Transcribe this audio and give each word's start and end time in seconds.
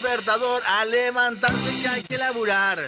despertador 0.00 0.62
a 0.66 0.84
levantarse 0.86 1.82
que 1.82 1.88
hay 1.88 2.02
que 2.02 2.16
laburar. 2.16 2.78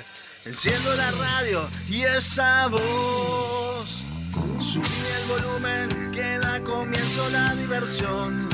Enciendo 0.46 0.94
la 0.94 1.10
radio 1.10 1.68
y 1.90 2.02
esa 2.04 2.68
voz. 2.68 4.02
Subí 4.58 4.82
el 5.18 5.28
volumen 5.28 6.12
que 6.12 6.38
da 6.38 6.60
comienzo 6.64 7.28
la 7.30 7.54
diversión. 7.54 8.48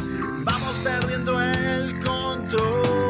Vamos 0.44 0.74
perdiendo 0.82 1.40
el 1.40 2.02
control. 2.02 3.07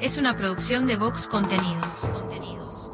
Es 0.00 0.18
una 0.18 0.36
producción 0.36 0.88
de 0.88 0.96
Vox 0.96 1.28
contenidos, 1.28 2.08
contenidos. 2.12 2.90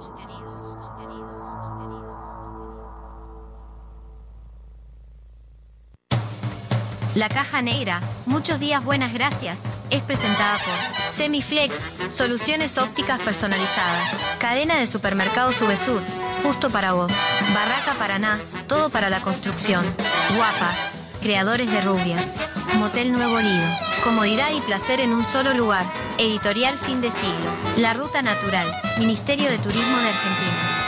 La 7.14 7.30
Caja 7.30 7.62
Negra, 7.62 8.02
muchos 8.26 8.60
días 8.60 8.84
buenas 8.84 9.14
gracias, 9.14 9.60
es 9.88 10.02
presentada 10.02 10.58
por 10.58 11.12
Semiflex, 11.14 11.88
soluciones 12.10 12.76
ópticas 12.76 13.20
personalizadas, 13.22 14.12
cadena 14.38 14.78
de 14.78 14.86
supermercados 14.86 15.56
Subesur, 15.56 16.02
justo 16.42 16.68
para 16.68 16.92
vos, 16.92 17.12
Barraca 17.54 17.94
Paraná, 17.98 18.38
todo 18.66 18.90
para 18.90 19.08
la 19.08 19.22
construcción, 19.22 19.82
Guapas, 20.36 20.76
creadores 21.22 21.72
de 21.72 21.80
rubias, 21.80 22.36
Motel 22.74 23.12
Nuevo 23.12 23.40
Lido, 23.40 23.87
comodidad 24.02 24.50
y 24.54 24.60
placer 24.60 25.00
en 25.00 25.12
un 25.12 25.24
solo 25.24 25.54
lugar, 25.54 25.86
editorial 26.18 26.78
fin 26.78 27.00
de 27.00 27.10
siglo, 27.10 27.50
La 27.76 27.94
Ruta 27.94 28.22
Natural, 28.22 28.80
Ministerio 28.98 29.50
de 29.50 29.58
Turismo 29.58 29.98
de 29.98 30.08
Argentina. 30.08 30.78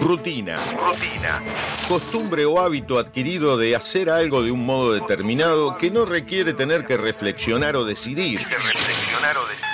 Rutina. 0.00 0.56
Rutina. 0.56 1.42
Costumbre 1.88 2.44
o 2.44 2.60
hábito 2.60 2.98
adquirido 2.98 3.56
de 3.56 3.74
hacer 3.74 4.10
algo 4.10 4.42
de 4.42 4.50
un 4.50 4.64
modo 4.64 4.92
determinado 4.92 5.78
que 5.78 5.90
no 5.90 6.04
requiere 6.04 6.52
tener 6.52 6.84
que 6.84 6.96
reflexionar 6.96 7.74
o 7.76 7.84
decidir. 7.84 8.38
reflexionar 8.38 9.38
o 9.38 9.46
decidir. 9.46 9.64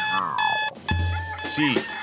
Sí, 1.44 1.74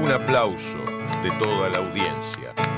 un 0.00 0.10
aplauso 0.10 0.78
de 1.22 1.30
toda 1.38 1.68
la 1.68 1.78
audiencia. 1.78 2.69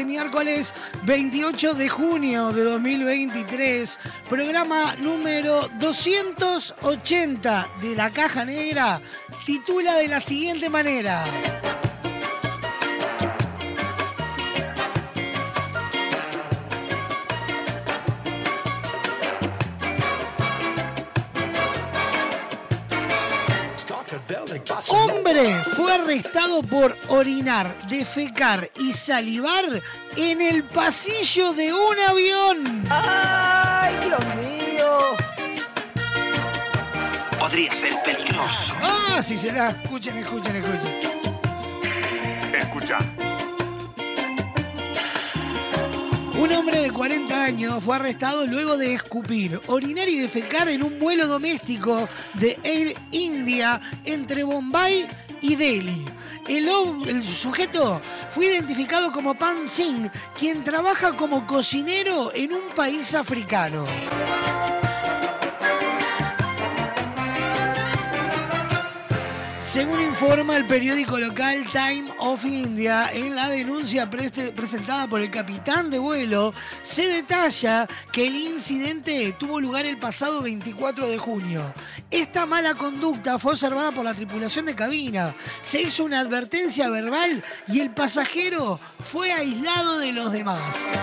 Este 0.00 0.12
miércoles 0.12 0.72
28 1.02 1.74
de 1.74 1.90
junio 1.90 2.52
de 2.52 2.64
2023, 2.64 3.98
programa 4.30 4.96
número 4.96 5.68
280 5.78 7.68
de 7.82 7.94
la 7.94 8.08
Caja 8.08 8.46
Negra, 8.46 9.02
titula 9.44 9.96
de 9.96 10.08
la 10.08 10.20
siguiente 10.20 10.70
manera. 10.70 11.49
Arrestado 26.10 26.60
por 26.64 26.96
orinar, 27.06 27.72
defecar 27.88 28.68
y 28.80 28.92
salivar 28.92 29.64
en 30.16 30.40
el 30.40 30.64
pasillo 30.64 31.52
de 31.52 31.72
un 31.72 31.98
avión. 32.00 32.84
¡Ay, 32.90 33.94
Dios 34.04 34.20
mío! 34.34 35.16
Podría 37.38 37.72
ser 37.76 37.94
peligroso. 38.04 38.74
Ah, 38.82 39.22
sí 39.22 39.36
será. 39.36 39.70
Escuchen, 39.84 40.16
escuchen, 40.16 40.56
escuchen. 40.56 41.00
Escucha. 42.58 42.98
Un 46.34 46.52
hombre 46.52 46.80
de 46.80 46.90
40 46.90 47.44
años 47.44 47.84
fue 47.84 47.94
arrestado 47.94 48.46
luego 48.46 48.76
de 48.76 48.94
escupir, 48.94 49.60
orinar 49.68 50.08
y 50.08 50.18
defecar 50.18 50.68
en 50.70 50.82
un 50.82 50.98
vuelo 50.98 51.28
doméstico 51.28 52.08
de 52.34 52.58
Air 52.64 52.96
India 53.12 53.80
entre 54.04 54.42
Bombay 54.42 55.06
y 55.40 55.56
Delhi. 55.56 56.04
El, 56.48 57.24
sujeto 57.24 58.00
fue 58.32 58.46
identificado 58.46 59.12
como 59.12 59.34
Pan 59.34 59.68
Singh, 59.68 60.10
quien 60.36 60.64
trabaja 60.64 61.16
como 61.16 61.46
cocinero 61.46 62.32
en 62.34 62.52
un 62.52 62.68
país 62.74 63.14
africano. 63.14 63.84
Según 69.70 70.00
informa 70.00 70.56
el 70.56 70.66
periódico 70.66 71.16
local 71.16 71.64
Time 71.70 72.12
of 72.18 72.44
India, 72.44 73.08
en 73.12 73.36
la 73.36 73.48
denuncia 73.48 74.10
presentada 74.10 75.06
por 75.06 75.20
el 75.20 75.30
capitán 75.30 75.90
de 75.90 76.00
vuelo, 76.00 76.52
se 76.82 77.06
detalla 77.06 77.86
que 78.10 78.26
el 78.26 78.34
incidente 78.34 79.32
tuvo 79.38 79.60
lugar 79.60 79.86
el 79.86 79.96
pasado 79.96 80.42
24 80.42 81.08
de 81.08 81.18
junio. 81.18 81.62
Esta 82.10 82.46
mala 82.46 82.74
conducta 82.74 83.38
fue 83.38 83.52
observada 83.52 83.92
por 83.92 84.04
la 84.04 84.14
tripulación 84.14 84.66
de 84.66 84.74
cabina. 84.74 85.36
Se 85.62 85.80
hizo 85.80 86.02
una 86.02 86.18
advertencia 86.18 86.90
verbal 86.90 87.40
y 87.68 87.78
el 87.78 87.90
pasajero 87.90 88.80
fue 89.04 89.30
aislado 89.30 90.00
de 90.00 90.12
los 90.12 90.32
demás. 90.32 90.98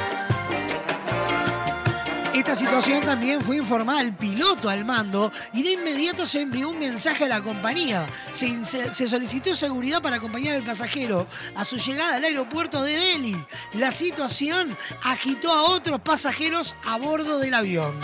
Esta 2.37 2.55
situación 2.55 3.01
también 3.01 3.41
fue 3.41 3.57
informada 3.57 3.99
al 3.99 4.15
piloto 4.15 4.69
al 4.69 4.85
mando 4.85 5.31
y 5.53 5.63
de 5.63 5.71
inmediato 5.71 6.27
se 6.27 6.41
envió 6.41 6.69
un 6.69 6.77
mensaje 6.77 7.25
a 7.25 7.27
la 7.27 7.41
compañía. 7.41 8.07
Se, 8.31 9.07
solicitó 9.07 9.55
seguridad 9.55 10.03
para 10.03 10.17
acompañar 10.17 10.53
al 10.53 10.61
pasajero 10.61 11.25
a 11.55 11.65
su 11.65 11.77
llegada 11.77 12.17
al 12.17 12.23
aeropuerto 12.23 12.83
de 12.83 12.93
Delhi. 12.93 13.35
La 13.73 13.89
situación 13.89 14.77
agitó 15.03 15.51
a 15.51 15.63
otros 15.63 15.99
pasajeros 16.01 16.75
a 16.85 16.99
bordo 16.99 17.39
del 17.39 17.55
avión. 17.55 17.95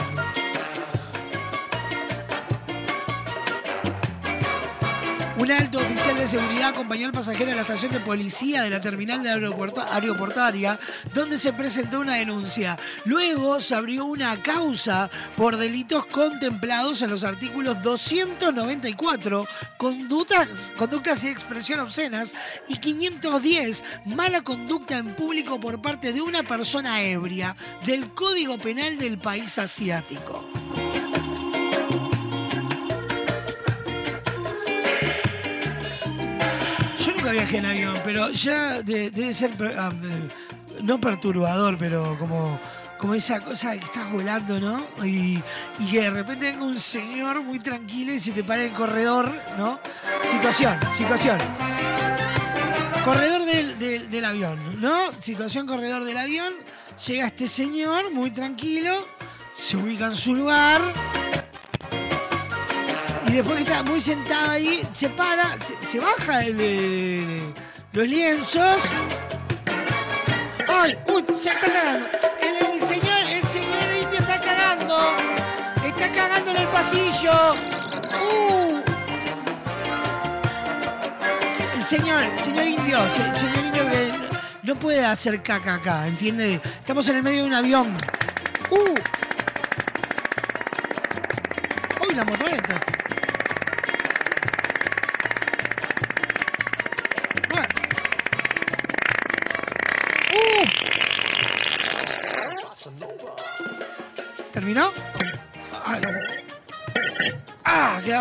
Un 5.43 5.51
alto 5.51 5.79
oficial 5.79 6.17
de 6.17 6.25
seguridad 6.25 6.69
acompañó 6.69 7.05
al 7.05 7.11
pasajero 7.11 7.51
a 7.51 7.55
la 7.55 7.63
estación 7.63 7.91
de 7.91 7.99
policía 7.99 8.61
de 8.61 8.69
la 8.69 8.79
terminal 8.79 9.21
de 9.21 9.29
aeroportuaria, 9.29 10.79
donde 11.13 11.37
se 11.37 11.51
presentó 11.51 11.99
una 11.99 12.15
denuncia. 12.15 12.79
Luego 13.03 13.59
se 13.59 13.75
abrió 13.75 14.05
una 14.05 14.41
causa 14.41 15.09
por 15.35 15.57
delitos 15.57 16.05
contemplados 16.05 17.01
en 17.01 17.09
los 17.09 17.25
artículos 17.25 17.81
294, 17.81 19.45
conductas, 19.75 20.71
conductas 20.77 21.21
y 21.25 21.27
expresión 21.27 21.81
obscenas, 21.81 22.33
y 22.69 22.77
510, 22.77 23.83
mala 24.05 24.45
conducta 24.45 24.97
en 24.97 25.13
público 25.13 25.59
por 25.59 25.81
parte 25.81 26.13
de 26.13 26.21
una 26.21 26.43
persona 26.43 27.01
ebria, 27.01 27.53
del 27.85 28.13
Código 28.13 28.57
Penal 28.57 28.97
del 28.97 29.17
país 29.17 29.59
asiático. 29.59 30.47
En 37.51 37.65
avión, 37.65 37.95
pero 38.03 38.29
ya 38.31 38.81
de- 38.81 39.11
debe 39.11 39.33
ser, 39.33 39.51
eh, 39.59 40.27
no 40.81 40.99
perturbador, 40.99 41.77
pero 41.77 42.17
como, 42.17 42.59
como 42.97 43.13
esa 43.13 43.39
cosa 43.41 43.73
que 43.73 43.85
estás 43.85 44.11
volando, 44.11 44.59
¿no? 44.59 44.83
Y, 45.05 45.39
que 45.91 46.01
de 46.01 46.09
repente 46.09 46.51
venga 46.51 46.63
un 46.65 46.79
señor 46.79 47.41
muy 47.43 47.59
tranquilo 47.59 48.13
y 48.13 48.19
se 48.19 48.31
te 48.31 48.43
para 48.43 48.63
en 48.63 48.71
el 48.71 48.75
corredor, 48.75 49.31
¿no? 49.57 49.79
Situación, 50.31 50.77
situación. 50.93 51.37
Corredor 53.03 53.43
del- 53.45 54.09
del 54.09 54.25
avión, 54.25 54.81
¿no? 54.81 55.11
Situación 55.19 55.67
corredor 55.67 56.05
del 56.05 56.17
avión. 56.17 56.53
Llega 57.07 57.27
este 57.27 57.47
señor 57.47 58.11
muy 58.13 58.31
tranquilo, 58.31 59.05
se 59.59 59.77
ubica 59.77 60.05
en 60.07 60.15
su 60.15 60.33
lugar. 60.33 60.81
Y 63.33 63.37
después 63.37 63.57
que 63.57 63.63
está 63.63 63.81
muy 63.81 63.99
sentado 63.99 64.51
ahí, 64.51 64.87
se 64.91 65.09
para, 65.09 65.57
se, 65.89 65.99
baja 65.99 66.37
de, 66.37 66.53
de- 66.53 67.53
los 67.91 68.07
lienzos. 68.07 68.77
¡Ay! 70.71 70.93
¡Uy! 71.07 71.25
Se 71.33 71.49
está 71.49 71.59
cagando. 71.59 72.05
El, 72.39 72.79
el 72.79 72.87
señor, 72.87 73.19
el 73.31 73.43
señor 73.47 74.03
indio 74.03 74.19
está 74.19 74.39
cagando. 74.39 74.95
Está 75.83 76.11
cagando 76.11 76.51
en 76.51 76.57
el 76.57 76.67
pasillo. 76.67 77.55
¡Uh! 78.21 78.81
El 81.75 81.85
señor, 81.85 82.21
el 82.21 82.39
señor 82.39 82.67
indio, 82.67 82.99
el 83.03 83.35
señor 83.35 83.65
indio 83.65 83.89
que 83.89 84.13
no, 84.61 84.75
puede 84.75 85.03
hacer 85.03 85.41
caca 85.41 85.73
acá, 85.73 86.07
¿entiende? 86.07 86.61
Estamos 86.79 87.09
en 87.09 87.15
el 87.15 87.23
medio 87.23 87.41
de 87.41 87.47
un 87.49 87.55
avión. 87.55 87.95
¡Uh! 88.69 89.22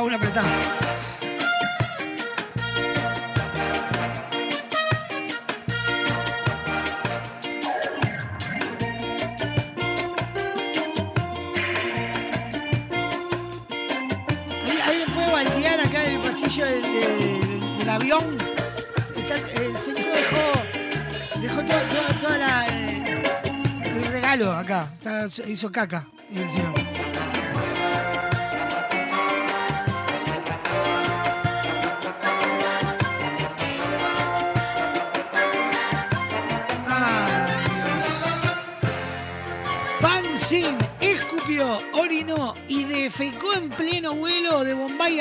una 0.03 0.17
apretada. 0.17 0.49
¿Alguien 14.85 15.11
puede 15.15 15.31
baldear 15.31 15.81
acá 15.81 16.05
en 16.05 16.13
el 16.13 16.21
pasillo 16.21 16.65
del, 16.67 17.89
avión? 17.89 18.39
El 19.55 19.79
señor 19.79 20.13
dejó, 20.15 21.41
dejó 21.41 21.65
todo, 21.65 22.21
toda 22.21 22.39
la, 22.39 22.67
eh, 22.69 23.23
el, 23.85 24.05
regalo 24.07 24.53
acá. 24.53 24.91
Hizo 25.47 25.71
caca 25.71 26.07
el 26.35 26.51
señor. 26.51 26.92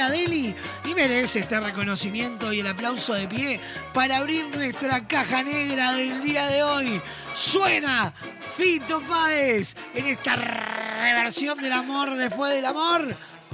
Adeli 0.01 0.55
y 0.85 0.95
merece 0.95 1.39
este 1.39 1.59
reconocimiento 1.59 2.51
y 2.51 2.59
el 2.59 2.67
aplauso 2.67 3.13
de 3.13 3.27
pie 3.27 3.59
para 3.93 4.17
abrir 4.17 4.47
nuestra 4.55 5.07
caja 5.07 5.43
negra 5.43 5.93
del 5.93 6.21
día 6.23 6.47
de 6.47 6.63
hoy. 6.63 7.01
Suena 7.33 8.13
Fito 8.57 9.01
Páez 9.01 9.75
en 9.93 10.07
esta 10.07 10.35
reversión 10.35 11.57
del 11.61 11.73
amor 11.73 12.15
después 12.15 12.53
del 12.53 12.65
amor 12.65 13.01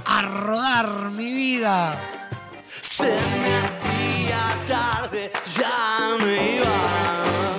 a 0.04 0.22
rodar 0.22 1.10
mi 1.10 1.32
vida. 1.32 1.98
Se 2.80 3.04
me 3.04 3.54
hacía 3.56 4.58
tarde, 4.66 5.30
ya 5.56 6.16
me 6.24 6.56
iba. 6.56 7.54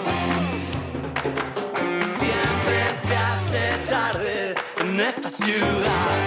Siempre 1.98 2.96
se 3.08 3.16
hace 3.16 3.78
tarde 3.90 4.56
en 4.82 5.00
esta 5.00 5.30
ciudad. 5.30 6.19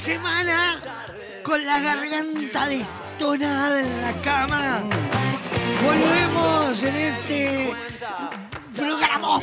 Semana 0.00 0.80
con 1.42 1.62
la 1.66 1.78
garganta 1.78 2.68
destonada 2.68 3.80
en 3.80 4.00
la 4.00 4.22
cama. 4.22 4.80
Volvemos 5.84 6.82
en 6.84 6.96
este 6.96 7.74
programa. 8.74 9.40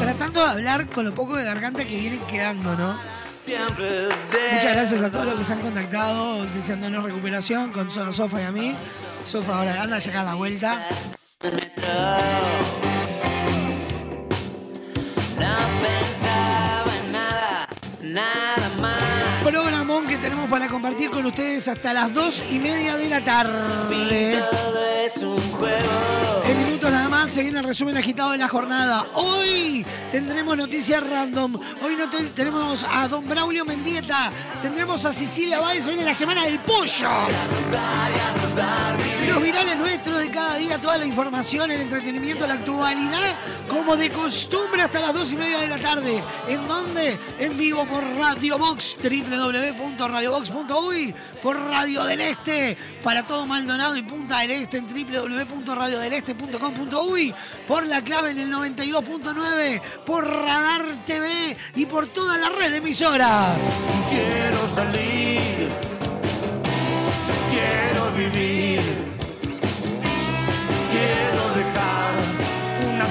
Tratando 0.00 0.40
de 0.40 0.50
hablar 0.50 0.88
con 0.88 1.04
lo 1.04 1.14
poco 1.14 1.36
de 1.36 1.44
garganta 1.44 1.84
que 1.84 1.96
vienen 1.96 2.20
quedando, 2.26 2.74
¿no? 2.74 2.98
Muchas 3.46 4.74
gracias 4.74 5.00
a 5.00 5.10
todos 5.12 5.26
los 5.26 5.34
que 5.36 5.44
se 5.44 5.52
han 5.52 5.60
contactado 5.60 6.44
deseándonos 6.46 7.04
recuperación 7.04 7.70
con 7.70 7.88
Sofa 7.92 8.42
y 8.42 8.44
a 8.44 8.50
mí. 8.50 8.74
Sofa 9.28 9.58
ahora 9.58 9.80
anda 9.80 9.98
a 9.98 10.22
la 10.24 10.34
vuelta. 10.34 10.88
Hasta 21.66 21.92
las 21.92 22.14
dos 22.14 22.42
y 22.52 22.58
media 22.60 22.96
de 22.96 23.08
la 23.08 23.20
tarde. 23.24 24.38
En 26.46 26.64
minutos 26.64 26.90
nada 26.90 27.08
más 27.08 27.32
se 27.32 27.42
viene 27.42 27.58
el 27.58 27.64
resumen 27.64 27.96
agitado 27.96 28.30
de 28.30 28.38
la 28.38 28.46
jornada. 28.48 29.04
Hoy 29.14 29.84
tendremos 30.12 30.56
noticias 30.56 31.02
random. 31.02 31.58
Hoy 31.82 31.96
no 31.96 32.08
te- 32.08 32.24
tenemos 32.28 32.86
a 32.88 33.08
don 33.08 33.28
Braulio 33.28 33.64
Mendieta. 33.64 34.30
Tendremos 34.62 35.04
a 35.04 35.12
Cecilia 35.12 35.58
Báez. 35.58 35.86
Viene 35.86 36.04
la 36.04 36.14
semana 36.14 36.44
del 36.44 36.58
pollo. 36.60 37.08
Los 39.28 39.42
virales 39.42 39.76
nuestros 39.76 40.18
de 40.20 40.30
cada 40.30 40.56
día, 40.56 40.78
toda 40.78 40.96
la 40.98 41.04
información, 41.06 41.70
el 41.70 41.80
entretenimiento, 41.82 42.46
la 42.46 42.54
actualidad, 42.54 43.34
como 43.78 43.96
de 43.96 44.10
costumbre 44.10 44.82
hasta 44.82 45.00
las 45.00 45.14
dos 45.14 45.32
y 45.32 45.36
media 45.36 45.60
de 45.60 45.68
la 45.68 45.78
tarde. 45.78 46.20
¿En 46.48 46.66
dónde? 46.66 47.16
En 47.38 47.56
vivo 47.56 47.86
por 47.86 48.02
Radio 48.04 48.58
Box, 48.58 48.96
www.radiobox.uy, 49.00 51.14
por 51.40 51.56
Radio 51.56 52.02
del 52.04 52.20
Este, 52.20 52.76
para 53.04 53.24
todo 53.24 53.46
Maldonado 53.46 53.96
y 53.96 54.02
Punta 54.02 54.40
del 54.40 54.50
Este 54.50 54.78
en 54.78 54.88
www.radiodeleste.com.uy, 54.88 57.32
por 57.68 57.86
la 57.86 58.02
clave 58.02 58.32
en 58.32 58.40
el 58.40 58.50
92.9, 58.50 59.80
por 60.04 60.28
Radar 60.28 61.04
TV 61.06 61.56
y 61.76 61.86
por 61.86 62.08
toda 62.08 62.36
la 62.36 62.48
red 62.50 62.72
de 62.72 62.78
emisoras. 62.78 63.56
Quiero 64.10 64.68
salir, 64.74 65.70
quiero 67.50 68.10
vivir, 68.16 68.57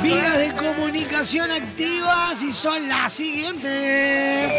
Vías 0.08 0.38
de 0.38 0.54
comunicación 0.54 1.52
activas 1.52 2.41
y 2.41 2.54
son 2.54 2.88
las 2.88 3.12
siguientes. 3.12 4.50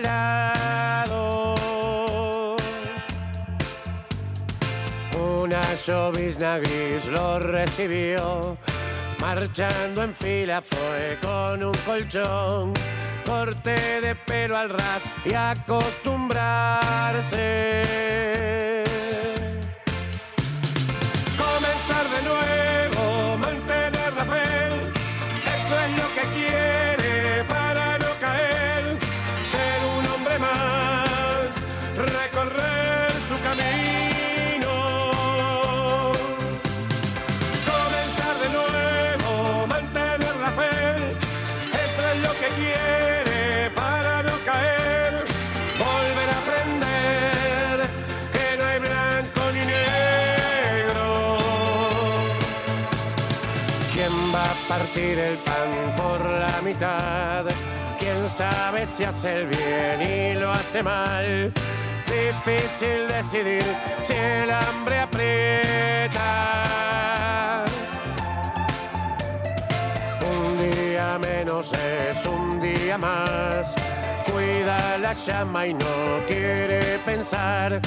Una 5.18 5.62
llovizna 5.86 6.58
gris 6.58 7.06
lo 7.06 7.38
recibió, 7.38 8.58
marchando 9.18 10.02
en 10.02 10.12
fila 10.12 10.60
fue 10.60 11.18
con 11.22 11.64
un 11.64 11.74
colchón, 11.86 12.74
corte 13.32 13.74
de 14.02 14.14
pelo 14.14 14.58
al 14.58 14.68
ras 14.68 15.04
y 15.24 15.32
acostumbrarse. 15.32 18.31
Partir 54.78 55.18
el 55.18 55.36
pan 55.48 55.70
por 55.98 56.24
la 56.24 56.62
mitad? 56.62 57.44
¿Quién 57.98 58.26
sabe 58.26 58.86
si 58.86 59.04
hace 59.04 59.40
el 59.40 59.48
bien 59.48 60.00
y 60.00 60.32
lo 60.34 60.50
hace 60.50 60.82
mal? 60.82 61.52
Difícil 62.06 63.06
decidir 63.08 63.66
si 64.02 64.14
el 64.14 64.50
hambre 64.50 65.00
aprieta. 65.00 66.22
Un 70.34 70.56
día 70.70 71.18
menos 71.18 71.74
es 71.74 72.24
un 72.24 72.58
día 72.58 72.96
más. 72.96 73.74
Cuida 74.24 74.96
la 74.96 75.12
llama 75.12 75.66
y 75.66 75.74
no 75.74 76.24
quiere 76.26 76.98
pensar. 77.04 77.78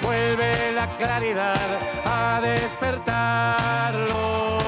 Vuelve 0.00 0.72
la 0.72 0.88
claridad 0.96 1.78
a 2.06 2.40
despertarlo. 2.40 4.59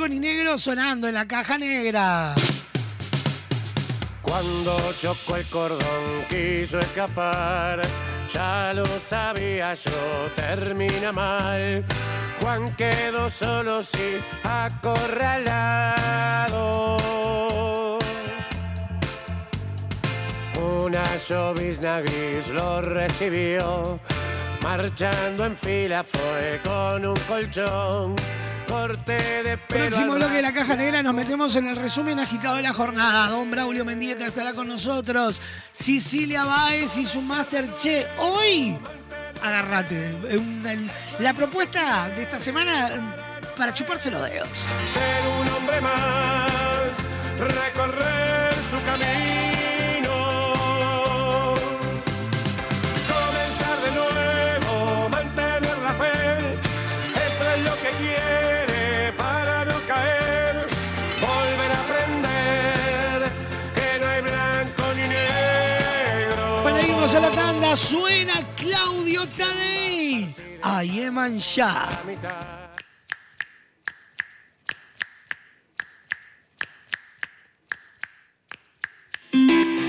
Blanco 0.00 0.08
ni 0.08 0.18
negro 0.18 0.56
sonando 0.56 1.08
en 1.08 1.14
la 1.14 1.26
caja 1.26 1.58
negra. 1.58 2.34
Cuando 4.22 4.92
chocó 5.00 5.36
el 5.36 5.46
cordón 5.46 6.24
quiso 6.28 6.78
escapar, 6.78 7.82
ya 8.32 8.72
lo 8.72 8.86
sabía 8.86 9.74
yo, 9.74 10.30
termina 10.34 11.12
mal. 11.12 11.84
Juan 12.40 12.74
quedó 12.76 13.28
solo 13.28 13.82
sin 13.82 14.18
acorralado. 14.44 15.88
Una 20.82 21.04
llovizna 21.28 22.00
gris 22.00 22.48
lo 22.48 22.80
recibió, 22.80 24.00
marchando 24.62 25.44
en 25.44 25.56
fila 25.56 26.04
fue 26.04 26.60
con 26.64 27.04
un 27.04 27.16
colchón. 27.28 28.16
Corte 28.70 29.42
de 29.42 29.58
pelo 29.58 29.86
Próximo 29.86 30.14
bloque 30.14 30.34
de 30.36 30.42
la 30.42 30.52
caja 30.52 30.76
negra 30.76 31.02
nos 31.02 31.12
metemos 31.12 31.56
en 31.56 31.66
el 31.66 31.74
resumen 31.74 32.20
agitado 32.20 32.54
de 32.54 32.62
la 32.62 32.72
jornada. 32.72 33.26
Don 33.28 33.50
Braulio 33.50 33.84
Mendieta 33.84 34.26
estará 34.26 34.52
con 34.54 34.68
nosotros. 34.68 35.40
Sicilia 35.72 36.44
Báez 36.44 36.96
y 36.96 37.04
su 37.04 37.20
Master 37.20 37.68
Che. 37.76 38.06
Hoy, 38.18 38.78
agárrate. 39.42 40.10
eh, 40.24 40.88
La 41.18 41.34
propuesta 41.34 42.10
de 42.10 42.22
esta 42.22 42.38
semana 42.38 42.88
eh, 42.88 43.00
para 43.56 43.74
chuparse 43.74 44.08
los 44.08 44.22
dedos. 44.22 44.48
ser 44.94 45.26
un 45.40 45.48
hombre 45.48 45.80
más, 45.80 46.90
recorrer 47.40 48.54
su 48.70 48.80
camino, 48.84 49.29
suena 67.76 68.34
Claudio 68.56 69.26
Tadei. 69.28 70.34
Ayeman 70.62 71.38
ya. 71.38 71.88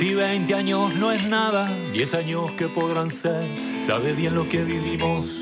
Si 0.02 0.16
20 0.16 0.56
años 0.56 0.96
no 0.96 1.12
es 1.12 1.24
nada, 1.28 1.68
10 1.94 2.14
años 2.16 2.52
que 2.54 2.68
podrán 2.70 3.12
ser, 3.12 3.52
sabe 3.86 4.14
bien 4.14 4.34
lo 4.34 4.50
que 4.50 4.64
vivimos. 4.64 5.42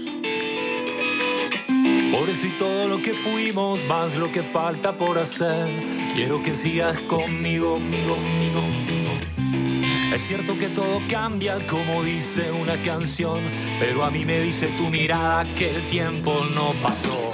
Por 2.11 2.29
eso 2.29 2.47
y 2.47 2.57
todo 2.57 2.87
lo 2.87 3.01
que 3.01 3.13
fuimos, 3.13 3.83
más 3.85 4.15
lo 4.17 4.31
que 4.31 4.43
falta 4.43 4.97
por 4.97 5.17
hacer. 5.17 5.83
Quiero 6.13 6.41
que 6.41 6.53
sigas 6.53 6.99
conmigo, 7.01 7.75
conmigo, 7.75 8.15
conmigo, 8.15 8.61
conmigo. 8.61 8.98
Es 10.19 10.27
cierto 10.27 10.57
que 10.57 10.67
todo 10.67 10.99
cambia, 11.07 11.65
como 11.65 12.03
dice 12.03 12.51
una 12.51 12.79
canción, 12.81 13.41
pero 13.79 14.03
a 14.03 14.11
mí 14.11 14.25
me 14.25 14.41
dice 14.41 14.67
tu 14.75 14.89
mirada 14.89 15.45
que 15.55 15.69
el 15.69 15.87
tiempo 15.87 16.45
no 16.53 16.71
pasó. 16.83 17.31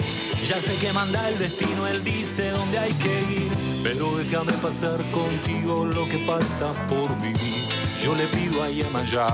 Ya 0.48 0.62
sé 0.62 0.76
que 0.78 0.94
manda 0.94 1.28
el 1.28 1.40
destino, 1.40 1.88
él 1.88 2.04
dice 2.04 2.52
dónde 2.52 2.78
hay 2.78 2.94
que 2.94 3.22
ir, 3.34 3.52
pero 3.84 4.16
déjame 4.16 4.54
pasar 4.54 5.04
contigo 5.10 5.84
lo 5.84 6.08
que 6.08 6.20
falta 6.20 6.74
por 6.86 7.10
vivir. 7.22 7.68
Yo 8.04 8.14
le 8.14 8.28
pido 8.28 8.62
a 8.62 8.70
Yamaya 8.70 9.28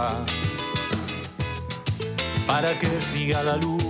para 2.47 2.79
que 2.79 2.87
siga 2.99 3.43
la 3.43 3.57
luz. 3.57 3.83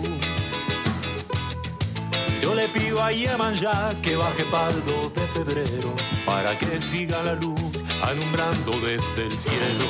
Yo 2.41 2.55
le 2.55 2.67
pido 2.69 3.01
a 3.03 3.11
Yemaya 3.11 3.95
que 4.01 4.15
baje 4.15 4.43
para 4.45 4.71
el 4.71 4.83
2 4.83 5.13
de 5.13 5.21
febrero 5.27 5.93
para 6.25 6.57
que 6.57 6.65
siga 6.77 7.21
la 7.21 7.35
luz 7.35 7.60
alumbrando 8.01 8.71
desde 8.79 9.27
el 9.27 9.37
cielo. 9.37 9.85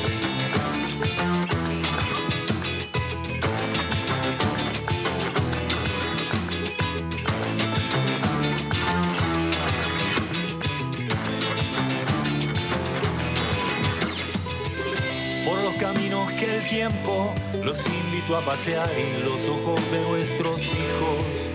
Por 15.44 15.62
los 15.62 15.74
caminos 15.74 16.32
que 16.32 16.58
el 16.58 16.68
tiempo 16.68 17.34
los 17.62 17.86
invito 17.86 18.36
a 18.36 18.44
pasear 18.44 18.90
y 18.98 19.22
los 19.22 19.48
ojos 19.48 19.80
de 19.90 20.00
nuestros 20.02 20.60
hijos. 20.60 21.51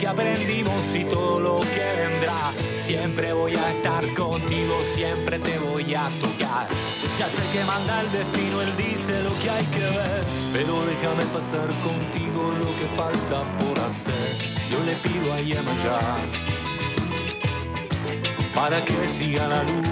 Que 0.00 0.08
aprendimos 0.08 0.96
y 0.96 1.04
todo 1.04 1.38
lo 1.40 1.60
que 1.60 1.84
vendrá, 1.84 2.52
siempre 2.74 3.34
voy 3.34 3.52
a 3.54 3.70
estar 3.70 4.14
contigo, 4.14 4.80
siempre 4.82 5.38
te 5.38 5.58
voy 5.58 5.94
a 5.94 6.06
tocar. 6.06 6.68
Ya 7.18 7.28
sé 7.28 7.42
que 7.52 7.62
manda 7.64 8.00
el 8.00 8.10
destino, 8.10 8.62
él 8.62 8.74
dice 8.78 9.22
lo 9.22 9.38
que 9.40 9.50
hay 9.50 9.64
que 9.66 9.80
ver, 9.80 10.24
pero 10.54 10.86
déjame 10.86 11.26
pasar 11.26 11.68
contigo 11.82 12.50
lo 12.58 12.74
que 12.76 12.88
falta 12.96 13.44
por 13.58 13.78
hacer. 13.80 14.38
Yo 14.70 14.82
le 14.86 14.94
pido 14.96 15.34
a 15.34 15.40
Yemaya 15.42 15.98
para 18.54 18.82
que 18.82 19.06
siga 19.06 19.48
la 19.48 19.64
luz. 19.64 19.86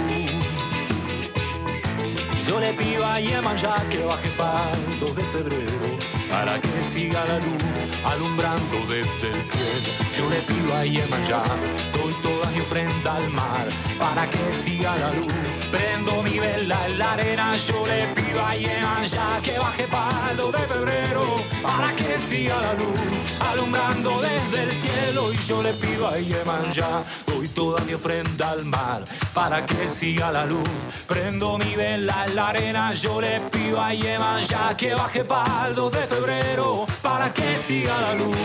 Yo 2.47 2.59
le 2.59 2.73
pido 2.73 3.05
a 3.05 3.19
Yemaya 3.19 3.75
que 3.91 3.99
baje 3.99 4.29
para 4.29 4.71
el 4.71 4.99
2 4.99 5.15
de 5.15 5.23
febrero 5.23 6.08
para 6.29 6.59
que 6.61 6.81
siga 6.81 7.25
la 7.25 7.39
luz 7.39 7.63
alumbrando 8.05 8.77
desde 8.87 9.33
el 9.33 9.41
cielo. 9.41 9.89
Yo 10.15 10.29
le 10.29 10.39
pido 10.41 10.75
a 10.75 10.85
Yemaya, 10.85 11.43
doy 11.93 12.13
toda 12.21 12.49
mi 12.51 12.59
ofrenda 12.59 13.15
al 13.15 13.29
mar 13.29 13.67
para 13.97 14.29
que 14.29 14.53
siga 14.53 14.95
la 14.97 15.11
luz. 15.13 15.33
Prendo 15.71 16.23
mi 16.23 16.39
vela 16.39 16.77
en 16.87 16.97
la 16.97 17.13
arena, 17.13 17.55
yo 17.55 17.85
le 17.87 18.07
pido 18.15 18.45
a 18.45 18.55
Yemaya 18.55 19.39
que 19.43 19.59
baje 19.59 19.87
2 20.37 20.51
de 20.51 20.59
febrero 20.59 21.43
para 21.61 21.93
que 21.95 22.17
siga 22.17 22.61
la 22.61 22.73
luz 22.73 22.99
alumbrando 23.39 24.21
desde 24.21 24.63
el 24.63 24.71
cielo. 24.71 25.33
Y 25.33 25.37
yo 25.37 25.63
le 25.63 25.73
pido 25.73 26.07
a 26.07 26.17
Yemaya, 26.17 27.03
doy 27.27 27.38
toda 27.59 27.83
mi 27.83 27.93
ofrenda 27.93 28.51
al 28.51 28.63
mar 28.63 29.03
para 29.33 29.65
que 29.65 29.85
siga 29.89 30.31
la 30.31 30.45
luz. 30.45 30.69
Prendo 31.05 31.57
mi 31.57 31.75
vela 31.75 32.23
en 32.25 32.35
la 32.35 32.47
arena, 32.47 32.93
yo 32.93 33.19
le 33.19 33.41
pido 33.51 33.81
a 33.81 33.93
Yemaya 33.93 34.77
que 34.77 34.93
baje 34.93 35.25
para 35.25 35.67
el 35.67 35.75
2 35.75 35.91
de 35.91 36.07
febrero 36.07 36.85
para 37.01 37.33
que 37.33 37.57
siga 37.57 37.99
la 37.99 38.15
luz. 38.15 38.37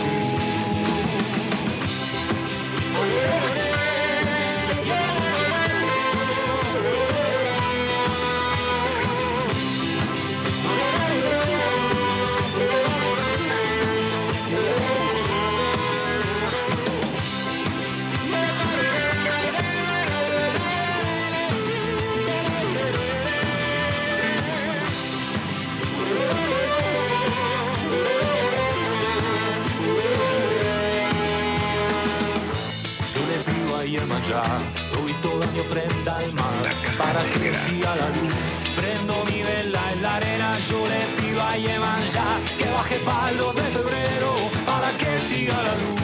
Ofrenda 35.59 36.17
al 36.17 36.33
mar 36.33 36.65
para 36.97 37.23
que 37.25 37.51
siga 37.53 37.95
la 37.95 38.09
luz. 38.09 38.33
Prendo 38.75 39.23
mi 39.25 39.41
vela 39.41 39.81
en 39.93 40.01
la 40.01 40.15
arena, 40.15 40.57
yo 40.59 40.87
le 40.87 41.05
pido 41.21 41.41
a 41.41 41.55
Yemaya 41.55 42.25
que 42.57 42.65
baje 42.65 42.99
2 43.37 43.55
de 43.55 43.61
febrero 43.61 44.33
para 44.65 44.91
que 44.97 45.19
siga 45.29 45.53
la 45.63 45.75
luz. 45.75 46.01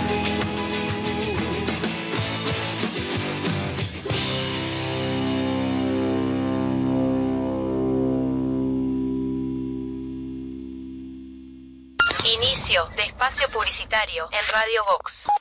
Inicio 12.24 12.86
de 12.96 13.04
espacio 13.04 13.48
publicitario 13.50 14.30
en 14.32 14.54
Radio 14.54 14.84
Vox. 14.86 15.41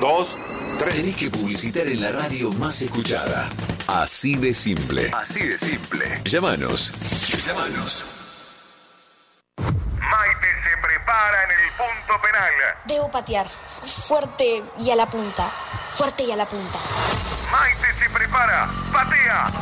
dos, 0.00 0.36
tres. 0.78 0.94
Tenés 0.96 1.16
que 1.16 1.30
publicitar 1.30 1.86
en 1.86 2.00
la 2.00 2.12
radio 2.12 2.52
más 2.52 2.80
escuchada. 2.82 3.48
Así 3.86 4.34
de 4.36 4.54
simple. 4.54 5.10
Así 5.14 5.40
de 5.40 5.58
simple. 5.58 6.20
Llámanos. 6.24 6.92
Llámanos. 7.44 8.06
Maite 9.58 10.48
se 10.64 10.76
prepara 10.82 11.44
en 11.44 11.50
el 11.50 11.70
punto 11.76 12.22
penal. 12.22 12.52
Debo 12.86 13.10
patear. 13.10 13.46
Fuerte 13.82 14.64
y 14.78 14.90
a 14.90 14.96
la 14.96 15.08
punta. 15.08 15.44
Fuerte 15.44 16.24
y 16.24 16.32
a 16.32 16.36
la 16.36 16.46
punta. 16.46 16.78
Maite 17.52 18.02
se 18.02 18.10
prepara. 18.10 18.68
Patea. 18.92 19.52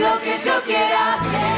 Lo 0.00 0.20
que 0.22 0.38
yo 0.44 0.62
quiera. 0.64 1.57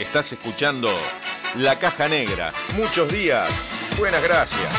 Estás 0.00 0.32
escuchando 0.32 0.88
La 1.56 1.78
Caja 1.78 2.08
Negra. 2.08 2.54
Muchos 2.74 3.12
días. 3.12 3.50
Buenas 3.98 4.22
gracias. 4.22 4.72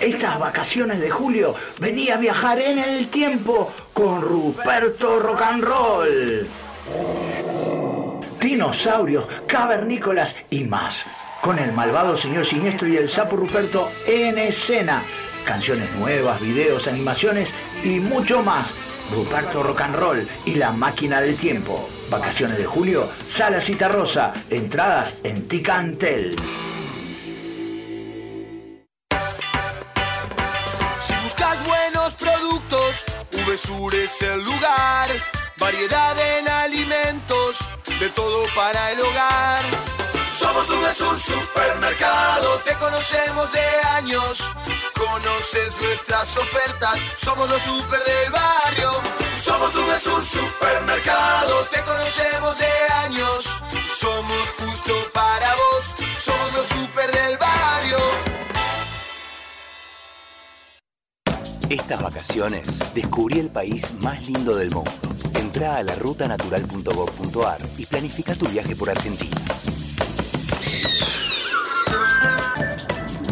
Estas 0.00 0.38
vacaciones 0.38 1.00
de 1.00 1.10
julio 1.10 1.54
venía 1.80 2.14
a 2.14 2.18
viajar 2.18 2.60
en 2.60 2.78
el 2.78 3.08
tiempo 3.08 3.72
con 3.92 4.20
Ruperto 4.20 5.18
Rock 5.18 5.42
and 5.42 5.64
Roll. 5.64 6.46
Dinosaurios, 8.40 9.26
cavernícolas 9.46 10.36
y 10.50 10.64
más. 10.64 11.06
Con 11.40 11.58
el 11.58 11.72
malvado 11.72 12.16
señor 12.16 12.44
siniestro 12.44 12.86
y 12.86 12.96
el 12.96 13.08
sapo 13.08 13.36
Ruperto 13.36 13.90
en 14.06 14.38
escena. 14.38 15.02
Canciones 15.44 15.90
nuevas, 15.96 16.40
videos, 16.40 16.86
animaciones 16.86 17.50
y 17.82 17.98
mucho 18.00 18.42
más. 18.42 18.74
Ruperto 19.12 19.62
Rock 19.62 19.80
and 19.80 19.96
Roll 19.96 20.28
y 20.44 20.54
la 20.54 20.70
máquina 20.70 21.20
del 21.20 21.36
tiempo. 21.36 21.88
Vacaciones 22.08 22.58
de 22.58 22.66
julio, 22.66 23.08
Sala 23.28 23.60
Cita 23.60 23.88
Rosa. 23.88 24.32
Entradas 24.50 25.16
en 25.24 25.48
Ticantel. 25.48 26.36
Si 31.04 31.14
buscas 31.24 31.66
buenos 31.66 32.14
productos, 32.14 33.04
VSUR 33.32 33.94
es 33.94 34.22
el 34.22 34.42
lugar. 34.44 35.10
Variedad 35.58 36.16
en 36.38 36.48
alimentos, 36.48 37.58
de 37.98 38.08
todo 38.10 38.44
para 38.54 38.92
el 38.92 39.00
hogar. 39.00 39.64
Somos 40.32 40.68
VSUR 40.68 41.18
Supermercado, 41.18 42.58
te 42.64 42.74
conocemos 42.74 43.50
de 43.52 43.88
años. 43.96 44.44
Conoces 44.96 45.80
nuestras 45.80 46.36
ofertas, 46.38 46.98
somos 47.18 47.48
los 47.50 47.62
super 47.62 48.00
del 48.02 48.32
barrio. 48.32 48.90
Somos 49.34 49.74
VSUR 49.74 50.24
Supermercado, 50.24 51.64
te 51.70 51.82
conocemos 51.82 52.58
de 52.58 52.66
años. 53.04 53.44
Somos 53.86 54.50
justo 54.58 54.92
para 55.12 55.54
vos, 55.54 55.94
somos 56.18 56.52
los 56.54 56.66
super 56.66 57.10
del 57.12 57.36
barrio. 57.36 57.98
Estas 61.68 62.00
vacaciones 62.00 62.66
descubrí 62.94 63.40
el 63.40 63.50
país 63.50 63.92
más 64.00 64.22
lindo 64.22 64.54
del 64.54 64.70
mundo. 64.70 64.90
Entra 65.34 65.76
a 65.76 65.82
la 65.82 65.94
rutanatural.gov.ar 65.96 67.58
y 67.76 67.86
planifica 67.86 68.34
tu 68.34 68.46
viaje 68.46 68.74
por 68.76 68.88
Argentina. 68.88 69.36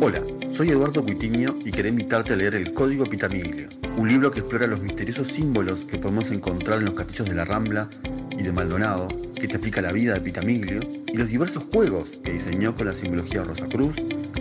Hola, 0.00 0.22
soy 0.50 0.70
Eduardo 0.70 1.02
Cuitiño 1.02 1.56
y 1.64 1.70
quería 1.70 1.90
invitarte 1.90 2.32
a 2.32 2.36
leer 2.36 2.54
El 2.54 2.74
Código 2.74 3.06
Pitamiglio, 3.06 3.68
un 3.96 4.08
libro 4.08 4.30
que 4.30 4.40
explora 4.40 4.66
los 4.66 4.80
misteriosos 4.80 5.28
símbolos 5.28 5.84
que 5.84 5.98
podemos 5.98 6.30
encontrar 6.30 6.78
en 6.78 6.86
los 6.86 6.94
castillos 6.94 7.28
de 7.28 7.34
la 7.34 7.44
Rambla 7.44 7.88
y 8.30 8.42
de 8.42 8.52
Maldonado, 8.52 9.08
que 9.34 9.46
te 9.46 9.54
explica 9.54 9.80
la 9.80 9.92
vida 9.92 10.14
de 10.14 10.20
Pitamiglio 10.20 10.80
y 11.06 11.16
los 11.16 11.28
diversos 11.28 11.64
juegos 11.72 12.20
que 12.22 12.32
diseñó 12.32 12.74
con 12.74 12.86
la 12.86 12.94
simbología 12.94 13.42
Rosacruz, 13.42 13.96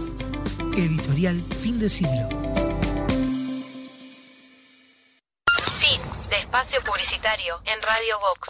Editorial 0.77 1.43
Fin 1.61 1.79
de 1.79 1.91
Siglo. 1.91 2.29
Fin 5.79 6.01
de 6.31 6.37
espacio 6.37 6.81
publicitario 6.85 7.61
en 7.67 7.83
Radio 7.83 8.19
Vox. 8.19 8.49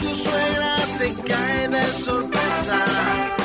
Tu 0.00 0.16
suegra 0.16 0.76
te 0.98 1.14
cae 1.28 1.68
de 1.68 1.82
sorpresa 1.82 3.43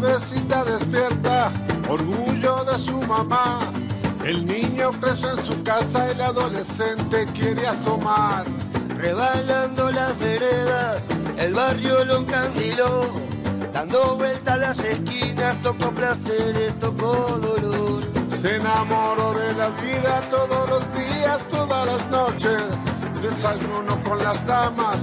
cabecita 0.00 0.62
despierta, 0.64 1.50
orgullo 1.88 2.64
de 2.64 2.78
su 2.78 3.00
mamá. 3.02 3.60
El 4.24 4.44
niño 4.44 4.90
preso 5.00 5.30
en 5.30 5.46
su 5.46 5.62
casa, 5.62 6.10
el 6.10 6.20
adolescente 6.20 7.24
quiere 7.32 7.66
asomar. 7.66 8.44
Rebalando 8.98 9.90
las 9.90 10.18
veredas, 10.18 11.02
el 11.38 11.54
barrio 11.54 12.04
lo 12.04 12.18
encandiló. 12.18 13.06
Dando 13.72 14.16
vuelta 14.16 14.54
a 14.54 14.56
las 14.58 14.78
esquinas, 14.80 15.56
tocó 15.62 15.90
placeres, 15.90 16.78
tocó 16.78 17.38
dolor. 17.40 18.02
Se 18.38 18.56
enamoró 18.56 19.32
de 19.32 19.54
la 19.54 19.68
vida 19.70 20.20
todos 20.30 20.68
los 20.68 20.92
días, 20.92 21.38
todas 21.48 21.86
las 21.86 22.10
noches. 22.10 22.62
Desayuno 23.22 24.00
con 24.02 24.22
las 24.22 24.44
damas, 24.46 24.98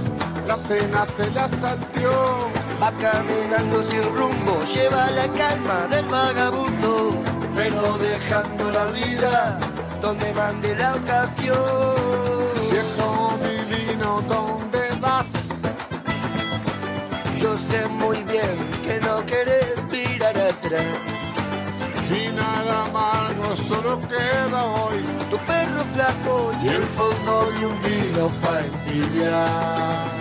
la 0.46 0.56
cena 0.56 1.04
se 1.06 1.28
la 1.32 1.48
salteó. 1.48 2.63
Va 2.84 2.92
caminando 3.00 3.82
sin 3.82 4.02
rumbo, 4.14 4.62
lleva 4.74 5.10
la 5.12 5.26
calma 5.28 5.86
del 5.88 6.04
vagabundo, 6.04 7.16
pero 7.54 7.96
dejando 7.96 8.70
la 8.70 8.84
vida 8.92 9.58
donde 10.02 10.30
mande 10.34 10.76
la 10.76 10.94
ocasión. 10.94 11.94
Viejo 12.70 13.38
divino, 13.40 14.22
¿dónde 14.28 14.80
vas? 15.00 15.28
Yo 17.38 17.56
sé 17.56 17.88
muy 17.88 18.22
bien 18.24 18.54
que 18.84 19.00
no 19.00 19.24
querés 19.24 19.82
mirar 19.90 20.36
atrás. 20.36 20.84
Final 22.06 22.70
amargo, 22.70 23.56
solo 23.66 23.98
queda 24.00 24.62
hoy 24.62 25.02
Tu 25.30 25.38
perro 25.38 25.84
flaco 25.94 26.52
y 26.62 26.68
el 26.68 26.82
fondo 26.82 27.50
de 27.58 27.66
un 27.66 27.82
vino 27.82 28.28
para 28.42 30.13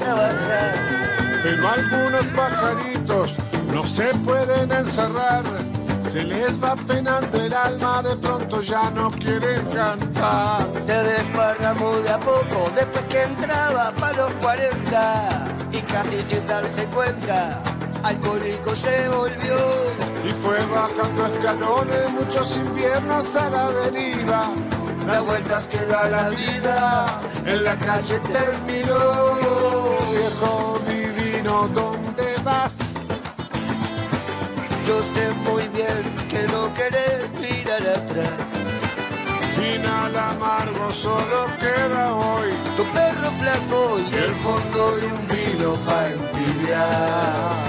trabajar. 0.00 1.40
Pero 1.42 1.68
algunos 1.68 2.26
pajaritos 2.36 3.34
no 3.72 3.84
se 3.84 4.12
pueden 4.18 4.72
encerrar. 4.72 5.44
Se 6.10 6.24
les 6.24 6.52
va 6.62 6.74
penando 6.74 7.40
el 7.40 7.54
alma, 7.54 8.02
de 8.02 8.16
pronto 8.16 8.62
ya 8.62 8.90
no 8.90 9.10
quieren 9.12 9.64
cantar. 9.66 10.66
Se 10.84 10.92
desparramó 10.92 11.92
de 12.00 12.10
a 12.10 12.18
poco 12.18 12.70
después 12.74 13.04
que 13.04 13.22
entraba 13.22 13.92
para 13.92 14.16
los 14.16 14.32
40 14.34 15.48
y 15.72 15.80
casi 15.82 16.18
sin 16.24 16.44
darse 16.48 16.84
cuenta, 16.86 17.62
alcohólico 18.02 18.74
se 18.74 19.08
volvió. 19.08 19.56
Y 20.24 20.32
fue 20.42 20.58
bajando 20.66 21.26
escalones, 21.26 22.10
muchos 22.10 22.56
inviernos 22.56 23.36
a 23.36 23.50
la 23.50 23.70
deriva. 23.70 24.50
Las 25.06 25.22
vueltas 25.24 25.66
que 25.68 25.78
da 25.86 26.10
la 26.10 26.28
vida 26.30 27.20
en 27.46 27.64
la 27.64 27.76
calle 27.76 28.18
terminó. 28.20 29.29
¿Dónde 31.68 32.36
vas? 32.44 32.72
Yo 34.86 35.02
sé 35.14 35.30
muy 35.46 35.68
bien 35.68 36.02
que 36.28 36.42
no 36.52 36.72
querés 36.74 37.30
mirar 37.38 37.82
atrás. 37.82 38.40
Final 39.56 40.16
amargo, 40.16 40.90
solo 40.90 41.46
queda 41.60 42.14
hoy 42.14 42.50
Tu 42.76 42.84
perro 42.94 43.30
flaco 43.40 43.98
y 43.98 44.14
el 44.14 44.34
fondo 44.36 44.96
de 44.96 45.06
un 45.06 45.28
vino 45.28 45.74
para 45.84 46.10
entibiar. 46.10 47.59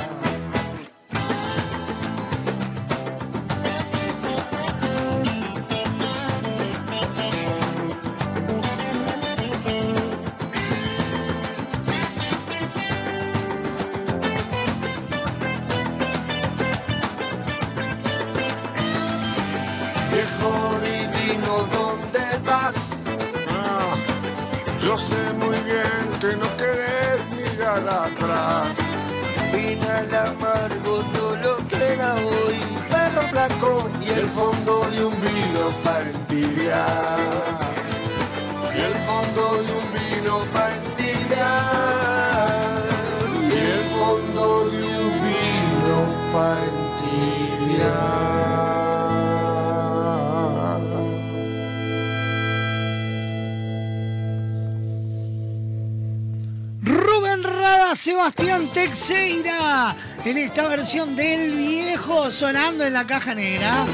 En 60.26 60.38
esta 60.38 60.68
versión 60.68 61.16
del 61.16 61.56
viejo 61.58 62.30
sonando 62.30 62.86
en 62.86 62.94
la 62.94 63.06
caja 63.08 63.34
negra. 63.34 63.86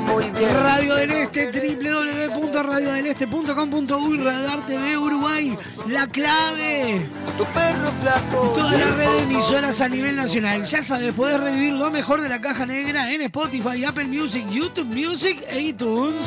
Muy 0.07 0.31
bien. 0.31 0.55
Radio 0.63 0.95
del 0.95 1.11
Este, 1.11 1.51
www.radiodeleste.com.uy 1.51 4.19
Radar 4.19 4.65
TV 4.67 4.97
Uruguay, 4.97 5.59
la 5.89 6.07
clave. 6.07 7.05
Tu 7.37 7.45
perro 7.47 7.91
flaco. 8.01 8.53
Toda 8.55 8.79
la 8.79 8.91
red 8.93 9.11
de 9.11 9.23
emisoras 9.23 9.81
a 9.81 9.89
nivel 9.89 10.15
nacional. 10.15 10.63
Ya 10.65 10.81
sabes, 10.83 11.13
podés 11.13 11.41
revivir 11.41 11.73
lo 11.73 11.91
mejor 11.91 12.21
de 12.21 12.29
la 12.29 12.41
caja 12.41 12.67
negra 12.67 13.11
en 13.11 13.23
Spotify, 13.23 13.85
Apple 13.85 14.07
Music, 14.07 14.45
YouTube 14.49 14.95
Music 14.95 15.45
e 15.49 15.61
iTunes. 15.61 16.25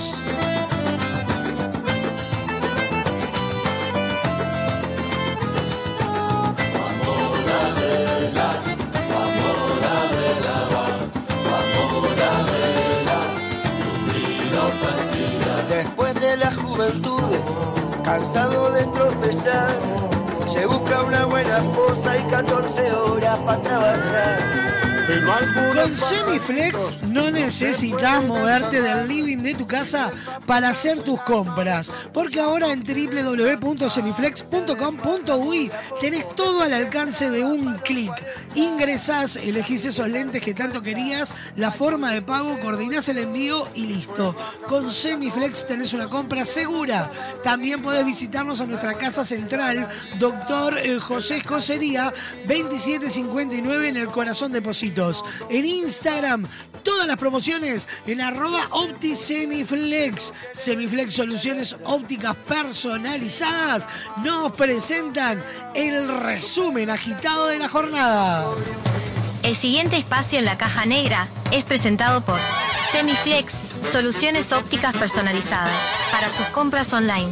Cansado 18.17 18.71
de 18.71 18.83
tropezar, 18.87 19.69
se 20.51 20.65
busca 20.65 21.03
una 21.03 21.25
buena 21.25 21.57
esposa 21.57 22.17
y 22.17 22.23
14 22.23 22.91
horas 22.93 23.39
para 23.39 23.61
trabajar. 23.61 24.86
Con 25.07 25.95
Semiflex 25.95 27.01
no 27.03 27.31
necesitas 27.31 28.21
moverte 28.25 28.81
del 28.81 29.07
living 29.07 29.37
de 29.37 29.55
tu 29.55 29.65
casa 29.65 30.11
para 30.45 30.67
hacer 30.69 30.99
tus 30.99 31.21
compras, 31.21 31.89
porque 32.11 32.41
ahora 32.41 32.73
en 32.73 32.83
www.semiflex.com.uy 32.83 35.71
tenés 36.01 36.35
todo 36.35 36.61
al 36.61 36.73
alcance 36.73 37.29
de 37.29 37.45
un 37.45 37.75
clic. 37.75 38.11
Ingresás, 38.55 39.37
elegís 39.37 39.85
esos 39.85 40.09
lentes 40.09 40.43
que 40.43 40.53
tanto 40.53 40.81
querías, 40.81 41.33
la 41.55 41.71
forma 41.71 42.11
de 42.11 42.21
pago, 42.21 42.59
coordinás 42.59 43.07
el 43.07 43.19
envío 43.19 43.69
y 43.75 43.85
listo. 43.85 44.35
Con 44.67 44.89
Semiflex 44.89 45.67
tenés 45.67 45.93
una 45.93 46.09
compra 46.09 46.43
segura. 46.43 47.09
También 47.45 47.81
podés 47.81 48.05
visitarnos 48.05 48.59
a 48.59 48.65
nuestra 48.65 48.95
casa 48.95 49.23
central, 49.23 49.87
Doctor 50.19 50.77
eh, 50.79 50.99
José 50.99 51.37
Escocería, 51.37 52.13
2759 52.45 53.87
en 53.87 53.95
el 53.95 54.07
corazón 54.07 54.51
de 54.51 54.61
En 55.49 55.63
Instagram, 55.63 56.47
todas 56.81 57.05
las 57.05 57.17
promociones 57.17 57.87
en 58.07 58.19
arroba 58.19 58.67
OptiSemiflex. 58.71 60.33
Semiflex 60.53 61.13
Soluciones 61.13 61.75
Ópticas 61.83 62.35
Personalizadas 62.47 63.87
nos 64.23 64.53
presentan 64.53 65.43
el 65.75 66.07
resumen 66.07 66.89
agitado 66.89 67.47
de 67.47 67.59
la 67.59 67.69
jornada. 67.69 68.47
El 69.43 69.55
siguiente 69.55 69.97
espacio 69.97 70.39
en 70.39 70.45
la 70.45 70.57
caja 70.57 70.87
negra 70.87 71.27
es 71.51 71.63
presentado 71.63 72.21
por 72.21 72.39
Semiflex, 72.91 73.53
soluciones 73.91 74.51
ópticas 74.51 74.95
personalizadas 74.97 75.71
para 76.11 76.31
sus 76.31 76.47
compras 76.47 76.91
online. 76.91 77.31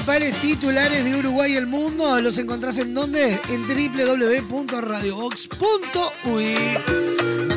Principales 0.00 0.34
titulares 0.40 1.04
de 1.04 1.14
Uruguay 1.14 1.52
y 1.52 1.56
el 1.56 1.66
mundo 1.66 2.18
los 2.22 2.38
encontrás 2.38 2.78
en 2.78 2.94
donde? 2.94 3.38
En 3.50 3.66
www.radiobox.uy. 3.66 6.54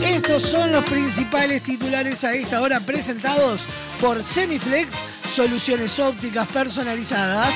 Estos 0.05 0.41
son 0.41 0.73
los 0.73 0.83
principales 0.83 1.63
titulares 1.63 2.25
a 2.25 2.33
esta 2.33 2.59
hora 2.59 2.81
presentados 2.81 3.61
por 4.01 4.21
Semiflex, 4.21 4.95
soluciones 5.33 5.97
ópticas 5.99 6.45
personalizadas. 6.49 7.55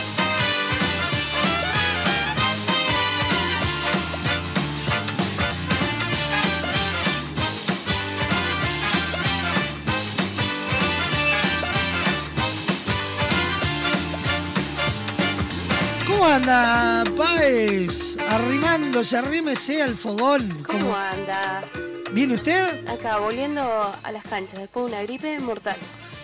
Anda, 16.47 17.03
Páez? 17.17 18.17
Arrimándose, 18.29 19.17
arrímese 19.17 19.81
al 19.81 19.95
fogón. 19.95 20.63
¿Cómo 20.63 20.95
anda? 20.95 21.63
¿Viene 22.11 22.35
usted? 22.35 22.87
Acá, 22.87 23.17
volviendo 23.17 23.61
a 24.01 24.11
las 24.11 24.23
canchas 24.23 24.59
después 24.59 24.85
de 24.85 24.91
una 24.93 25.03
gripe 25.03 25.39
mortal. 25.39 25.75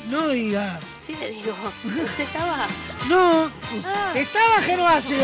No 0.09 0.29
diga. 0.29 0.79
Sí 1.05 1.15
le 1.19 1.29
digo. 1.29 1.53
¿Usted 1.83 2.23
estaba? 2.23 2.67
No. 3.09 3.51
Ah. 3.85 4.13
Estaba 4.15 4.61
Gervasio. 4.61 5.17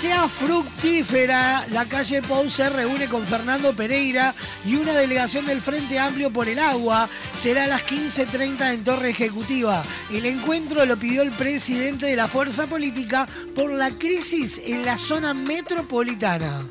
Sea 0.00 0.28
fructífera. 0.28 1.66
La 1.72 1.84
calle 1.84 2.22
Pou 2.22 2.48
se 2.48 2.70
reúne 2.70 3.06
con 3.06 3.26
Fernando 3.26 3.76
Pereira 3.76 4.34
y 4.64 4.76
una 4.76 4.94
delegación 4.94 5.44
del 5.44 5.60
Frente 5.60 5.98
Amplio 5.98 6.30
por 6.30 6.48
el 6.48 6.58
Agua. 6.58 7.06
Será 7.34 7.64
a 7.64 7.66
las 7.66 7.84
15.30 7.84 8.72
en 8.72 8.82
Torre 8.82 9.10
Ejecutiva. 9.10 9.84
El 10.10 10.24
encuentro 10.24 10.86
lo 10.86 10.96
pidió 10.96 11.20
el 11.20 11.32
presidente 11.32 12.06
de 12.06 12.16
la 12.16 12.28
fuerza 12.28 12.66
política 12.66 13.28
por 13.54 13.70
la 13.72 13.90
crisis 13.90 14.62
en 14.64 14.86
la 14.86 14.96
zona 14.96 15.34
metropolitana. 15.34 16.66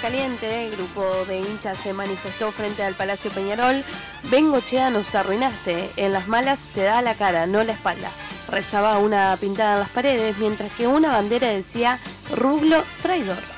Caliente, 0.00 0.66
el 0.66 0.76
grupo 0.76 1.04
de 1.26 1.38
hinchas 1.38 1.78
se 1.78 1.92
manifestó 1.92 2.50
frente 2.50 2.82
al 2.82 2.94
Palacio 2.94 3.30
Peñarol. 3.30 3.84
Bengochea 4.30 4.90
nos 4.90 5.14
arruinaste. 5.14 5.90
En 5.96 6.12
las 6.12 6.26
malas 6.26 6.58
se 6.74 6.84
da 6.84 7.02
la 7.02 7.14
cara, 7.14 7.46
no 7.46 7.62
la 7.62 7.74
espalda. 7.74 8.10
Rezaba 8.48 8.98
una 8.98 9.36
pintada 9.38 9.74
en 9.74 9.80
las 9.80 9.90
paredes, 9.90 10.38
mientras 10.38 10.74
que 10.74 10.86
una 10.86 11.10
bandera 11.10 11.48
decía 11.48 11.98
Rublo 12.34 12.82
traidor. 13.02 13.53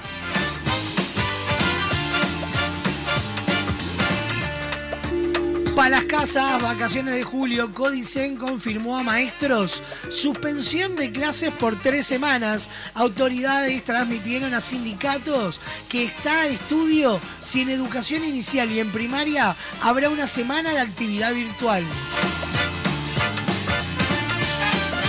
Para 5.77 5.91
las 5.91 6.05
casas, 6.05 6.63
vacaciones 6.63 7.15
de 7.15 7.23
julio, 7.23 7.75
Codicen 7.75 8.37
confirmó 8.37 8.97
a 8.97 9.03
maestros 9.03 9.83
suspensión 10.11 10.97
de 10.97 11.13
clases 11.13 11.51
por 11.51 11.79
tres 11.79 12.07
semanas. 12.07 12.71
Autoridades 12.95 13.85
transmitieron 13.85 14.55
a 14.55 14.63
sindicatos 14.63 15.61
que 15.91 16.05
está 16.05 16.41
a 16.41 16.47
estudio 16.47 17.21
si 17.43 17.61
en 17.61 17.69
educación 17.69 18.25
inicial 18.25 18.71
y 18.71 18.81
en 18.81 18.91
primaria 18.91 19.55
habrá 19.83 20.09
una 20.09 20.27
semana 20.27 20.71
de 20.71 20.81
actividad 20.81 21.35
virtual. 21.35 21.85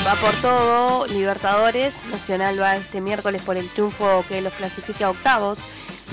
Va 0.06 0.16
por 0.16 0.34
todo, 0.42 1.08
Libertadores, 1.08 1.94
Nacional 2.12 2.62
va 2.62 2.76
este 2.76 3.00
miércoles 3.00 3.42
por 3.42 3.56
el 3.56 3.70
triunfo 3.70 4.26
que 4.28 4.42
los 4.42 4.52
clasifica 4.54 5.06
a 5.06 5.12
octavos. 5.12 5.60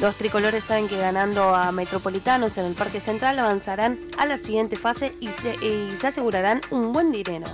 Los 0.00 0.16
tricolores 0.16 0.64
saben 0.64 0.88
que 0.88 0.98
ganando 0.98 1.54
a 1.54 1.70
Metropolitanos 1.72 2.56
en 2.58 2.66
el 2.66 2.74
Parque 2.74 3.00
Central 3.00 3.38
avanzarán 3.38 3.98
a 4.18 4.26
la 4.26 4.36
siguiente 4.36 4.76
fase 4.76 5.14
y 5.20 5.28
se, 5.28 6.06
asegurarán 6.06 6.60
un 6.70 6.92
buen 6.92 7.12
dinero. 7.12 7.46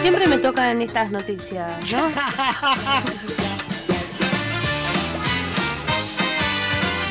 Siempre 0.00 0.26
me 0.26 0.38
tocan 0.38 0.82
estas 0.82 1.10
noticias, 1.10 1.92
¿no? 1.92 2.08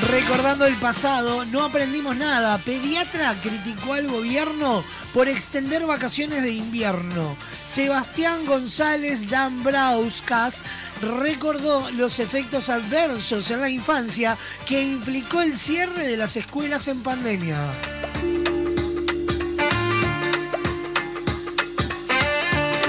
Recordando 0.10 0.66
el 0.66 0.78
pasado, 0.78 1.44
no 1.44 1.66
aprendimos 1.66 2.16
nada. 2.16 2.58
Pediatra 2.60 3.36
criticó 3.42 3.94
al 3.94 4.08
gobierno 4.08 4.84
por 5.14 5.28
extender 5.28 5.86
vacaciones 5.86 6.44
de 6.44 6.52
invierno. 6.52 7.36
Sebastián 7.66 8.46
González 8.46 9.30
Dambrauskas 9.30 10.64
recordó 11.02 11.90
los 11.92 12.20
efectos 12.20 12.70
adversos 12.70 13.52
en 13.52 13.60
la 13.60 13.70
infancia 13.70 14.38
que 14.66 14.82
implicó 14.82 15.42
el 15.42 15.58
cierre 15.58 16.08
de 16.08 16.16
las 16.16 16.38
escuelas 16.38 16.88
en 16.88 17.04
pandemia. 17.04 17.58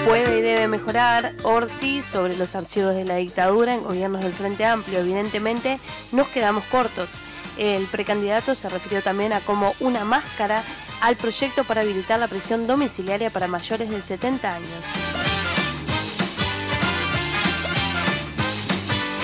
Puede 0.08 0.38
y 0.38 0.40
debe 0.40 0.68
mejorar 0.68 1.34
Orsi 1.42 2.00
sobre 2.00 2.34
los 2.34 2.54
archivos 2.54 2.94
de 2.94 3.04
la 3.04 3.16
dictadura 3.16 3.74
en 3.74 3.82
gobiernos 3.82 4.22
del 4.22 4.32
Frente 4.32 4.64
Amplio. 4.64 5.00
Evidentemente, 5.00 5.78
nos 6.12 6.28
quedamos 6.28 6.64
cortos. 6.64 7.10
El 7.58 7.84
precandidato 7.88 8.54
se 8.54 8.70
refirió 8.70 9.02
también 9.02 9.34
a 9.34 9.40
como 9.40 9.74
una 9.80 10.06
máscara 10.06 10.62
al 11.02 11.16
proyecto 11.16 11.62
para 11.64 11.82
habilitar 11.82 12.18
la 12.18 12.26
prisión 12.26 12.66
domiciliaria 12.66 13.28
para 13.28 13.48
mayores 13.48 13.90
de 13.90 14.00
70 14.00 14.54
años. 14.54 14.70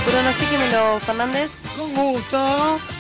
Pronostíquemelo, 0.05 1.01
Fernández. 1.01 1.51
Con 1.79 1.95
gusto. 1.95 2.94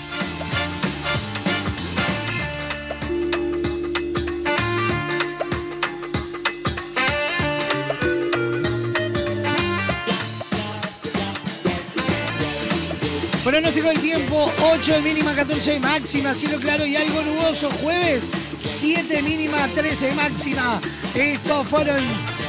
Pronóstico 13.44 13.88
del 13.88 14.00
tiempo, 14.00 14.50
8 14.72 14.94
de 14.94 15.02
mínima, 15.02 15.34
14 15.34 15.72
de 15.72 15.80
máxima, 15.80 16.34
cielo 16.34 16.58
claro 16.58 16.86
y 16.86 16.96
algo 16.96 17.20
nuboso. 17.20 17.70
Jueves, 17.82 18.30
7 18.56 19.20
mínima, 19.20 19.68
13 19.68 20.06
de 20.06 20.14
máxima. 20.14 20.80
Estos 21.14 21.68
fueron 21.68 22.02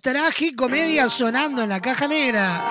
tragicomedia 0.00 1.08
sonando 1.08 1.62
en 1.62 1.68
la 1.68 1.80
caja 1.80 2.06
negra. 2.06 2.62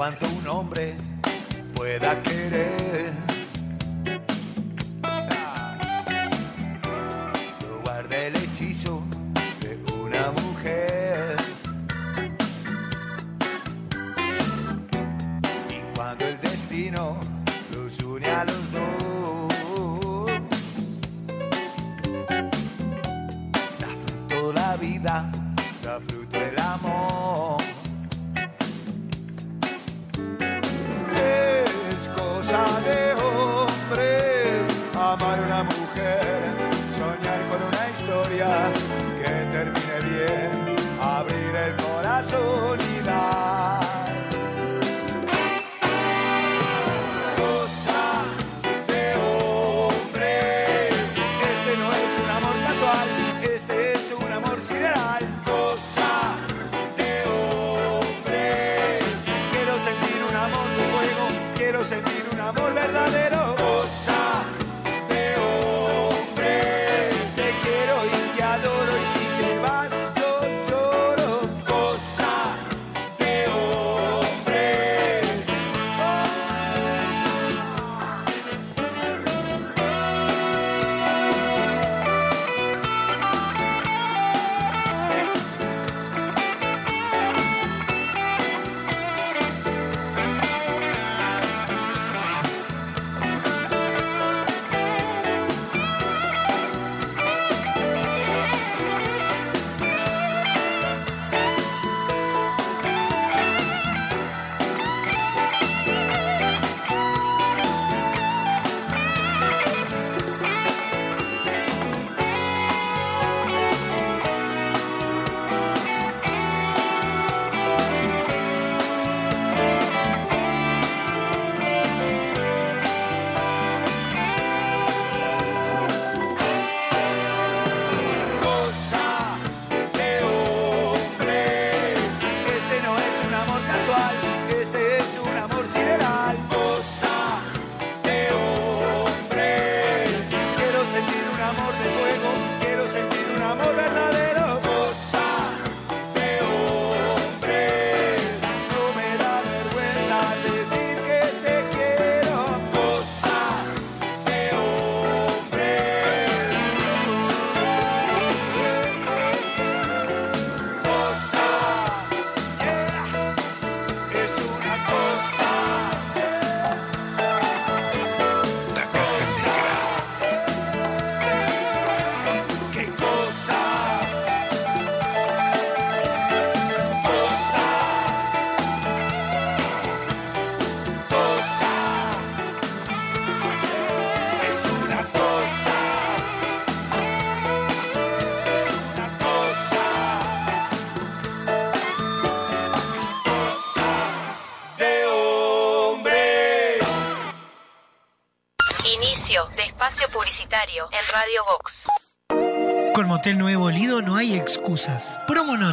cuanto 0.00 0.26
un 0.30 0.48
hombre 0.48 0.94
pueda 1.74 2.22
querer. 2.22 3.12
Guarda 7.84 8.16
el 8.16 8.36
hechizo 8.36 9.09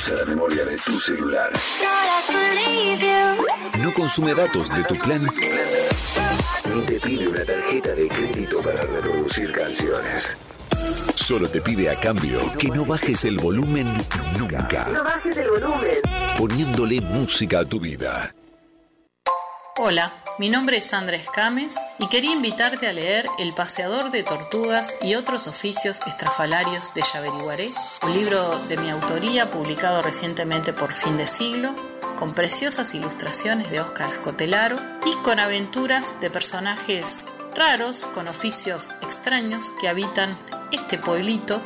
Usa 0.00 0.16
la 0.16 0.24
memoria 0.24 0.64
de 0.64 0.76
tu 0.78 0.98
celular. 0.98 1.50
No 3.78 3.92
consume 3.92 4.34
datos 4.34 4.74
de 4.74 4.82
tu 4.84 4.94
plan. 4.94 5.28
Ni 6.74 6.82
te 6.86 7.00
pide 7.00 7.28
una 7.28 7.44
tarjeta 7.44 7.94
de 7.94 8.08
crédito 8.08 8.62
para 8.62 8.80
reproducir 8.80 9.52
canciones. 9.52 10.36
Solo 11.14 11.48
te 11.48 11.60
pide 11.60 11.90
a 11.90 12.00
cambio 12.00 12.40
que 12.58 12.68
no 12.68 12.86
bajes 12.86 13.24
el 13.26 13.36
volumen 13.38 13.86
nunca, 14.38 14.88
bajes 15.04 15.36
el 15.36 15.50
volumen. 15.50 15.98
poniéndole 16.38 17.00
música 17.00 17.60
a 17.60 17.64
tu 17.64 17.78
vida. 17.78 18.34
Hola, 19.76 20.12
mi 20.38 20.48
nombre 20.48 20.76
es 20.76 20.84
Sandra 20.84 21.16
Escames 21.16 21.74
y 21.98 22.06
quería 22.08 22.32
invitarte 22.32 22.86
a 22.86 22.92
leer 22.92 23.26
El 23.38 23.54
paseador 23.54 24.10
de 24.10 24.22
tortugas 24.22 24.96
y 25.00 25.14
otros 25.14 25.46
oficios 25.46 26.00
estrafalarios 26.06 26.92
de 26.92 27.02
Yaveriguaré, 27.02 27.70
un 28.02 28.14
libro 28.14 28.58
de 28.66 28.76
mi 28.76 28.90
autoría 28.90 29.50
publicado 29.50 30.02
recientemente 30.02 30.72
por 30.72 30.92
Fin 30.92 31.16
de 31.16 31.26
Siglo, 31.26 31.74
con 32.18 32.34
preciosas 32.34 32.94
ilustraciones 32.94 33.70
de 33.70 33.80
Óscar 33.80 34.10
Scotelaro 34.10 34.76
y 35.06 35.14
con 35.22 35.38
aventuras 35.38 36.20
de 36.20 36.30
personajes 36.30 37.26
raros 37.54 38.06
con 38.14 38.28
oficios 38.28 38.96
extraños 39.02 39.72
que 39.80 39.88
habitan 39.88 40.38
este 40.72 40.98
pueblito 40.98 41.62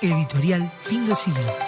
Editorial 0.00 0.72
Fin 0.82 1.06
de 1.06 1.14
Siglo. 1.14 1.67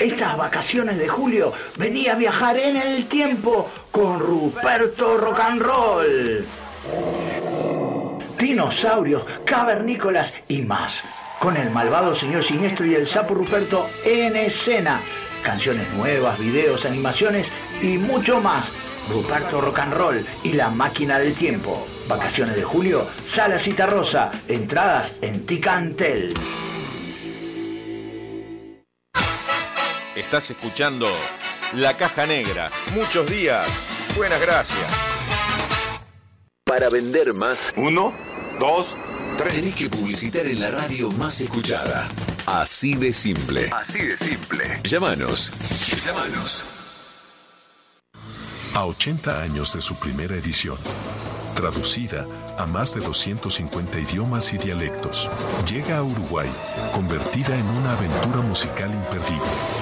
Estas 0.00 0.34
vacaciones 0.38 0.96
de 0.96 1.08
julio 1.08 1.52
venía 1.76 2.12
a 2.12 2.16
viajar 2.16 2.56
en 2.56 2.78
el 2.78 3.04
tiempo 3.04 3.68
con 3.90 4.18
Ruperto 4.18 5.18
Rock 5.18 5.40
and 5.40 5.60
Roll. 5.60 6.46
Dinosaurios, 8.38 9.26
cavernícolas 9.44 10.32
y 10.48 10.62
más. 10.62 11.04
Con 11.38 11.58
el 11.58 11.68
malvado 11.68 12.14
señor 12.14 12.42
siniestro 12.42 12.86
y 12.86 12.94
el 12.94 13.06
sapo 13.06 13.34
Ruperto 13.34 13.90
en 14.02 14.36
escena. 14.36 15.02
Canciones 15.42 15.92
nuevas, 15.92 16.38
videos, 16.38 16.86
animaciones 16.86 17.48
y 17.82 17.98
mucho 17.98 18.40
más. 18.40 18.72
Ruperto 19.10 19.60
Rock 19.60 19.80
and 19.80 19.92
Roll 19.92 20.26
y 20.44 20.54
la 20.54 20.70
máquina 20.70 21.18
del 21.18 21.34
tiempo. 21.34 21.86
Vacaciones 22.08 22.56
de 22.56 22.62
julio, 22.62 23.06
Sala 23.26 23.58
Cita 23.58 23.84
Rosa. 23.84 24.32
Entradas 24.48 25.18
en 25.20 25.44
Ticantel. 25.44 26.32
Estás 30.16 30.50
escuchando 30.50 31.06
La 31.74 31.96
Caja 31.96 32.26
Negra. 32.26 32.68
Muchos 32.94 33.30
días. 33.30 33.68
Buenas 34.16 34.40
gracias. 34.40 34.90
Para 36.64 36.90
vender 36.90 37.32
más. 37.32 37.72
Uno, 37.76 38.12
dos, 38.58 38.96
tres. 39.38 39.54
Tenés 39.54 39.76
que 39.76 39.88
publicitar 39.88 40.46
en 40.46 40.58
la 40.58 40.72
radio 40.72 41.12
más 41.12 41.40
escuchada. 41.40 42.08
Así 42.44 42.94
de 42.94 43.12
simple. 43.12 43.70
Así 43.72 44.00
de 44.00 44.16
simple. 44.16 44.80
Llámanos. 44.82 45.52
Llámanos. 46.04 46.66
A 48.74 48.86
80 48.86 49.42
años 49.42 49.72
de 49.72 49.80
su 49.80 49.94
primera 49.96 50.34
edición, 50.34 50.78
traducida 51.54 52.26
a 52.58 52.66
más 52.66 52.94
de 52.94 53.00
250 53.00 53.98
idiomas 54.00 54.52
y 54.54 54.58
dialectos, 54.58 55.28
llega 55.68 55.98
a 55.98 56.02
Uruguay, 56.02 56.50
convertida 56.94 57.56
en 57.56 57.66
una 57.66 57.92
aventura 57.92 58.40
musical 58.40 58.92
imperdible. 58.92 59.79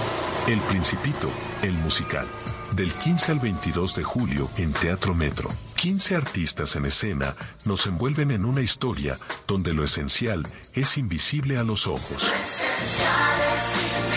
El 0.49 0.61
Principito, 0.61 1.31
el 1.61 1.75
musical. 1.75 2.27
Del 2.73 2.91
15 2.91 3.33
al 3.33 3.39
22 3.39 3.95
de 3.97 4.03
julio 4.03 4.49
en 4.57 4.73
Teatro 4.73 5.13
Metro. 5.15 5.51
15 5.77 6.17
artistas 6.17 6.75
en 6.75 6.87
escena 6.87 7.37
nos 7.67 7.87
envuelven 7.87 8.31
en 8.31 8.47
una 8.47 8.63
historia 8.63 9.19
donde 9.47 9.75
lo 9.75 9.85
esencial 9.85 10.47
es 10.73 10.97
invisible 10.97 11.59
a 11.59 11.65
los 11.65 11.87
ojos. 11.87 12.33
Esencial 12.33 13.39
es 13.53 13.75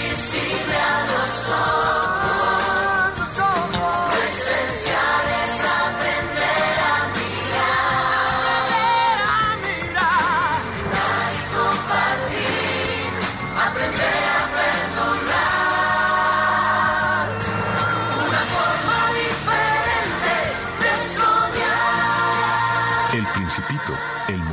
invisible 0.08 0.76
a 0.78 1.06
los 1.06 1.50
ojos. 1.50 2.41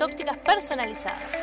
ópticas 0.00 0.36
personalizadas. 0.38 1.42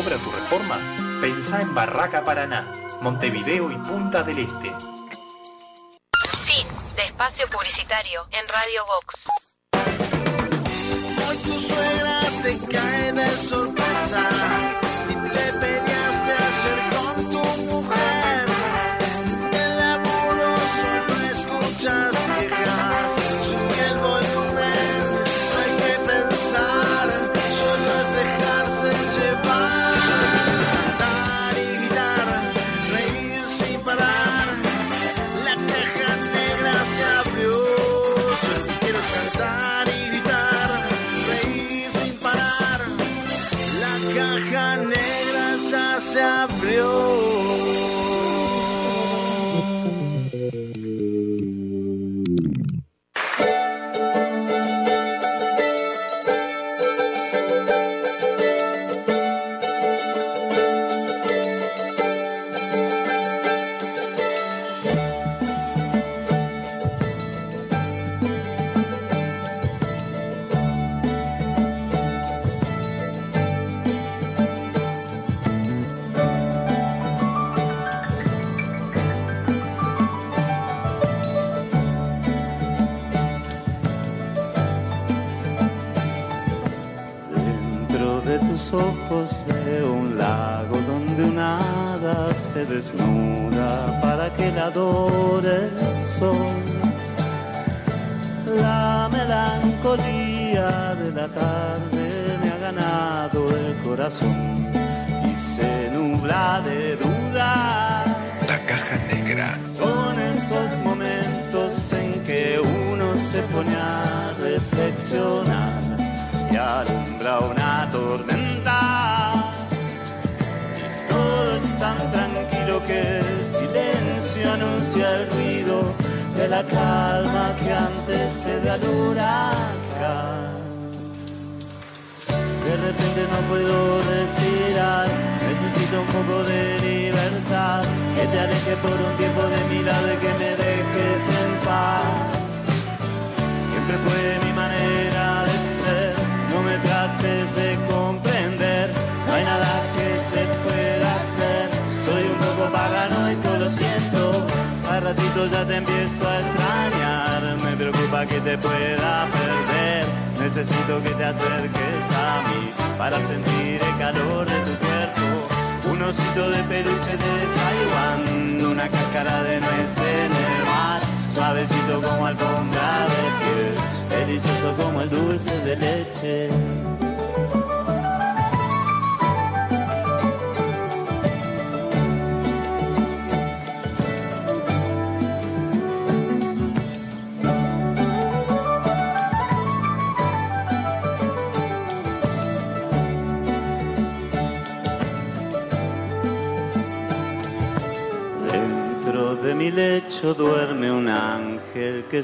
obra 0.00 0.16
tu 0.18 0.30
reforma, 0.30 0.78
pensá 1.20 1.60
en 1.60 1.74
Barraca 1.74 2.24
Paraná, 2.24 2.64
Montevideo 3.02 3.68
y 3.72 3.74
Punta 3.78 4.22
del 4.22 4.38
Este. 4.38 4.72
Fin 6.46 6.66
de 6.94 7.02
espacio 7.02 7.48
publicitario 7.48 8.24
en 8.30 8.46
Radio 8.46 8.84
Vox. 8.86 9.14
Hoy 11.28 11.36
tu 11.38 11.60
suegra 11.60 12.20
te 12.42 12.58
cae 12.72 13.12
de 13.12 13.26
sorpresa 13.26 14.87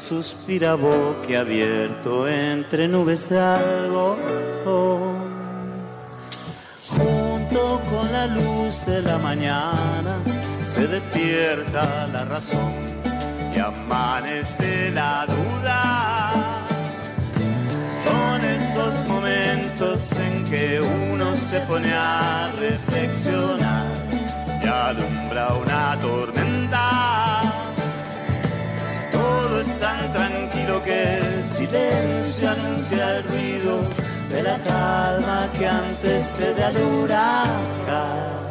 suspira 0.05 0.75
boquiabierto 0.75 2.29
entre 2.29 2.89
nubes 2.89 3.31
de 3.31 3.41
algodón. 3.41 5.33
Junto 6.91 7.81
con 7.91 8.13
la 8.13 8.27
luz 8.27 8.85
de 8.85 9.01
la 9.01 9.17
mañana 9.17 10.19
se 10.67 10.87
despierta 10.89 12.07
la 12.13 12.27
razón 12.27 12.94
que 30.85 31.19
el 31.19 31.45
silencio 31.45 32.51
anuncia 32.51 33.17
el 33.17 33.25
ruido 33.25 33.81
de 34.31 34.43
la 34.43 34.59
calma 34.59 35.49
que 35.59 35.67
antecede 35.67 36.63
al 36.63 36.77
huracán. 36.77 38.45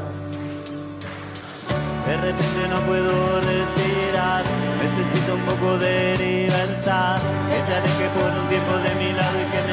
De 2.08 2.18
repente 2.18 2.62
no 2.70 2.80
puedo 2.86 3.40
respirar, 3.40 4.44
necesito 4.82 5.36
un 5.36 5.42
poco 5.42 5.78
de 5.78 6.18
libertad. 6.18 7.20
Que 7.50 7.60
te 7.68 7.74
aleje 7.80 8.08
por 8.18 8.30
un 8.42 8.50
tiempo 8.50 8.74
de 8.86 8.92
mi 9.00 9.10
y 9.10 9.46
que 9.52 9.62
me 9.70 9.73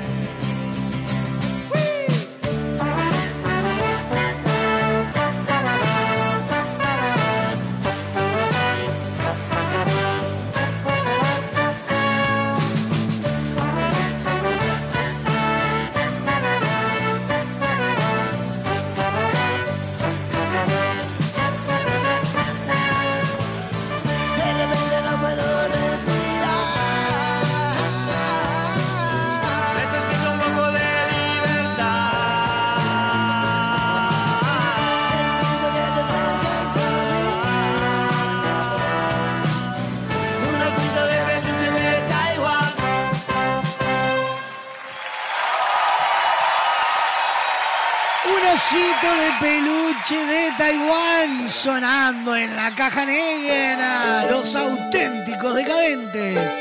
Sonando 51.61 52.35
en 52.35 52.55
la 52.55 52.73
caja 52.73 53.05
negra. 53.05 54.25
Los 54.31 54.55
auténticos 54.55 55.53
decadentes. 55.53 56.60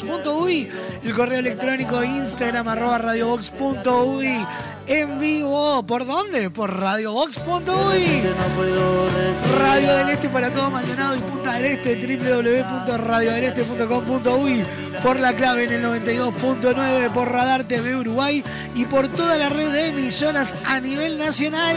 radiobox.uy, 0.00 0.68
el 1.04 1.14
correo 1.14 1.38
electrónico 1.40 2.02
Instagram 2.02 2.66
arroba 2.68 2.96
radiobox.uy, 2.98 4.46
en 4.86 5.20
vivo, 5.20 5.82
¿por 5.86 6.06
dónde? 6.06 6.48
Por 6.50 6.78
radiobox.uy. 6.78 8.22
Radio 9.58 9.96
del 9.96 10.10
Este 10.10 10.28
para 10.28 10.50
todo 10.50 10.70
Maldonado 10.70 11.16
y 11.16 11.20
Punta 11.20 11.54
del 11.54 11.64
Este, 11.66 11.96
www.radiodeleste.com.uy, 11.96 14.64
por 15.02 15.18
la 15.18 15.32
clave 15.32 15.64
en 15.64 15.72
el 15.72 15.82
92.9, 15.84 17.10
por 17.10 17.28
Radar 17.30 17.64
TV 17.64 17.96
Uruguay 17.96 18.44
y 18.74 18.84
por 18.86 19.08
toda 19.08 19.36
la 19.36 19.48
red 19.48 19.72
de 19.72 19.88
emisoras 19.88 20.54
a 20.66 20.78
nivel 20.80 21.18
nacional. 21.18 21.76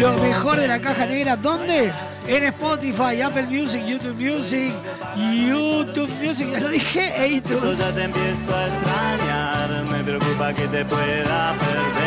Lo 0.00 0.16
mejor 0.18 0.58
de 0.58 0.68
la 0.68 0.80
caja 0.80 1.06
negra, 1.06 1.36
¿dónde? 1.36 1.90
En 2.26 2.44
Spotify, 2.44 3.22
Apple 3.22 3.46
Music, 3.46 3.82
YouTube 3.86 4.16
Music, 4.16 4.72
YouTube 5.16 6.10
Music, 6.22 6.48
ya 6.50 6.60
lo 6.60 6.68
dije, 6.68 7.28
iTunes. 7.28 7.78
Ya 7.78 7.92
te 7.92 8.02
empiezo 8.04 8.54
a 8.54 8.66
extrañar, 8.68 9.84
me 9.90 10.04
preocupa 10.04 10.52
que 10.52 10.68
te 10.68 10.84
pueda 10.84 11.56
perder. 11.58 11.99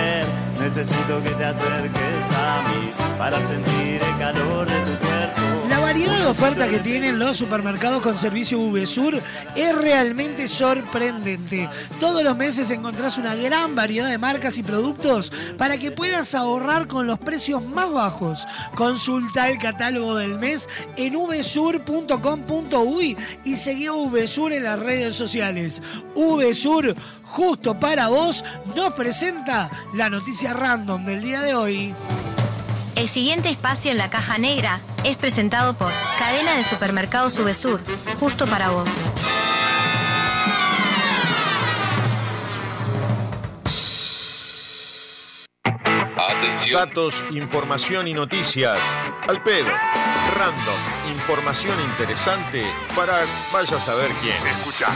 Necesito 0.64 1.22
que 1.22 1.30
te 1.32 1.44
acerques 1.44 2.24
a 2.38 2.64
mí 2.64 2.94
para 3.18 3.38
sentir 3.46 4.02
el 4.02 4.18
calor 4.18 4.66
de 4.66 4.80
tu 4.80 4.98
cuerpo. 5.06 5.42
La 5.68 5.80
variedad 5.80 6.18
de 6.18 6.26
ofertas 6.26 6.70
que 6.70 6.80
tienen 6.80 7.20
los 7.20 7.36
supermercados 7.36 8.02
con 8.02 8.18
servicio 8.18 8.58
VSUR 8.72 9.20
es 9.58 9.76
realmente 9.76 10.48
sorprendente. 10.48 11.70
Todos 12.00 12.24
los 12.24 12.38
meses 12.38 12.72
encontrás 12.72 13.18
una 13.18 13.36
gran 13.36 13.76
variedad 13.76 14.10
de 14.10 14.18
marcas 14.18 14.58
y 14.58 14.64
productos 14.64 15.34
para 15.58 15.78
que 15.78 15.92
puedas 15.92 16.34
ahorrar 16.34 16.88
con 16.88 17.08
los 17.08 17.20
precios 17.20 17.62
más 17.66 17.92
bajos. 17.92 18.48
Consulta 18.74 19.50
el 19.50 19.58
catálogo 19.58 20.16
del 20.16 20.40
mes 20.40 20.70
en 20.96 21.14
vsur.com.uy 21.14 23.18
y 23.44 23.58
seguí 23.58 23.88
a 23.88 23.92
VSUR 23.92 24.54
en 24.54 24.64
las 24.64 24.80
redes 24.80 25.14
sociales. 25.14 25.82
VSUR, 26.16 26.96
justo 27.34 27.80
para 27.80 28.10
vos, 28.10 28.44
nos 28.76 28.94
presenta 28.94 29.70
la 29.96 30.10
noticia 30.10 30.54
random 30.54 31.04
del 31.04 31.22
día 31.24 31.42
de 31.42 31.56
hoy. 31.56 31.96
El 32.96 33.10
siguiente 33.10 33.50
espacio 33.50 33.92
en 33.92 33.98
la 33.98 34.12
caja 34.12 34.38
negra 34.38 34.80
es 35.04 35.18
presentado 35.18 35.74
por 35.74 35.92
Cadena 36.20 36.56
de 36.56 36.64
Supermercados 36.64 37.34
Subesur, 37.34 37.82
justo 38.20 38.46
para 38.46 38.70
vos. 38.70 39.06
Datos, 46.72 47.24
información 47.32 48.08
y 48.08 48.14
noticias. 48.14 48.80
Al 49.28 49.44
pedo. 49.44 49.70
Random. 50.36 51.12
Información 51.12 51.80
interesante 51.82 52.64
para 52.96 53.14
vaya 53.52 53.78
a 53.78 53.80
saber 53.80 54.10
quién. 54.22 54.36
Escucha. 54.48 54.88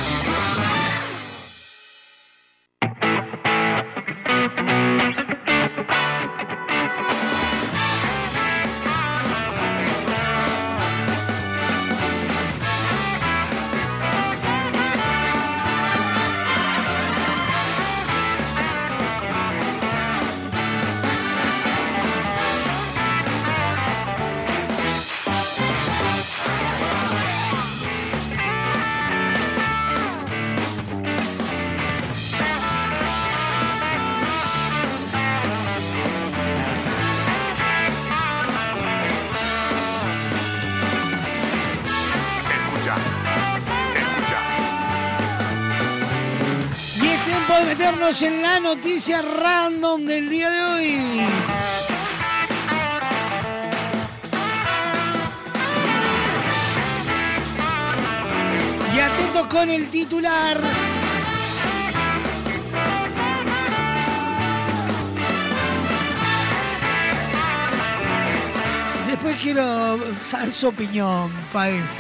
En 48.08 48.42
la 48.42 48.62
noticia 48.62 49.22
random 49.22 50.06
del 50.06 50.30
día 50.30 50.50
de 50.50 50.64
hoy. 50.64 51.22
Y 58.96 59.00
atentos 59.00 59.48
con 59.48 59.70
el 59.70 59.90
titular. 59.90 60.58
Después 69.08 69.36
quiero 69.42 70.00
saber 70.24 70.54
su 70.54 70.70
opinión, 70.70 71.30
Paez. 71.52 71.92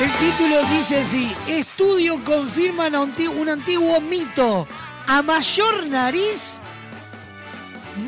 El 0.00 0.10
título 0.12 0.62
dice 0.70 1.00
así, 1.00 1.30
estudio 1.46 2.22
confirma 2.24 2.86
un 2.88 2.94
anti- 2.94 3.26
un 3.26 3.48
antiguo 3.48 4.00
mito. 4.00 4.66
A 5.06 5.20
mayor 5.22 5.86
nariz, 5.86 6.58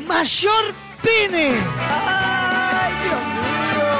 mayor 0.07 0.63
pene. 1.03 1.51
¡Ay, 1.89 2.93
Dios 3.03 3.21
mío! 3.35 3.93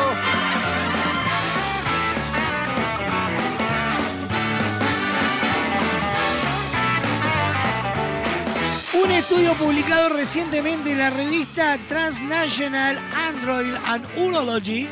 Un 9.04 9.12
estudio 9.12 9.54
publicado 9.56 10.10
recientemente 10.10 10.92
en 10.92 11.00
la 11.00 11.10
revista 11.10 11.78
Transnational 11.90 13.00
Android 13.16 13.74
and 13.86 14.06
Urology 14.18 14.88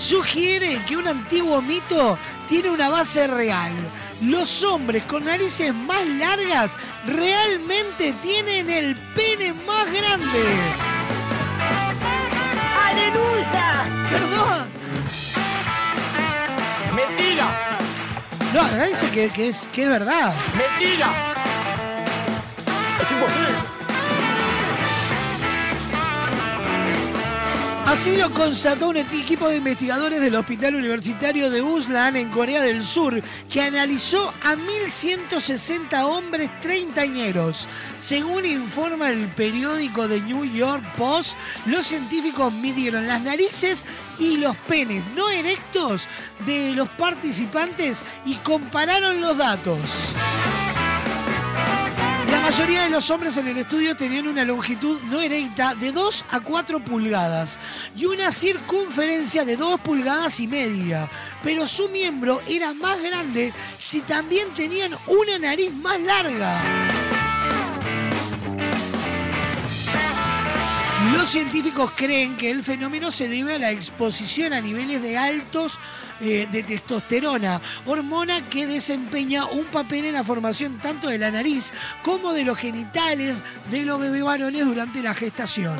sugiere 0.00 0.80
que 0.86 0.96
un 0.96 1.06
antiguo 1.06 1.60
mito 1.60 2.18
tiene 2.48 2.70
una 2.70 2.88
base 2.88 3.26
real. 3.26 3.72
Los 4.22 4.62
hombres 4.64 5.04
con 5.04 5.24
narices 5.24 5.74
más 5.74 6.06
largas 6.06 6.74
realmente 7.06 8.14
tienen 8.22 8.70
el 8.70 8.96
pene 9.14 9.52
más 9.66 9.86
grande. 9.92 10.42
¡Aleluya! 12.82 13.84
Perdón. 14.10 14.68
¡Mentira! 16.96 17.78
No, 18.54 18.86
dice 18.86 19.10
que, 19.10 19.28
que 19.28 19.48
es, 19.48 19.68
que 19.72 19.84
es 19.84 19.88
verdad. 19.88 20.34
¡Mentira! 20.56 21.08
¡Es 23.00 23.10
imposible! 23.10 23.69
Así 27.90 28.16
lo 28.16 28.30
constató 28.30 28.88
un 28.90 28.98
equipo 28.98 29.48
de 29.48 29.56
investigadores 29.56 30.20
del 30.20 30.36
Hospital 30.36 30.76
Universitario 30.76 31.50
de 31.50 31.60
Uslan 31.60 32.14
en 32.14 32.30
Corea 32.30 32.62
del 32.62 32.84
Sur, 32.84 33.20
que 33.50 33.62
analizó 33.62 34.32
a 34.44 34.54
1.160 34.54 36.04
hombres 36.04 36.52
treintañeros. 36.60 37.66
Según 37.98 38.46
informa 38.46 39.10
el 39.10 39.26
periódico 39.30 40.06
The 40.06 40.20
New 40.20 40.44
York 40.44 40.84
Post, 40.96 41.36
los 41.66 41.84
científicos 41.84 42.52
midieron 42.52 43.08
las 43.08 43.22
narices 43.22 43.84
y 44.20 44.36
los 44.36 44.56
penes 44.56 45.02
no 45.16 45.28
erectos 45.28 46.06
de 46.46 46.72
los 46.76 46.88
participantes 46.90 48.04
y 48.24 48.36
compararon 48.36 49.20
los 49.20 49.36
datos. 49.36 49.80
La 52.50 52.56
mayoría 52.56 52.82
de 52.82 52.90
los 52.90 53.08
hombres 53.12 53.36
en 53.36 53.46
el 53.46 53.58
estudio 53.58 53.94
tenían 53.94 54.26
una 54.26 54.44
longitud 54.44 55.00
no 55.02 55.20
erecta 55.20 55.76
de 55.76 55.92
2 55.92 56.24
a 56.30 56.40
4 56.40 56.80
pulgadas 56.80 57.60
y 57.94 58.06
una 58.06 58.32
circunferencia 58.32 59.44
de 59.44 59.56
2 59.56 59.78
pulgadas 59.82 60.40
y 60.40 60.48
media, 60.48 61.08
pero 61.44 61.68
su 61.68 61.88
miembro 61.90 62.42
era 62.48 62.74
más 62.74 63.00
grande 63.00 63.52
si 63.78 64.00
también 64.00 64.48
tenían 64.56 64.96
una 65.06 65.38
nariz 65.38 65.72
más 65.74 66.00
larga. 66.00 67.09
Los 71.12 71.28
científicos 71.28 71.92
creen 71.96 72.36
que 72.36 72.50
el 72.50 72.62
fenómeno 72.62 73.10
se 73.10 73.28
debe 73.28 73.54
a 73.54 73.58
la 73.58 73.70
exposición 73.70 74.52
a 74.52 74.60
niveles 74.60 75.02
de 75.02 75.16
altos 75.16 75.78
eh, 76.20 76.46
de 76.50 76.62
testosterona, 76.62 77.60
hormona 77.86 78.48
que 78.48 78.66
desempeña 78.66 79.46
un 79.46 79.64
papel 79.66 80.04
en 80.04 80.14
la 80.14 80.24
formación 80.24 80.78
tanto 80.78 81.08
de 81.08 81.18
la 81.18 81.30
nariz 81.30 81.72
como 82.02 82.32
de 82.32 82.44
los 82.44 82.58
genitales 82.58 83.36
de 83.70 83.84
los 83.84 83.98
bebés 83.98 84.22
varones 84.22 84.64
durante 84.64 85.02
la 85.02 85.14
gestación. 85.14 85.76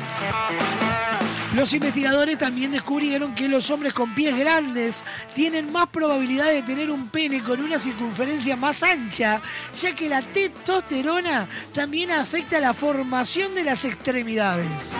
Los 1.55 1.73
investigadores 1.73 2.37
también 2.37 2.71
descubrieron 2.71 3.35
que 3.35 3.49
los 3.49 3.69
hombres 3.69 3.93
con 3.93 4.15
pies 4.15 4.37
grandes 4.37 5.03
tienen 5.33 5.69
más 5.71 5.87
probabilidad 5.87 6.49
de 6.49 6.61
tener 6.61 6.89
un 6.89 7.09
pene 7.09 7.43
con 7.43 7.61
una 7.61 7.77
circunferencia 7.77 8.55
más 8.55 8.83
ancha, 8.83 9.41
ya 9.79 9.93
que 9.93 10.07
la 10.07 10.21
testosterona 10.21 11.47
también 11.73 12.11
afecta 12.11 12.61
la 12.61 12.73
formación 12.73 13.53
de 13.53 13.65
las 13.65 13.83
extremidades. 13.83 14.93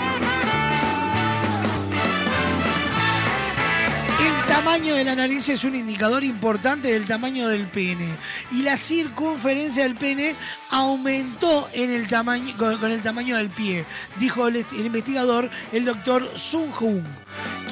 Tamaño 4.52 4.96
de 4.96 5.06
la 5.06 5.16
nariz 5.16 5.48
es 5.48 5.64
un 5.64 5.76
indicador 5.76 6.26
importante 6.26 6.92
del 6.92 7.06
tamaño 7.06 7.48
del 7.48 7.68
pene 7.68 8.10
y 8.52 8.64
la 8.64 8.76
circunferencia 8.76 9.84
del 9.84 9.96
pene 9.96 10.36
aumentó 10.72 11.70
en 11.72 11.90
el 11.90 12.10
tamaño, 12.10 12.54
con, 12.58 12.92
el 12.92 13.02
tamaño 13.02 13.38
del 13.38 13.50
pie, 13.50 13.86
dijo 14.20 14.50
el, 14.50 14.58
el 14.58 14.86
investigador, 14.86 15.50
el 15.72 15.86
doctor 15.86 16.30
Sun 16.38 16.70
Hoon, 16.78 17.02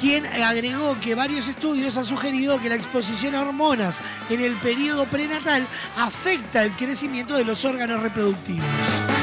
quien 0.00 0.24
agregó 0.24 0.98
que 1.00 1.14
varios 1.14 1.48
estudios 1.48 1.98
han 1.98 2.06
sugerido 2.06 2.58
que 2.58 2.70
la 2.70 2.76
exposición 2.76 3.34
a 3.34 3.42
hormonas 3.42 4.00
en 4.30 4.40
el 4.40 4.54
periodo 4.54 5.04
prenatal 5.04 5.66
afecta 5.98 6.62
el 6.62 6.72
crecimiento 6.72 7.34
de 7.34 7.44
los 7.44 7.62
órganos 7.66 8.02
reproductivos. 8.02 9.19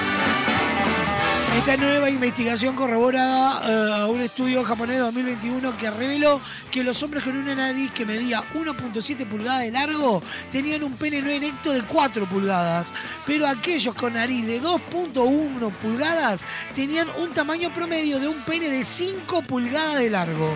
Esta 1.58 1.76
nueva 1.76 2.10
investigación 2.12 2.76
corrobora 2.76 3.62
eh, 3.66 4.06
un 4.12 4.22
estudio 4.22 4.64
japonés 4.64 4.98
de 4.98 5.02
2021 5.02 5.76
que 5.76 5.90
reveló 5.90 6.40
que 6.70 6.84
los 6.84 7.02
hombres 7.02 7.24
con 7.24 7.36
una 7.36 7.56
nariz 7.56 7.92
que 7.92 8.06
medía 8.06 8.44
1.7 8.54 9.28
pulgadas 9.28 9.62
de 9.62 9.72
largo 9.72 10.22
tenían 10.52 10.84
un 10.84 10.94
pene 10.94 11.20
no 11.20 11.32
erecto 11.32 11.74
de 11.74 11.82
4 11.82 12.28
pulgadas, 12.28 12.94
pero 13.26 13.48
aquellos 13.48 13.96
con 13.96 14.14
nariz 14.14 14.46
de 14.46 14.62
2.1 14.62 15.72
pulgadas 15.82 16.46
tenían 16.76 17.08
un 17.20 17.32
tamaño 17.32 17.74
promedio 17.74 18.20
de 18.20 18.28
un 18.28 18.40
pene 18.44 18.70
de 18.70 18.86
5 18.86 19.42
pulgadas 19.42 19.98
de 19.98 20.12
largo. 20.12 20.54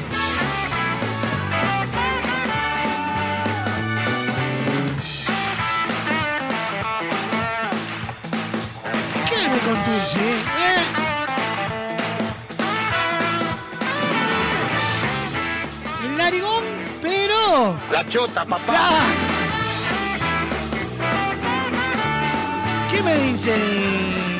¿Eh? 10.02 10.42
El 16.04 16.18
narigón, 16.18 16.64
pero... 17.04 17.78
La 17.92 18.04
chota, 18.08 18.44
papá. 18.44 18.90
¿Qué 22.92 23.04
me 23.04 23.16
dice 23.16 23.54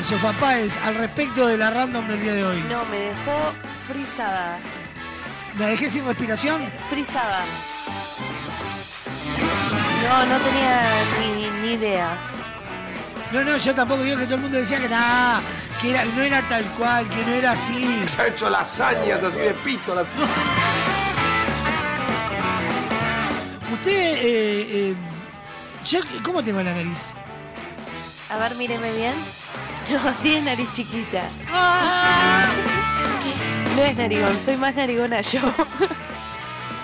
Sofá 0.02 0.32
Páez 0.32 0.76
al 0.84 0.96
respecto 0.96 1.46
de 1.46 1.56
la 1.56 1.70
random 1.70 2.08
del 2.08 2.20
día 2.20 2.34
de 2.34 2.44
hoy? 2.44 2.60
No, 2.68 2.84
me 2.86 2.96
dejó 2.96 3.52
frisada. 3.86 4.58
¿Me 5.56 5.66
dejé 5.66 5.90
sin 5.90 6.04
respiración? 6.04 6.60
Frisada. 6.90 7.44
No, 10.08 10.26
no 10.26 10.38
tenía 10.38 10.82
ni, 11.20 11.68
ni 11.68 11.74
idea. 11.74 12.18
No, 13.32 13.42
no, 13.44 13.56
yo 13.56 13.74
tampoco 13.74 14.02
vio 14.02 14.16
que 14.18 14.24
todo 14.24 14.34
el 14.36 14.40
mundo 14.42 14.58
decía 14.58 14.78
que 14.78 14.88
nada, 14.88 15.40
que 15.80 15.90
era, 15.90 16.04
no 16.04 16.22
era 16.22 16.42
tal 16.48 16.64
cual, 16.76 17.08
que 17.08 17.24
no 17.24 17.32
era 17.32 17.52
así. 17.52 18.02
Se 18.06 18.20
ha 18.22 18.26
hecho 18.26 18.50
lasañas 18.50 19.24
así 19.24 19.40
de 19.40 19.54
pito. 19.54 19.94
Las... 19.94 20.06
Usted, 23.72 23.90
eh, 23.90 24.66
eh, 24.90 24.94
yo, 25.88 26.00
¿cómo 26.22 26.44
tengo 26.44 26.62
la 26.62 26.74
nariz? 26.74 27.14
A 28.30 28.36
ver, 28.36 28.54
míreme 28.56 28.92
bien. 28.92 29.14
No, 29.90 30.12
tiene 30.22 30.42
nariz 30.42 30.68
chiquita. 30.74 31.22
Ah. 31.50 32.46
No 33.76 33.82
es 33.82 33.96
narigón, 33.96 34.38
soy 34.44 34.56
más 34.58 34.74
narigona 34.74 35.22
yo. 35.22 35.40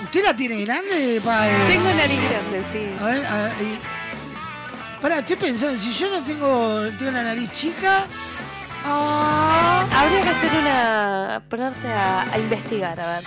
¿Usted 0.05 0.25
la 0.25 0.35
tiene 0.35 0.65
grande, 0.65 1.21
Páez? 1.23 1.69
Tengo 1.69 1.93
nariz 1.93 2.19
grande, 2.31 2.65
sí. 2.73 2.91
A 2.99 3.05
ver, 3.05 3.27
a 3.27 3.37
ver. 3.37 3.53
y- 3.61 3.98
Pará, 5.01 5.19
estoy 5.21 5.37
pensando, 5.37 5.79
si 5.81 5.93
yo 5.93 6.11
no 6.11 6.25
tengo, 6.25 6.81
tengo 6.99 7.13
la 7.13 7.23
nariz 7.23 7.51
chica. 7.53 8.05
ah, 8.85 9.87
Habría 9.93 10.21
que 10.23 10.29
hacer 10.29 10.51
una. 10.61 11.43
ponerse 11.49 11.87
a, 11.89 12.23
a 12.33 12.39
investigar, 12.39 12.99
a 13.01 13.07
ver 13.13 13.25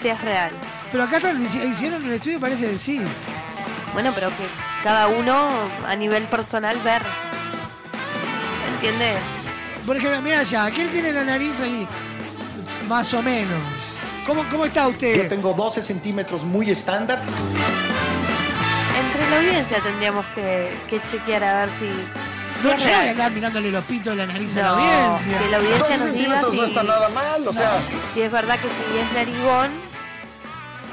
si 0.00 0.08
es 0.08 0.20
real. 0.22 0.50
Pero 0.90 1.04
acá 1.04 1.16
están, 1.18 1.44
hicieron 1.44 2.02
un 2.04 2.12
estudio 2.12 2.40
parece 2.40 2.70
que 2.70 2.78
sí. 2.78 3.00
Bueno, 3.92 4.10
pero 4.14 4.28
que 4.30 4.44
cada 4.82 5.06
uno 5.08 5.50
a 5.86 5.94
nivel 5.96 6.22
personal 6.24 6.78
ver. 6.82 7.02
¿Entiendes? 8.74 9.18
Por 9.86 9.96
ejemplo, 9.96 10.22
mira 10.22 10.40
allá, 10.40 10.64
aquel 10.64 10.90
tiene 10.90 11.12
la 11.12 11.24
nariz 11.24 11.60
ahí, 11.60 11.86
más 12.88 13.12
o 13.14 13.22
menos. 13.22 13.58
¿Cómo, 14.26 14.44
cómo 14.50 14.64
está 14.64 14.86
usted? 14.88 15.14
Yo 15.16 15.28
tengo 15.28 15.52
12 15.52 15.82
centímetros 15.82 16.42
muy 16.44 16.70
estándar. 16.70 17.20
Entre 18.98 19.30
la 19.30 19.36
audiencia 19.38 19.78
tendríamos 19.80 20.24
que, 20.34 20.70
que 20.88 21.00
chequear 21.10 21.42
a 21.44 21.60
ver 21.60 21.70
si, 21.78 21.86
No, 22.62 22.70
no 22.70 22.76
voy 22.76 22.92
a 22.92 23.10
andar 23.10 23.30
mirándole 23.32 23.70
los 23.70 23.84
pitos 23.84 24.16
de 24.16 24.26
la 24.26 24.32
nariz 24.32 24.56
a 24.56 24.62
la 24.62 24.68
No, 24.68 24.74
audiencia. 24.74 25.38
que 25.38 25.48
la 25.48 25.56
audiencia 25.56 25.96
nos 25.98 26.12
diga 26.12 26.40
si, 26.50 26.56
no 26.56 26.64
está 26.64 26.82
nada 26.82 27.08
mal, 27.08 27.48
o 27.48 27.52
sea. 27.52 27.78
si 28.14 28.22
es 28.22 28.30
verdad 28.32 28.56
que 28.56 28.68
si 28.68 28.98
es 28.98 29.12
narigón, 29.14 29.70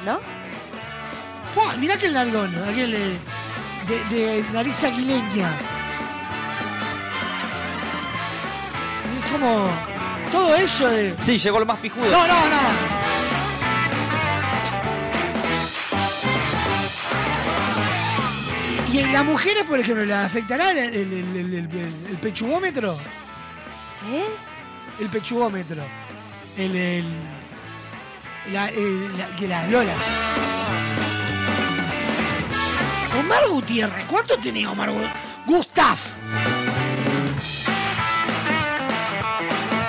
¿no? 0.06 0.20
Buah, 1.56 1.76
mirá 1.78 1.98
que 1.98 2.06
el 2.08 2.14
narigón, 2.14 2.54
aquel 2.70 2.94
eh, 2.94 3.18
de, 3.88 4.16
de 4.16 4.46
nariz 4.54 4.84
aguileña. 4.84 5.50
Es 9.26 9.32
como 9.32 9.68
todo 10.32 10.56
eso 10.56 10.88
de. 10.88 11.16
Sí, 11.22 11.38
llegó 11.40 11.60
lo 11.60 11.66
más 11.66 11.78
pijudo. 11.80 12.06
No, 12.12 12.28
no, 12.28 12.50
no. 12.50 13.09
¿Y 19.00 19.02
en 19.02 19.14
las 19.14 19.24
mujeres, 19.24 19.64
por 19.64 19.80
ejemplo, 19.80 20.04
le 20.04 20.14
afectará 20.14 20.72
el, 20.72 20.78
el, 20.78 20.94
el- 20.94 21.36
el- 21.38 21.54
el- 21.56 21.94
el 22.10 22.18
pechugómetro? 22.18 22.94
¿Eh? 24.12 24.26
El 25.00 25.08
pechugómetro. 25.08 25.82
El. 26.58 26.76
el 26.76 27.06
la, 28.52 28.66
la- 28.72 29.36
que 29.38 29.48
las 29.48 29.70
lolas. 29.70 29.96
Omar 33.20 33.48
Gutiérrez, 33.50 34.06
¿cuánto 34.06 34.38
tenía 34.38 34.70
Omar 34.72 34.90
Gutiérrez? 34.92 35.16
Gustav. 35.46 35.98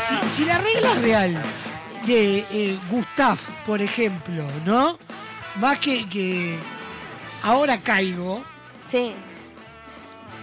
Si, 0.07 0.29
si 0.31 0.45
la 0.45 0.59
regla 0.59 0.95
real 1.03 1.43
de 2.07 2.47
eh, 2.51 2.79
Gustav, 2.91 3.39
por 3.67 3.83
ejemplo, 3.83 4.45
¿no? 4.65 4.97
Más 5.57 5.79
que, 5.79 6.09
que 6.09 6.57
ahora 7.43 7.79
caigo. 7.79 8.45
Sí. 8.91 9.15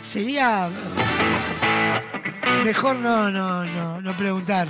Sería 0.02 0.70
mejor 2.64 2.96
no, 2.96 3.30
no, 3.30 3.66
no, 3.66 4.02
no 4.02 4.16
preguntar. 4.16 4.70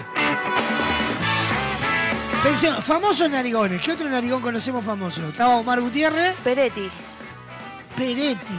Pensemos, 2.41 2.83
famosos 2.83 3.29
narigones. 3.29 3.83
¿Qué 3.83 3.91
otro 3.91 4.09
narigón 4.09 4.41
conocemos 4.41 4.83
famoso? 4.83 5.27
Estaba 5.27 5.57
Omar 5.57 5.79
Gutiérrez. 5.81 6.35
Peretti. 6.43 6.89
Peretti. 7.95 8.57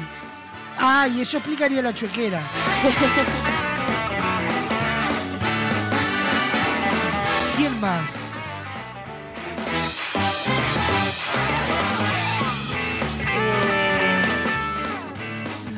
Ah, 0.78 1.08
y 1.08 1.22
eso 1.22 1.38
explicaría 1.38 1.82
la 1.82 1.92
chuequera. 1.92 2.40
¿Quién 7.56 7.80
más? 7.80 8.27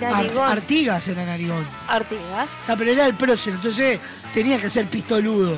Ar-. 0.07 0.39
Artigas 0.39 1.07
era 1.09 1.25
narigón. 1.25 1.67
Artigas. 1.89 2.49
Ah, 2.69 2.75
pero 2.77 2.93
era 2.93 3.07
el 3.07 3.15
prócer, 3.15 3.55
entonces 3.55 4.01
tenía 4.33 4.61
que 4.61 4.69
ser 4.69 4.87
pistoludo. 4.87 5.57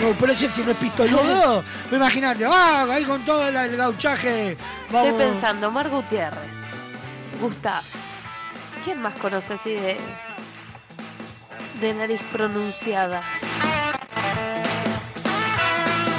No, 0.00 0.08
prócer 0.14 0.50
si 0.50 0.62
no 0.62 0.72
es 0.72 0.76
pistoludo, 0.76 1.62
imagínate, 1.92 2.44
ah, 2.44 2.86
ahí 2.90 3.04
con 3.04 3.24
todo 3.24 3.46
el, 3.48 3.54
el 3.56 3.76
gauchaje. 3.76 4.56
Vamos. 4.90 5.12
Estoy 5.12 5.26
pensando, 5.28 5.68
Omar 5.68 5.88
Gutiérrez. 5.88 6.54
Gustav. 7.40 7.82
¿Quién 8.84 9.00
más 9.00 9.14
conoce 9.14 9.54
así 9.54 9.70
de. 9.70 9.96
de 11.80 11.94
nariz 11.94 12.20
pronunciada? 12.32 13.22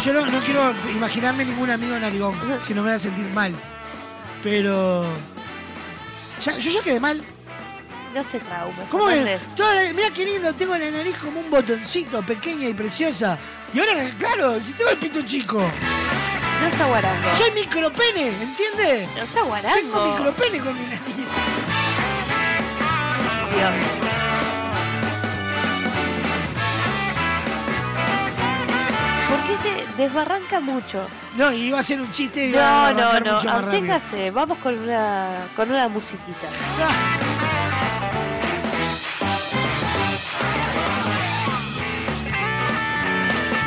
Yo 0.03 0.13
no, 0.13 0.25
no 0.25 0.39
quiero 0.41 0.73
imaginarme 0.93 1.45
ningún 1.45 1.69
amigo 1.69 1.97
narigón, 1.97 2.35
si 2.61 2.73
no 2.73 2.81
me 2.81 2.89
voy 2.89 2.95
a 2.95 2.99
sentir 2.99 3.27
mal. 3.33 3.53
Pero. 4.41 5.05
Ya- 6.43 6.57
yo 6.57 6.71
ya 6.71 6.81
quedé 6.81 6.99
mal. 6.99 7.21
No 8.13 8.23
se 8.23 8.39
traume. 8.39 8.75
¿Cómo. 8.91 9.05
Toda 9.57 9.73
la- 9.75 9.93
Mira 9.93 10.09
qué 10.11 10.25
lindo, 10.25 10.53
tengo 10.53 10.77
la 10.77 10.91
nariz 10.91 11.15
como 11.17 11.39
un 11.39 11.49
botoncito, 11.49 12.21
pequeña 12.23 12.67
y 12.69 12.73
preciosa. 12.73 13.39
Y 13.73 13.79
ahora, 13.79 14.11
claro, 14.19 14.59
si 14.63 14.73
tengo 14.73 14.91
el 14.91 14.97
pito 14.97 15.21
chico. 15.23 15.59
No 16.61 16.67
es 16.67 16.79
aguarango. 16.79 17.37
Soy 17.37 17.51
micropene, 17.51 18.27
¿entiendes? 18.27 19.09
No 19.17 19.23
es 19.23 19.35
aguarango. 19.35 19.75
Tengo 19.75 20.15
micropene 20.15 20.59
con 20.59 20.73
mi 20.79 20.85
nariz. 20.85 21.01
Dios. 23.55 24.12
Se 29.63 30.01
desbarranca 30.01 30.59
mucho? 30.59 31.07
No, 31.37 31.51
y 31.51 31.67
iba 31.67 31.79
a 31.79 31.83
ser 31.83 32.01
un 32.01 32.11
chiste 32.11 32.45
y 32.45 32.49
iba 32.49 32.89
a 32.89 32.93
No, 32.93 33.19
no, 33.19 33.41
no. 33.41 33.49
Absténgase. 33.49 34.31
Vamos 34.31 34.57
con 34.59 34.77
una, 34.77 35.47
con 35.55 35.71
una 35.71 35.87
musiquita. 35.87 36.47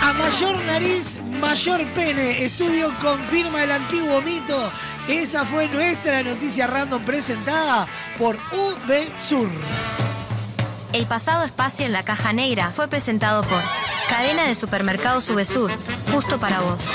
A 0.03 0.13
mayor 0.13 0.57
nariz, 0.65 1.19
mayor 1.41 1.85
pene. 1.89 2.45
Estudio 2.45 2.95
confirma 3.03 3.65
el 3.65 3.73
antiguo 3.73 4.23
mito. 4.23 4.71
Esa 5.09 5.45
fue 5.45 5.67
nuestra 5.69 6.23
noticia 6.23 6.69
random 6.69 7.03
presentada 7.05 7.89
por 8.17 8.37
UB 8.37 9.19
Sur. 9.19 9.49
El 10.97 11.05
pasado 11.05 11.45
espacio 11.45 11.85
en 11.85 11.93
la 11.93 12.05
caja 12.05 12.33
negra 12.33 12.73
fue 12.75 12.89
presentado 12.89 13.43
por 13.43 13.61
Cadena 14.09 14.45
de 14.45 14.55
Supermercados 14.55 15.25
Subesur, 15.25 15.71
justo 16.11 16.39
para 16.39 16.61
vos. 16.61 16.91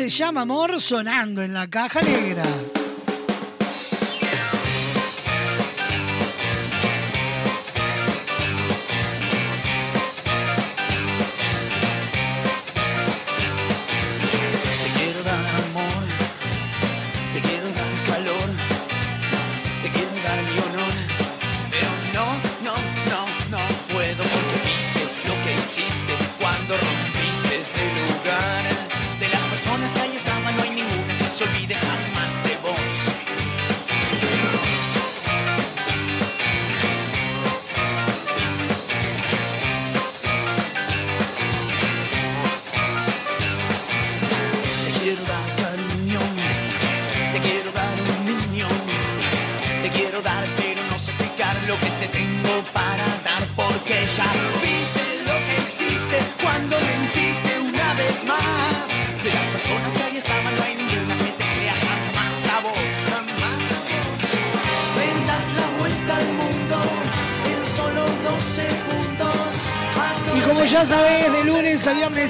Se 0.00 0.08
llama 0.08 0.40
amor 0.40 0.80
sonando 0.80 1.42
en 1.42 1.52
la 1.52 1.68
caja 1.68 2.00
negra. 2.00 2.42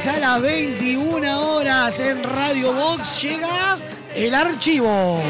A 0.07 0.19
las 0.19 0.41
21 0.41 1.41
horas 1.57 2.01
en 2.01 2.23
Radio 2.23 2.73
Box 2.73 3.21
llega 3.21 3.77
el 4.15 4.35
archivo. 4.35 5.21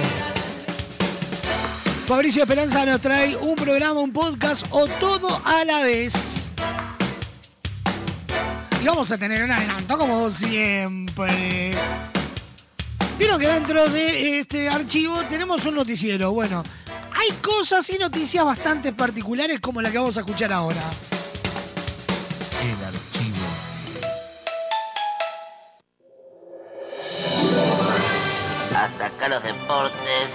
Fabricio 2.07 2.45
Esperanza 2.45 2.87
nos 2.87 3.01
trae 3.01 3.35
un 3.37 3.57
programa, 3.57 3.99
un 3.99 4.13
podcast 4.13 4.65
o 4.71 4.87
todo 4.87 5.43
a 5.45 5.65
la 5.65 5.83
vez. 5.83 6.51
Y 8.81 8.87
vamos 8.87 9.11
a 9.11 9.19
tener 9.19 9.43
un 9.43 9.51
adelanto 9.51 9.99
como 9.99 10.31
siempre. 10.31 11.73
Vieron 13.19 13.41
que 13.41 13.49
dentro 13.49 13.89
de 13.89 14.39
este 14.39 14.69
archivo 14.69 15.21
tenemos 15.29 15.67
un 15.67 15.75
noticiero. 15.75 16.31
Bueno, 16.31 16.63
hay 17.13 17.37
cosas 17.43 17.91
y 17.91 17.99
noticias 17.99 18.45
bastante 18.45 18.93
particulares 18.93 19.59
como 19.59 19.83
la 19.83 19.91
que 19.91 19.99
vamos 19.99 20.17
a 20.17 20.21
escuchar 20.21 20.53
ahora. 20.53 20.83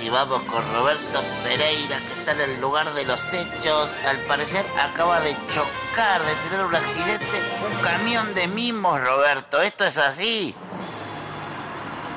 Y 0.02 0.10
vamos 0.10 0.42
con 0.44 0.64
Roberto 0.74 1.22
Pereira 1.44 2.00
que 2.00 2.20
está 2.20 2.32
en 2.32 2.42
el 2.42 2.60
lugar 2.62 2.92
de 2.94 3.06
los 3.06 3.34
hechos. 3.34 3.98
Al 4.08 4.18
parecer 4.22 4.66
acaba 4.82 5.20
de 5.20 5.36
chocar, 5.48 6.24
de 6.24 6.34
tener 6.50 6.66
un 6.66 6.74
accidente, 6.76 7.26
un 7.72 7.82
camión 7.84 8.34
de 8.34 8.48
mimos, 8.48 9.00
Roberto. 9.00 9.62
¿Esto 9.62 9.86
es 9.86 10.00
así? 10.00 10.56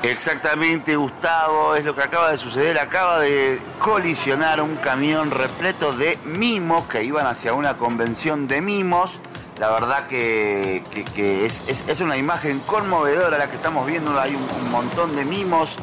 Exactamente, 0.01 0.95
Gustavo, 0.95 1.75
es 1.75 1.85
lo 1.85 1.93
que 1.95 2.01
acaba 2.01 2.31
de 2.31 2.37
suceder. 2.39 2.79
Acaba 2.79 3.19
de 3.19 3.61
colisionar 3.79 4.61
un 4.61 4.75
camión 4.77 5.29
repleto 5.29 5.93
de 5.93 6.17
mimos 6.25 6.85
que 6.87 7.03
iban 7.03 7.27
hacia 7.27 7.53
una 7.53 7.77
convención 7.77 8.47
de 8.47 8.61
mimos. 8.61 9.19
La 9.59 9.69
verdad 9.69 10.07
que, 10.07 10.81
es, 11.45 11.65
es- 11.67 11.99
una 12.01 12.15
imagen 12.15 12.59
conmovedora 12.61 13.37
la 13.37 13.49
que 13.49 13.57
estamos 13.57 13.85
viendo. 13.85 14.17
Hay 14.19 14.33
un, 14.35 14.71
montón 14.71 15.15
de 15.17 15.25
mimos 15.25 15.75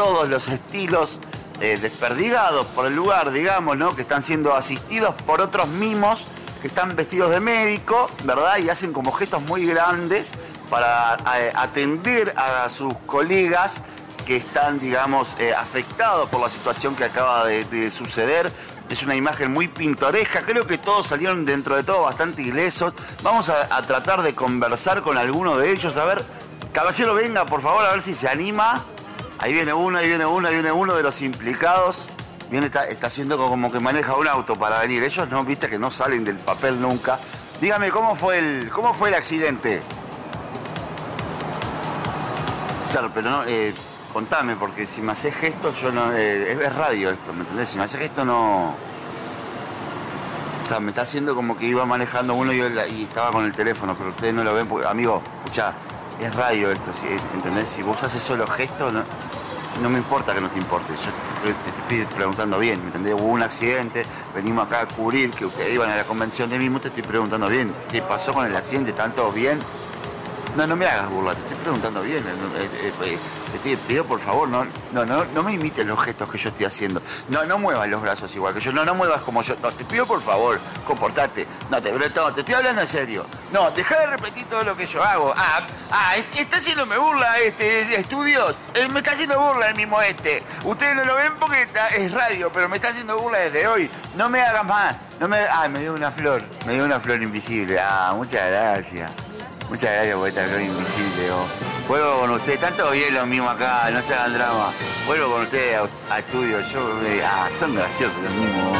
todos 0.00 0.30
los 0.30 0.48
estilos 0.48 1.18
eh, 1.60 1.76
desperdigados 1.78 2.66
por 2.68 2.86
el 2.86 2.96
lugar, 2.96 3.32
digamos, 3.32 3.76
¿no? 3.76 3.94
Que 3.94 4.00
están 4.00 4.22
siendo 4.22 4.54
asistidos 4.54 5.14
por 5.26 5.42
otros 5.42 5.68
mimos 5.68 6.24
que 6.62 6.68
están 6.68 6.96
vestidos 6.96 7.30
de 7.30 7.38
médico, 7.38 8.08
¿verdad? 8.24 8.56
Y 8.56 8.70
hacen 8.70 8.94
como 8.94 9.12
gestos 9.12 9.42
muy 9.42 9.66
grandes 9.66 10.32
para 10.70 11.18
eh, 11.36 11.52
atender 11.54 12.32
a 12.34 12.66
sus 12.70 12.94
colegas 13.04 13.82
que 14.24 14.36
están, 14.36 14.80
digamos, 14.80 15.36
eh, 15.38 15.52
afectados 15.54 16.30
por 16.30 16.40
la 16.40 16.48
situación 16.48 16.96
que 16.96 17.04
acaba 17.04 17.44
de, 17.44 17.66
de 17.66 17.90
suceder. 17.90 18.50
Es 18.88 19.02
una 19.02 19.16
imagen 19.16 19.52
muy 19.52 19.68
pintoresca. 19.68 20.40
Creo 20.40 20.66
que 20.66 20.78
todos 20.78 21.08
salieron 21.08 21.44
dentro 21.44 21.76
de 21.76 21.82
todo 21.82 22.04
bastante 22.04 22.40
ilesos. 22.40 22.94
Vamos 23.22 23.50
a, 23.50 23.76
a 23.76 23.82
tratar 23.82 24.22
de 24.22 24.34
conversar 24.34 25.02
con 25.02 25.18
alguno 25.18 25.58
de 25.58 25.72
ellos. 25.72 25.94
A 25.98 26.06
ver, 26.06 26.24
caballero, 26.72 27.12
venga, 27.14 27.44
por 27.44 27.60
favor, 27.60 27.84
a 27.84 27.92
ver 27.92 28.00
si 28.00 28.14
se 28.14 28.30
anima. 28.30 28.82
Ahí 29.40 29.54
viene 29.54 29.72
uno, 29.72 29.96
ahí 29.96 30.06
viene 30.06 30.26
uno, 30.26 30.48
ahí 30.48 30.54
viene 30.54 30.70
uno 30.70 30.94
de 30.94 31.02
los 31.02 31.22
implicados. 31.22 32.10
Viene, 32.50 32.66
está, 32.66 32.86
está 32.86 33.06
haciendo 33.06 33.38
como 33.38 33.72
que 33.72 33.80
maneja 33.80 34.14
un 34.14 34.28
auto 34.28 34.54
para 34.54 34.80
venir. 34.80 35.02
Ellos 35.02 35.30
no, 35.30 35.44
viste 35.44 35.70
que 35.70 35.78
no 35.78 35.90
salen 35.90 36.24
del 36.24 36.36
papel 36.36 36.80
nunca. 36.80 37.18
Dígame, 37.58 37.90
¿cómo 37.90 38.14
fue 38.14 38.38
el, 38.38 38.70
cómo 38.70 38.92
fue 38.92 39.08
el 39.08 39.14
accidente? 39.14 39.80
Claro, 42.90 43.10
pero 43.14 43.30
no, 43.30 43.44
eh, 43.46 43.72
contame, 44.12 44.56
porque 44.56 44.86
si 44.86 45.00
me 45.00 45.12
haces 45.12 45.34
gestos, 45.34 45.80
yo 45.80 45.90
no. 45.90 46.12
eh, 46.12 46.52
es, 46.52 46.76
radio 46.76 47.10
esto, 47.10 47.32
¿me 47.32 47.40
entendés? 47.40 47.68
Si 47.70 47.78
me 47.78 47.84
haces 47.84 48.00
gestos, 48.00 48.26
no. 48.26 48.74
O 50.62 50.66
sea, 50.68 50.80
me 50.80 50.90
está 50.90 51.02
haciendo 51.02 51.34
como 51.34 51.56
que 51.56 51.64
iba 51.64 51.86
manejando 51.86 52.34
uno 52.34 52.52
y 52.52 52.60
estaba 52.60 53.30
con 53.30 53.44
el 53.46 53.52
teléfono, 53.52 53.94
pero 53.96 54.10
ustedes 54.10 54.34
no 54.34 54.44
lo 54.44 54.54
ven, 54.54 54.66
porque, 54.68 54.86
amigo, 54.86 55.22
escuchá, 55.38 55.74
es 56.20 56.34
radio 56.34 56.70
esto, 56.70 56.90
¿entendés? 57.34 57.68
Si 57.68 57.82
vos 57.82 58.02
haces 58.02 58.22
solo 58.22 58.46
gestos, 58.46 58.92
no, 58.92 59.88
me 59.88 59.98
importa 59.98 60.34
que 60.34 60.40
no 60.40 60.50
te 60.50 60.58
importe, 60.58 60.92
yo 60.94 61.52
te, 61.52 61.70
te 61.88 61.96
estoy 61.96 62.14
preguntando 62.16 62.58
bien, 62.58 62.80
¿me 62.80 62.86
entendés? 62.86 63.14
Hubo 63.14 63.28
un 63.28 63.42
accidente, 63.42 64.04
venimos 64.34 64.66
acá 64.66 64.82
a 64.82 64.88
cubrir 64.88 65.30
que 65.30 65.46
ustedes 65.46 65.74
iban 65.74 65.90
a 65.90 65.96
la 65.96 66.04
convención 66.04 66.50
de 66.50 66.58
mismo, 66.58 66.80
te 66.80 66.88
estoy 66.88 67.02
preguntando 67.02 67.48
bien, 67.48 67.74
¿qué 67.90 68.02
pasó 68.02 68.34
con 68.34 68.44
el 68.44 68.54
accidente? 68.54 68.90
¿Están 68.90 69.14
todos 69.14 69.34
bien? 69.34 69.58
No, 70.56 70.66
no 70.66 70.74
me 70.76 70.84
hagas 70.86 71.08
burla, 71.10 71.32
te 71.34 71.40
estoy 71.42 71.56
preguntando 71.58 72.02
bien. 72.02 72.24
eh, 72.26 72.68
eh, 72.82 72.92
eh, 73.04 73.18
Te 73.62 73.76
pido 73.76 74.04
por 74.04 74.18
favor, 74.20 74.48
no, 74.48 74.64
no, 74.92 75.04
no, 75.06 75.42
me 75.42 75.52
imites 75.52 75.86
los 75.86 75.98
gestos 76.04 76.28
que 76.28 76.38
yo 76.38 76.48
estoy 76.50 76.66
haciendo. 76.66 77.00
No, 77.28 77.44
no 77.46 77.58
muevas 77.58 77.88
los 77.88 78.02
brazos 78.02 78.34
igual 78.34 78.52
que 78.52 78.60
yo. 78.60 78.72
No, 78.72 78.84
no 78.84 78.94
muevas 78.94 79.20
como 79.22 79.42
yo. 79.42 79.54
No, 79.62 79.70
te 79.70 79.84
pido 79.84 80.06
por 80.06 80.20
favor, 80.20 80.58
comportate. 80.84 81.46
No, 81.70 81.80
te, 81.80 81.92
no, 81.92 82.04
estoy 82.04 82.54
hablando 82.54 82.82
en 82.82 82.88
serio. 82.88 83.26
No, 83.52 83.70
deja 83.70 83.98
de 84.00 84.06
repetir 84.08 84.44
todo 84.46 84.64
lo 84.64 84.76
que 84.76 84.86
yo 84.86 85.02
hago. 85.04 85.32
Ah, 85.36 85.62
ah, 85.92 86.16
est- 86.16 86.38
está 86.40 86.56
haciéndome 86.56 86.98
burla 86.98 87.38
este 87.38 87.94
estudios. 87.94 88.56
Eh, 88.74 88.88
me 88.88 88.98
está 89.00 89.12
haciendo 89.12 89.38
burla 89.40 89.68
el 89.68 89.76
mismo 89.76 90.02
este. 90.02 90.42
Ustedes 90.64 90.94
no 90.96 91.04
lo 91.04 91.14
ven 91.14 91.32
porque 91.38 91.66
es 91.96 92.12
radio, 92.12 92.50
pero 92.52 92.68
me 92.68 92.76
está 92.76 92.88
haciendo 92.88 93.16
burla 93.18 93.38
desde 93.38 93.66
hoy. 93.68 93.88
No 94.16 94.28
me 94.28 94.42
hagas 94.42 94.64
más. 94.64 94.96
No 95.20 95.28
me. 95.28 95.38
Ah, 95.50 95.68
me 95.68 95.78
dio 95.78 95.94
una 95.94 96.10
flor. 96.10 96.42
Me 96.66 96.74
dio 96.74 96.84
una 96.84 96.98
flor 96.98 97.22
invisible. 97.22 97.78
Ah, 97.80 98.12
muchas 98.16 98.48
gracias. 98.50 99.10
Muchas 99.70 99.92
gracias 99.92 100.16
por 100.16 100.28
esta 100.28 100.44
flor 100.46 100.60
invisible. 100.60 101.28
Vuelvo 101.86 102.20
con 102.20 102.30
ustedes, 102.32 102.58
tanto 102.58 102.90
bien 102.90 103.14
lo 103.14 103.24
mismo 103.24 103.48
acá, 103.48 103.88
no 103.92 104.02
se 104.02 104.14
hagan 104.14 104.34
drama. 104.34 104.72
Vuelvo 105.06 105.30
con 105.30 105.42
ustedes 105.42 105.76
a, 105.76 106.14
a 106.14 106.18
estudio. 106.18 106.60
Yo, 106.60 107.02
eh, 107.06 107.22
ah, 107.24 107.48
son 107.48 107.76
graciosos 107.76 108.20
los 108.20 108.32
mismos. 108.32 108.76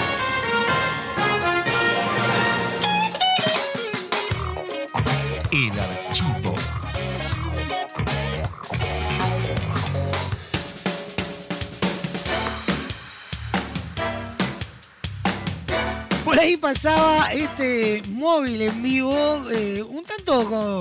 Ahí 16.40 16.56
pasaba 16.56 17.32
este 17.32 18.02
móvil 18.08 18.62
en 18.62 18.82
vivo, 18.82 19.14
eh, 19.50 19.82
un 19.82 20.02
tanto 20.04 20.80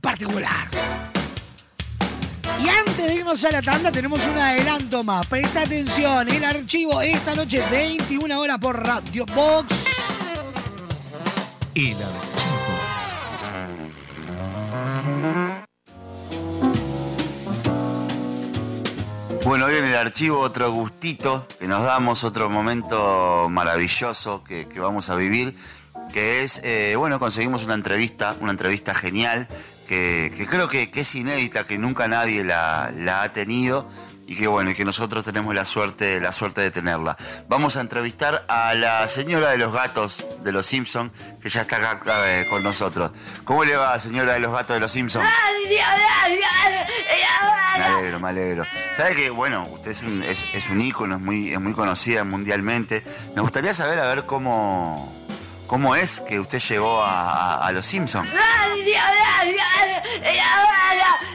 particular. 0.00 0.68
Y 2.62 2.68
antes 2.68 2.96
de 2.96 3.14
irnos 3.14 3.44
a 3.44 3.52
la 3.52 3.62
tanda 3.62 3.92
tenemos 3.92 4.18
un 4.26 4.36
adelanto 4.36 5.04
más. 5.04 5.26
Presta 5.28 5.62
atención, 5.62 6.28
el 6.28 6.44
archivo 6.44 7.00
esta 7.00 7.34
noche 7.34 7.62
21 7.70 8.40
horas 8.40 8.58
por 8.58 8.84
Radio 8.84 9.24
Box. 9.26 9.74
El 11.74 11.94
archivo. 15.04 15.57
Bueno, 19.48 19.64
hoy 19.64 19.76
en 19.76 19.86
el 19.86 19.96
archivo 19.96 20.40
otro 20.40 20.70
gustito 20.72 21.48
que 21.58 21.66
nos 21.66 21.82
damos, 21.82 22.22
otro 22.22 22.50
momento 22.50 23.48
maravilloso 23.48 24.44
que, 24.44 24.66
vamos 24.78 25.08
a 25.08 25.16
vivir, 25.16 25.54
que 26.12 26.42
es, 26.42 26.60
eh, 26.64 26.96
bueno, 26.98 27.18
conseguimos 27.18 27.64
una 27.64 27.72
entrevista, 27.72 28.36
una 28.42 28.50
entrevista 28.50 28.92
genial, 28.94 29.48
que, 29.86 30.30
creo 30.50 30.68
que, 30.68 30.90
es 30.92 31.14
inédita, 31.14 31.64
que 31.64 31.78
nunca 31.78 32.08
nadie 32.08 32.44
la 32.44 33.22
ha 33.22 33.32
tenido 33.32 33.88
y 34.28 34.36
que 34.36 34.46
bueno, 34.46 34.70
y 34.70 34.74
que 34.74 34.84
nosotros 34.84 35.24
tenemos 35.24 35.54
la 35.54 35.64
suerte, 35.64 36.20
la 36.20 36.32
suerte 36.32 36.60
de 36.60 36.70
tenerla. 36.70 37.16
Vamos 37.48 37.78
a 37.78 37.80
entrevistar 37.80 38.44
a 38.46 38.74
la 38.74 39.08
señora 39.08 39.50
de 39.50 39.56
los 39.56 39.72
gatos 39.72 40.26
de 40.44 40.52
los 40.52 40.66
Simpsons, 40.66 41.10
que 41.40 41.48
ya 41.48 41.62
está 41.62 41.76
acá 41.92 42.02
eh, 42.26 42.46
con 42.50 42.62
nosotros. 42.62 43.10
¿Cómo 43.44 43.64
le 43.64 43.74
va, 43.76 43.98
señora 43.98 44.34
de 44.34 44.40
los 44.40 44.52
gatos 44.52 44.76
de 44.76 44.80
los 44.80 44.92
Simpsons? 44.92 45.24
Me 47.78 47.84
alegro, 47.84 48.20
me 48.20 48.28
alegro. 48.28 48.64
¿Sabe 48.94 49.16
que, 49.16 49.30
bueno, 49.30 49.66
usted 49.70 49.92
es 49.92 50.02
un, 50.02 50.22
es, 50.22 50.44
es 50.52 50.68
un 50.68 50.82
ícono, 50.82 51.16
es 51.16 51.22
muy, 51.22 51.50
es 51.50 51.60
muy 51.60 51.72
conocida 51.72 52.22
mundialmente. 52.24 53.02
Me 53.34 53.40
gustaría 53.40 53.72
saber, 53.72 53.98
a 53.98 54.08
ver, 54.08 54.26
cómo, 54.26 55.17
cómo 55.68 55.94
es 55.94 56.20
que 56.22 56.40
usted 56.40 56.58
llegó 56.58 57.02
a, 57.02 57.58
a- 57.60 57.66
a 57.66 57.72
Los 57.72 57.86
Simpsons. 57.86 58.28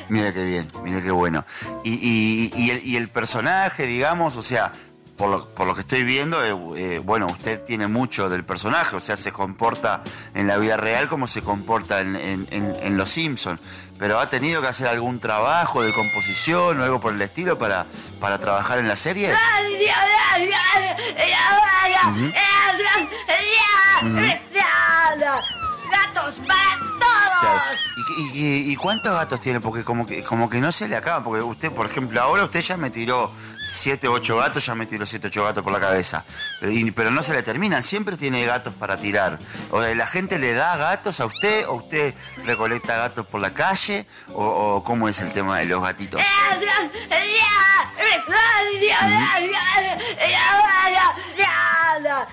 Mire 0.09 0.33
qué 0.33 0.43
bien, 0.45 0.71
mire 0.83 1.01
qué 1.01 1.11
bueno. 1.11 1.45
Y 1.83 2.69
el, 2.71 2.85
y 2.85 2.97
el 2.97 3.09
personaje, 3.09 3.85
digamos, 3.85 4.35
o 4.35 4.43
sea, 4.43 4.71
por 5.17 5.29
lo, 5.29 5.47
por 5.49 5.67
lo 5.67 5.73
que 5.75 5.81
estoy 5.81 6.03
viendo, 6.03 6.43
eh, 6.43 6.55
eh, 6.95 6.99
bueno, 7.03 7.27
usted 7.27 7.61
tiene 7.63 7.87
mucho 7.87 8.29
del 8.29 8.43
personaje, 8.43 8.95
o 8.95 8.99
sea, 8.99 9.15
se 9.15 9.31
comporta 9.31 10.01
en 10.33 10.47
la 10.47 10.57
vida 10.57 10.75
real 10.75 11.07
como 11.07 11.27
se 11.27 11.41
comporta 11.43 11.99
en, 12.01 12.15
en- 12.15 12.47
en- 12.51 12.75
en 12.81 12.97
Los 12.97 13.09
Simpsons. 13.09 13.59
Pero 13.99 14.19
ha 14.19 14.27
tenido 14.27 14.61
que 14.61 14.67
hacer 14.67 14.87
algún 14.87 15.19
trabajo 15.19 15.81
de 15.83 15.93
composición 15.93 16.79
o 16.79 16.83
algo 16.83 16.99
por 16.99 17.13
el 17.13 17.21
estilo 17.21 17.57
para, 17.57 17.85
para 18.19 18.39
trabajar 18.39 18.79
en 18.79 18.87
la 18.87 18.95
serie. 18.95 19.31
¡Gatos 25.91 26.35
para 26.47 26.79
todos! 26.99 27.39
Claro. 27.41 27.92
¿Y, 28.35 28.75
cuántos 28.75 29.15
gatos 29.15 29.39
tiene? 29.39 29.59
Porque 29.59 29.83
como 29.83 30.05
que, 30.05 30.23
como 30.23 30.49
que 30.49 30.59
no 30.59 30.71
se 30.71 30.87
le 30.87 30.95
acaba. 30.95 31.23
Porque 31.23 31.41
usted, 31.41 31.71
por 31.71 31.85
ejemplo, 31.85 32.21
ahora 32.21 32.43
usted 32.45 32.61
ya 32.61 32.77
me 32.77 32.89
tiró 32.89 33.31
7, 33.65 34.07
8 34.07 34.37
gatos, 34.37 34.65
ya 34.65 34.75
me 34.75 34.85
tiró 34.85 35.05
7, 35.05 35.27
8 35.27 35.43
gatos 35.43 35.63
por 35.63 35.73
la 35.73 35.79
cabeza. 35.79 36.23
Pero, 36.59 37.11
no 37.11 37.23
se 37.23 37.33
le 37.33 37.43
terminan, 37.43 37.83
siempre 37.83 38.17
tiene 38.17 38.45
gatos 38.45 38.73
para 38.73 38.97
tirar. 38.97 39.39
O 39.71 39.81
sea, 39.81 39.93
la 39.95 40.07
gente 40.07 40.39
le 40.39 40.53
da 40.53 40.75
gatos 40.77 41.19
a 41.19 41.25
usted, 41.25 41.67
o 41.67 41.75
usted 41.75 42.13
recolecta 42.45 42.95
gatos 42.97 43.25
por 43.25 43.41
la 43.41 43.53
calle, 43.53 44.05
o, 44.33 44.83
cómo 44.83 45.07
es 45.07 45.19
el 45.21 45.31
tema 45.31 45.59
de 45.59 45.65
los 45.65 45.81
gatitos. 45.81 46.21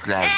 Claro. 0.02 0.30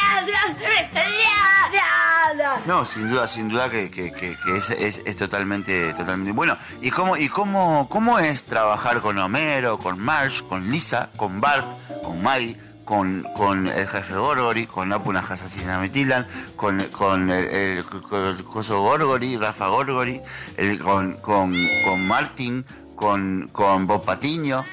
No, 2.67 2.85
sin 2.85 3.09
duda, 3.09 3.27
sin 3.27 3.49
duda 3.49 3.69
que, 3.69 3.91
que- 3.91 4.13
es 4.47 5.22
totalmente, 5.23 5.93
totalmente. 5.95 6.33
Bueno, 6.33 6.57
¿y 6.81 6.91
cómo, 6.91 7.17
y 7.17 7.29
cómo, 7.29 7.89
cómo 7.89 8.19
es 8.19 8.45
trabajar 8.45 9.01
con 9.01 9.19
Homero, 9.19 9.79
con 9.79 9.99
Marge, 9.99 10.43
con 10.49 10.71
Lisa, 10.71 11.11
con 11.17 11.41
Bart, 11.41 11.65
con 12.03 12.23
Maggie, 12.23 12.57
con, 12.85 13.25
con 13.37 13.69
el 13.69 13.87
jefe 13.87 14.15
Gorgory, 14.15 14.67
con 14.67 14.93
Apuna 14.93 15.21
Assassina 15.21 15.79
Metilan, 15.79 16.27
con, 16.57 16.81
con 16.91 17.31
el, 17.31 17.45
el- 17.47 17.85
el 18.13 18.45
coso 18.45 18.81
Gorgory, 18.83 19.37
Rafa 19.37 19.69
Gorgory, 19.69 20.21
el- 20.57 20.79
con, 20.81 21.13
con, 21.19 21.55
con 21.85 22.07
Martin, 22.07 22.65
con, 22.97 23.49
con 23.53 23.87
Bob 23.87 24.05
Patiño? 24.05 24.65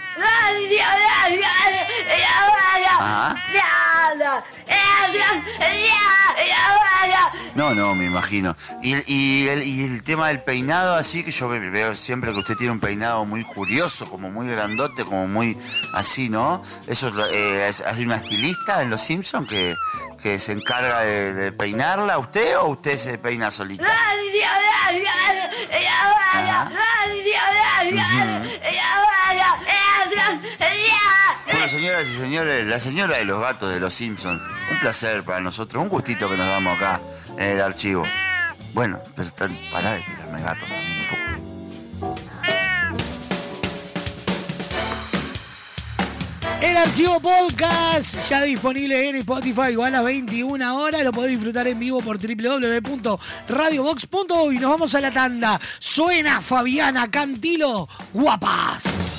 Ajá. 3.00 3.44
No, 7.56 7.74
no, 7.76 7.96
me 7.96 8.06
imagino. 8.06 8.56
Y, 8.82 9.48
el, 9.48 10.04
tema 10.04 10.30
del 10.30 10.42
peinado, 10.42 10.96
así 10.96 11.24
que 11.24 11.32
yo 11.32 11.48
ve- 11.48 11.70
veo 11.70 11.94
siempre 11.96 12.32
que 12.32 12.38
usted 12.40 12.56
tiene 12.56 12.72
un 12.72 12.80
peinado 12.80 13.26
muy 13.26 13.44
curioso, 13.44 14.10
como 14.10 14.32
muy 14.32 14.48
grandote, 14.48 15.04
como 15.04 15.28
muy 15.28 15.58
así, 15.94 16.30
¿no? 16.30 16.62
Eso 16.88 17.10
es 17.30 17.82
eh, 17.82 18.04
una 18.04 18.16
estilista 18.16 18.82
en 18.82 18.90
Los 18.90 19.02
Simpsons 19.02 19.48
que, 19.50 19.76
se 20.40 20.52
encarga 20.52 21.02
de, 21.02 21.52
peinarla, 21.52 22.18
¿usted 22.18 22.58
o 22.60 22.68
usted 22.68 22.98
se 22.98 23.18
peina 23.18 23.52
solita? 23.52 23.84
Bueno, 31.52 31.68
señoras 31.68 32.08
y 32.08 32.18
señores, 32.18 32.68
la 32.68 32.80
señora 32.80 33.18
de 33.18 33.26
los 33.26 33.42
gatos 33.42 33.74
de 33.74 33.80
los 33.80 33.94
Simpsons, 33.94 34.42
un 34.72 34.80
placer 34.80 35.24
para 35.24 35.40
nosotros, 35.40 35.84
un 35.84 35.90
gustito 35.90 36.30
que 36.30 36.38
nos 36.38 36.48
damos 36.48 36.78
acá 36.78 37.02
en 37.38 37.58
el 37.58 37.62
archivo. 37.62 38.06
Bueno, 38.74 39.00
pero 39.16 39.28
están, 39.28 39.56
pará 39.72 39.94
de 39.94 40.02
tirarme 40.02 40.42
gatos 40.42 40.68
también 40.70 41.00
un 41.00 41.08
poco. 41.08 41.20
El 46.62 46.78
archivo 46.78 47.20
podcast 47.20 48.30
ya 48.30 48.42
disponible 48.42 49.10
en 49.10 49.16
Spotify 49.18 49.72
igual 49.72 49.96
a 49.96 49.98
las 49.98 50.06
21 50.06 50.78
horas. 50.78 51.04
Lo 51.04 51.12
podés 51.12 51.32
disfrutar 51.32 51.68
en 51.68 51.80
vivo 51.80 52.00
por 52.02 52.18
www.radiobox.uy. 52.18 54.60
Nos 54.60 54.70
vamos 54.70 54.94
a 54.94 55.02
la 55.02 55.10
tanda. 55.12 55.60
Suena 55.80 56.42
Fabiana 56.42 57.10
Cantilo, 57.10 57.90
guapas. 58.14 59.19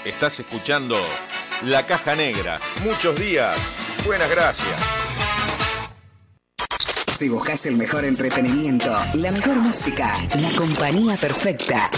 Estás 0.07 0.39
escuchando 0.39 0.95
La 1.63 1.85
Caja 1.85 2.15
Negra. 2.15 2.61
Muchos 2.81 3.13
días. 3.19 3.57
Buenas 4.05 4.29
gracias. 4.29 4.79
Si 7.17 7.27
buscas 7.27 7.65
el 7.65 7.75
mejor 7.75 8.05
entretenimiento, 8.05 8.95
la 9.15 9.31
mejor 9.31 9.55
música, 9.55 10.15
la 10.39 10.49
compañía 10.57 11.17
perfecta, 11.17 11.89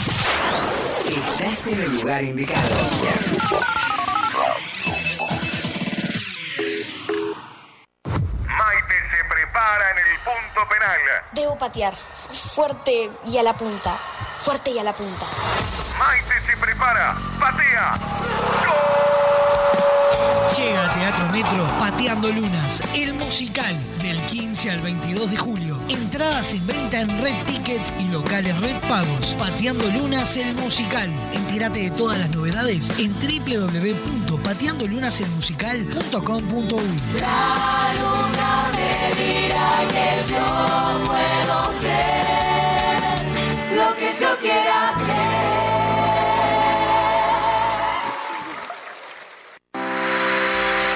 estás 1.08 1.68
en 1.68 1.82
el 1.82 1.98
lugar 1.98 2.24
indicado. 2.24 2.76
Maite 8.44 8.96
se 9.12 9.24
prepara 9.30 9.92
en 9.92 9.98
el 10.00 10.20
punto 10.26 10.68
penal. 10.68 11.00
Debo 11.34 11.58
patear. 11.60 11.94
Fuerte 12.32 13.12
y 13.28 13.38
a 13.38 13.44
la 13.44 13.56
punta. 13.56 13.92
Fuerte 13.92 14.72
y 14.72 14.80
a 14.80 14.84
la 14.84 14.94
punta. 14.94 15.28
Maite 16.00 16.34
se 16.48 16.56
prepara. 16.58 17.16
Patea. 17.40 18.00
Llega 20.58 20.86
a 20.86 20.94
Teatro 20.94 21.30
Metro 21.30 21.68
Pateando 21.78 22.30
Lunas, 22.30 22.82
el 22.96 23.14
musical 23.14 23.78
del 24.02 24.20
15 24.22 24.72
al 24.72 24.80
22 24.80 25.30
de 25.32 25.38
julio. 25.38 25.78
Entradas 25.90 26.54
en 26.54 26.66
venta 26.66 27.02
en 27.02 27.22
Red 27.22 27.36
Tickets 27.46 27.94
y 28.00 28.08
locales 28.08 28.60
Red 28.60 28.78
Pagos. 28.88 29.36
Pateando 29.38 29.86
Lunas, 29.88 30.38
el 30.38 30.56
musical. 30.56 31.14
Entérate 31.34 31.82
de 31.82 31.92
todas 31.92 32.18
las 32.18 32.30
novedades 32.32 32.90
en 32.98 33.14
www.pateandolunaselmusical.com.uy. 33.14 34.44
Pateando 34.44 34.88
Lunas 34.88 35.22
en 35.22 35.36
musical.com.uy. 35.36 37.00
La 37.20 37.94
luna 38.00 38.72
me 38.74 39.12
dirá 39.22 39.82
que 39.90 40.24
yo 40.32 40.46
puedo 41.06 41.58
ser 41.82 43.22
lo 43.76 43.96
que 43.96 44.10
yo 44.20 44.38
quiera 44.40 45.29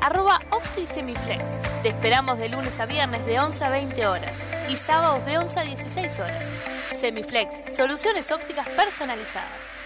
arroba 0.00 0.40
OptiSemiflex. 0.50 1.62
Te 1.82 1.90
esperamos 1.90 2.38
de 2.38 2.48
lunes 2.48 2.78
a 2.80 2.86
viernes 2.86 3.24
de 3.26 3.38
11 3.38 3.64
a 3.64 3.70
20 3.70 4.06
horas 4.06 4.40
y 4.68 4.76
sábados 4.76 5.24
de 5.26 5.38
11 5.38 5.60
a 5.60 5.62
16 5.62 6.18
horas. 6.20 6.48
Semiflex, 6.92 7.76
soluciones 7.76 8.30
ópticas 8.30 8.68
personalizadas. 8.68 9.84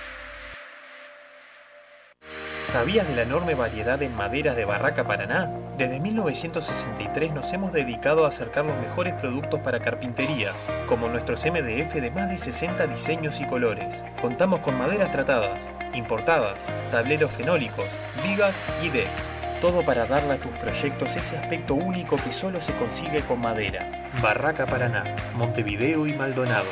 ¿Sabías 2.69 3.09
de 3.09 3.17
la 3.17 3.23
enorme 3.23 3.55
variedad 3.55 4.03
en 4.03 4.15
maderas 4.15 4.55
de 4.55 4.67
Barraca 4.67 5.05
Paraná? 5.05 5.51
Desde 5.79 6.01
1963 6.01 7.33
nos 7.33 7.51
hemos 7.55 7.73
dedicado 7.73 8.27
a 8.27 8.29
acercar 8.29 8.67
los 8.67 8.77
mejores 8.77 9.15
productos 9.15 9.61
para 9.61 9.81
carpintería, 9.81 10.53
como 10.87 11.09
nuestros 11.09 11.47
MDF 11.47 11.95
de 11.95 12.11
más 12.11 12.29
de 12.29 12.37
60 12.37 12.87
diseños 12.87 13.41
y 13.41 13.47
colores. 13.47 14.05
Contamos 14.21 14.61
con 14.61 14.77
maderas 14.77 15.11
tratadas, 15.11 15.71
importadas, 15.95 16.69
tableros 16.91 17.33
fenólicos, 17.33 17.97
vigas 18.23 18.63
y 18.83 18.91
decks. 18.91 19.31
Todo 19.61 19.85
para 19.85 20.07
darle 20.07 20.35
a 20.35 20.41
tus 20.41 20.53
proyectos 20.53 21.17
ese 21.17 21.37
aspecto 21.37 21.75
único 21.75 22.17
que 22.17 22.31
solo 22.31 22.61
se 22.61 22.73
consigue 22.77 23.23
con 23.23 23.41
madera. 23.41 24.09
Barraca 24.23 24.67
Paraná, 24.67 25.17
Montevideo 25.35 26.07
y 26.07 26.13
Maldonado. 26.13 26.69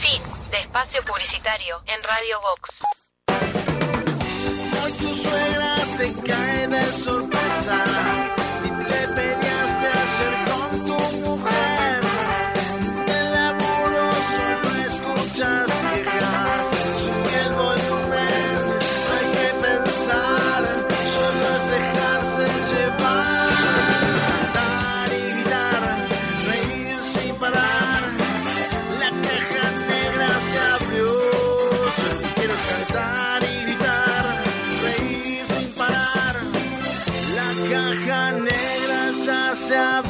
Fin 0.00 0.22
de 0.50 0.58
espacio 0.58 1.00
publicitario 1.04 1.80
en 1.86 2.02
Radio 2.02 2.40
Vox. 2.40 2.70
Hoy 4.82 4.92
tu 4.92 5.14
suegra 5.14 5.74
te 5.96 6.12
cae 6.26 6.66
de 6.66 6.82
sorpresa 6.82 8.13
ya 39.70 40.02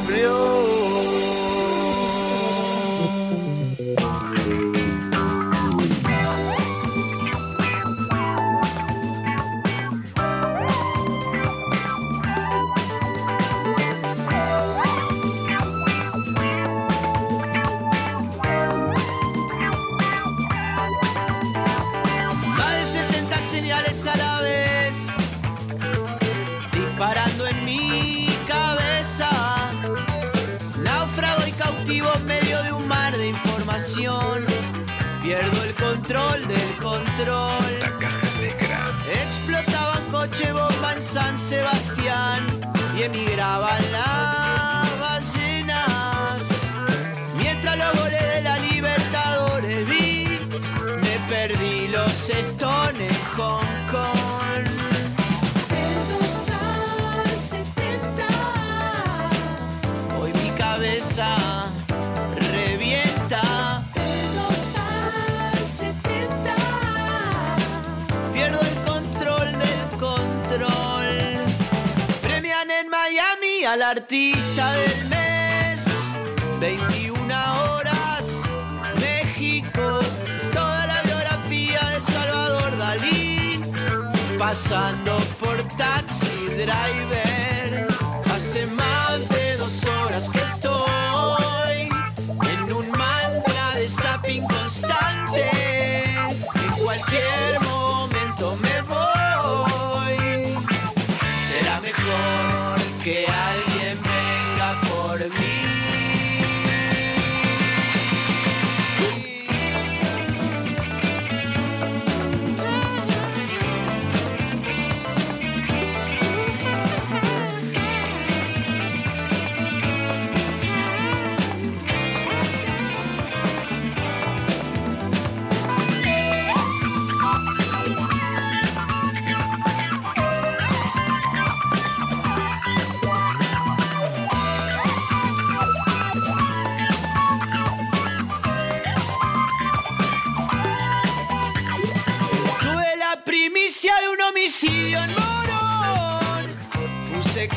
Pasando 84.55 85.17
por 85.37 85.61
taxi 85.75 86.47
driver. 86.55 87.24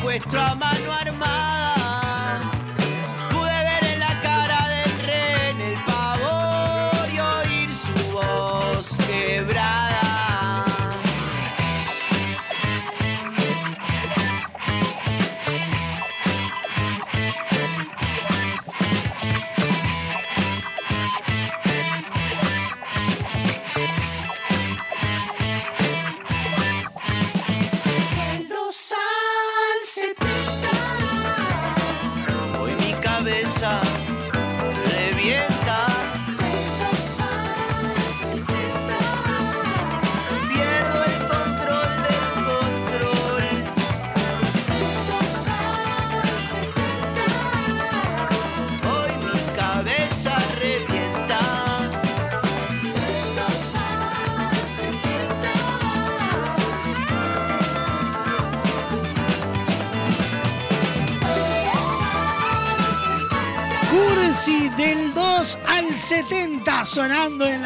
Fue 0.09 0.15
un 0.15 0.21
secuestro 0.23 0.41
a 0.41 0.55
mano 0.55 0.91
armada. 0.91 1.38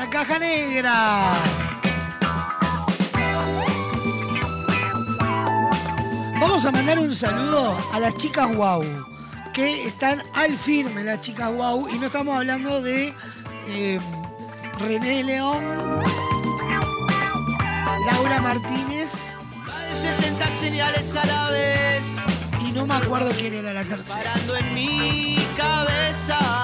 La 0.03 0.09
caja 0.09 0.37
negra. 0.37 1.33
Vamos 6.41 6.65
a 6.65 6.71
mandar 6.71 6.99
un 6.99 7.15
saludo 7.15 7.77
a 7.93 7.99
las 7.99 8.15
chicas 8.17 8.53
Wow, 8.53 8.83
que 9.53 9.87
están 9.87 10.21
al 10.33 10.57
firme 10.57 11.05
las 11.05 11.21
chicas 11.21 11.49
Wow 11.53 11.87
y 11.89 11.99
no 11.99 12.07
estamos 12.07 12.35
hablando 12.35 12.81
de 12.81 13.13
eh, 13.69 13.99
René 14.79 15.23
León, 15.23 15.63
Laura 18.05 18.41
Martínez. 18.41 19.13
Más 19.65 19.87
de 19.87 20.09
70 20.09 20.47
señales 20.47 21.15
a 21.15 21.25
la 21.25 21.49
vez. 21.51 22.17
Y 22.67 22.71
no 22.73 22.85
me 22.85 22.95
acuerdo 22.95 23.31
quién 23.31 23.53
era 23.53 23.71
la 23.71 23.85
tercera. 23.85 24.17
Parando 24.17 24.57
en 24.57 24.73
mi 24.73 25.37
cabeza. 25.55 26.62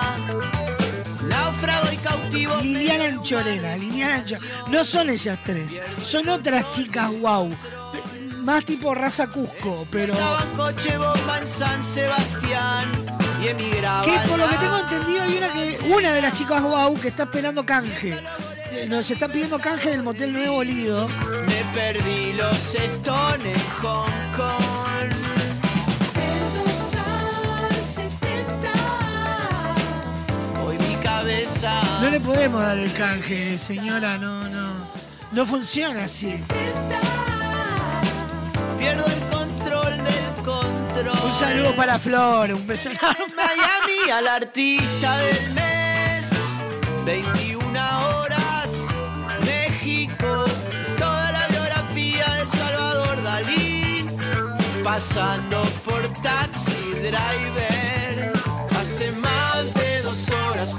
Liliana 2.31 3.05
Anchorena, 3.05 3.75
Liliana 3.77 4.15
Anchorena. 4.15 4.47
No 4.69 4.83
son 4.83 5.09
ellas 5.09 5.39
tres, 5.43 5.79
son 6.03 6.29
otras 6.29 6.71
chicas 6.71 7.09
wow. 7.19 7.49
Más 8.37 8.63
tipo 8.65 8.95
raza 8.95 9.27
Cusco, 9.27 9.85
pero. 9.91 10.13
Que 10.13 10.19
por 14.27 14.39
lo 14.39 14.47
que 14.47 14.57
tengo 14.57 14.77
entendido 14.77 15.23
hay 15.23 15.37
una 15.37 15.53
que. 15.53 15.79
Una 15.93 16.13
de 16.13 16.21
las 16.21 16.33
chicas 16.33 16.61
wow 16.61 16.99
que 16.99 17.09
está 17.09 17.23
esperando 17.23 17.65
canje. 17.65 18.17
Eh, 18.71 18.85
Nos 18.87 19.09
está 19.09 19.27
pidiendo 19.27 19.59
canje 19.59 19.89
del 19.89 20.03
motel 20.03 20.31
Nuevo 20.33 20.63
Lido. 20.63 21.07
Me 21.07 21.63
perdí 21.73 22.33
los 22.33 22.75
estones 22.75 23.61
Hong 23.81 24.31
Kong. 24.35 24.78
No 32.09 32.15
le 32.15 32.21
podemos 32.21 32.59
dar 32.59 32.75
el 32.75 32.91
canje, 32.91 33.59
señora, 33.59 34.17
no, 34.17 34.49
no. 34.49 34.67
No 35.31 35.45
funciona 35.45 36.05
así. 36.05 36.43
Pierdo 38.79 39.05
el 39.05 39.19
control 39.29 39.95
del 39.95 40.43
control. 40.43 41.19
Un 41.23 41.33
saludo 41.35 41.75
para 41.75 41.99
Flor, 41.99 42.51
un 42.51 42.65
beso 42.65 42.89
enorme. 42.89 43.25
Miami 43.35 44.09
al 44.11 44.27
artista 44.27 45.17
del 45.19 45.53
mes. 45.53 46.29
21 47.05 47.79
horas. 48.07 48.87
México. 49.45 50.45
Toda 50.97 51.31
la 51.31 51.47
biografía 51.49 52.25
de 52.39 52.45
Salvador 52.47 53.21
Dalí. 53.21 54.07
Pasando 54.83 55.61
por 55.85 56.01
taxi 56.23 56.91
driver. 56.91 58.33
Hace 58.81 59.11
más 59.11 59.75
de 59.75 60.01
dos 60.01 60.27
horas 60.31 60.73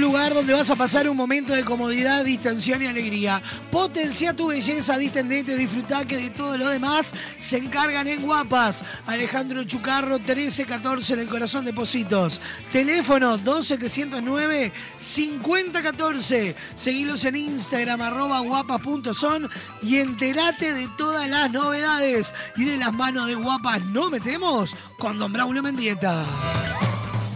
Lugar 0.00 0.32
donde 0.32 0.54
vas 0.54 0.70
a 0.70 0.76
pasar 0.76 1.10
un 1.10 1.16
momento 1.16 1.52
de 1.52 1.62
comodidad, 1.62 2.24
distensión 2.24 2.82
y 2.82 2.86
alegría. 2.86 3.42
Potencia 3.70 4.34
tu 4.34 4.46
belleza, 4.46 4.96
distendete, 4.96 5.56
disfrutá 5.56 6.06
que 6.06 6.16
de 6.16 6.30
todo 6.30 6.56
lo 6.56 6.68
demás 6.68 7.12
se 7.38 7.58
encargan 7.58 8.08
en 8.08 8.22
Guapas. 8.22 8.82
Alejandro 9.06 9.62
Chucarro, 9.64 10.18
1314 10.18 11.12
en 11.12 11.18
el 11.18 11.28
corazón 11.28 11.66
de 11.66 11.74
Positos. 11.74 12.40
Teléfono 12.72 13.36
2709 13.36 14.72
5014. 14.96 16.56
Seguilos 16.74 17.24
en 17.26 17.36
Instagram, 17.36 18.00
arroba 18.00 18.40
guapas.son 18.40 19.50
y 19.82 19.98
enterate 19.98 20.72
de 20.72 20.88
todas 20.96 21.28
las 21.28 21.52
novedades. 21.52 22.32
Y 22.56 22.64
de 22.64 22.78
las 22.78 22.94
manos 22.94 23.26
de 23.26 23.34
Guapas 23.34 23.84
no 23.84 24.08
metemos 24.08 24.74
con 24.98 25.18
Don 25.18 25.32
Braulio 25.32 25.62
Mendieta. 25.62 26.24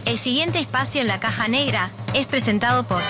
El 0.05 0.19
siguiente 0.19 0.59
espacio 0.59 1.01
en 1.01 1.07
la 1.07 1.19
caja 1.19 1.47
negra 1.47 1.89
es 2.13 2.27
presentado 2.27 2.83
por 2.83 3.01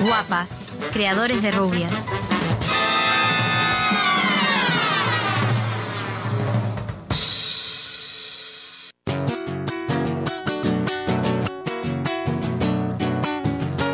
Guapas, 0.00 0.52
creadores 0.90 1.42
de 1.42 1.50
rubias. 1.50 1.92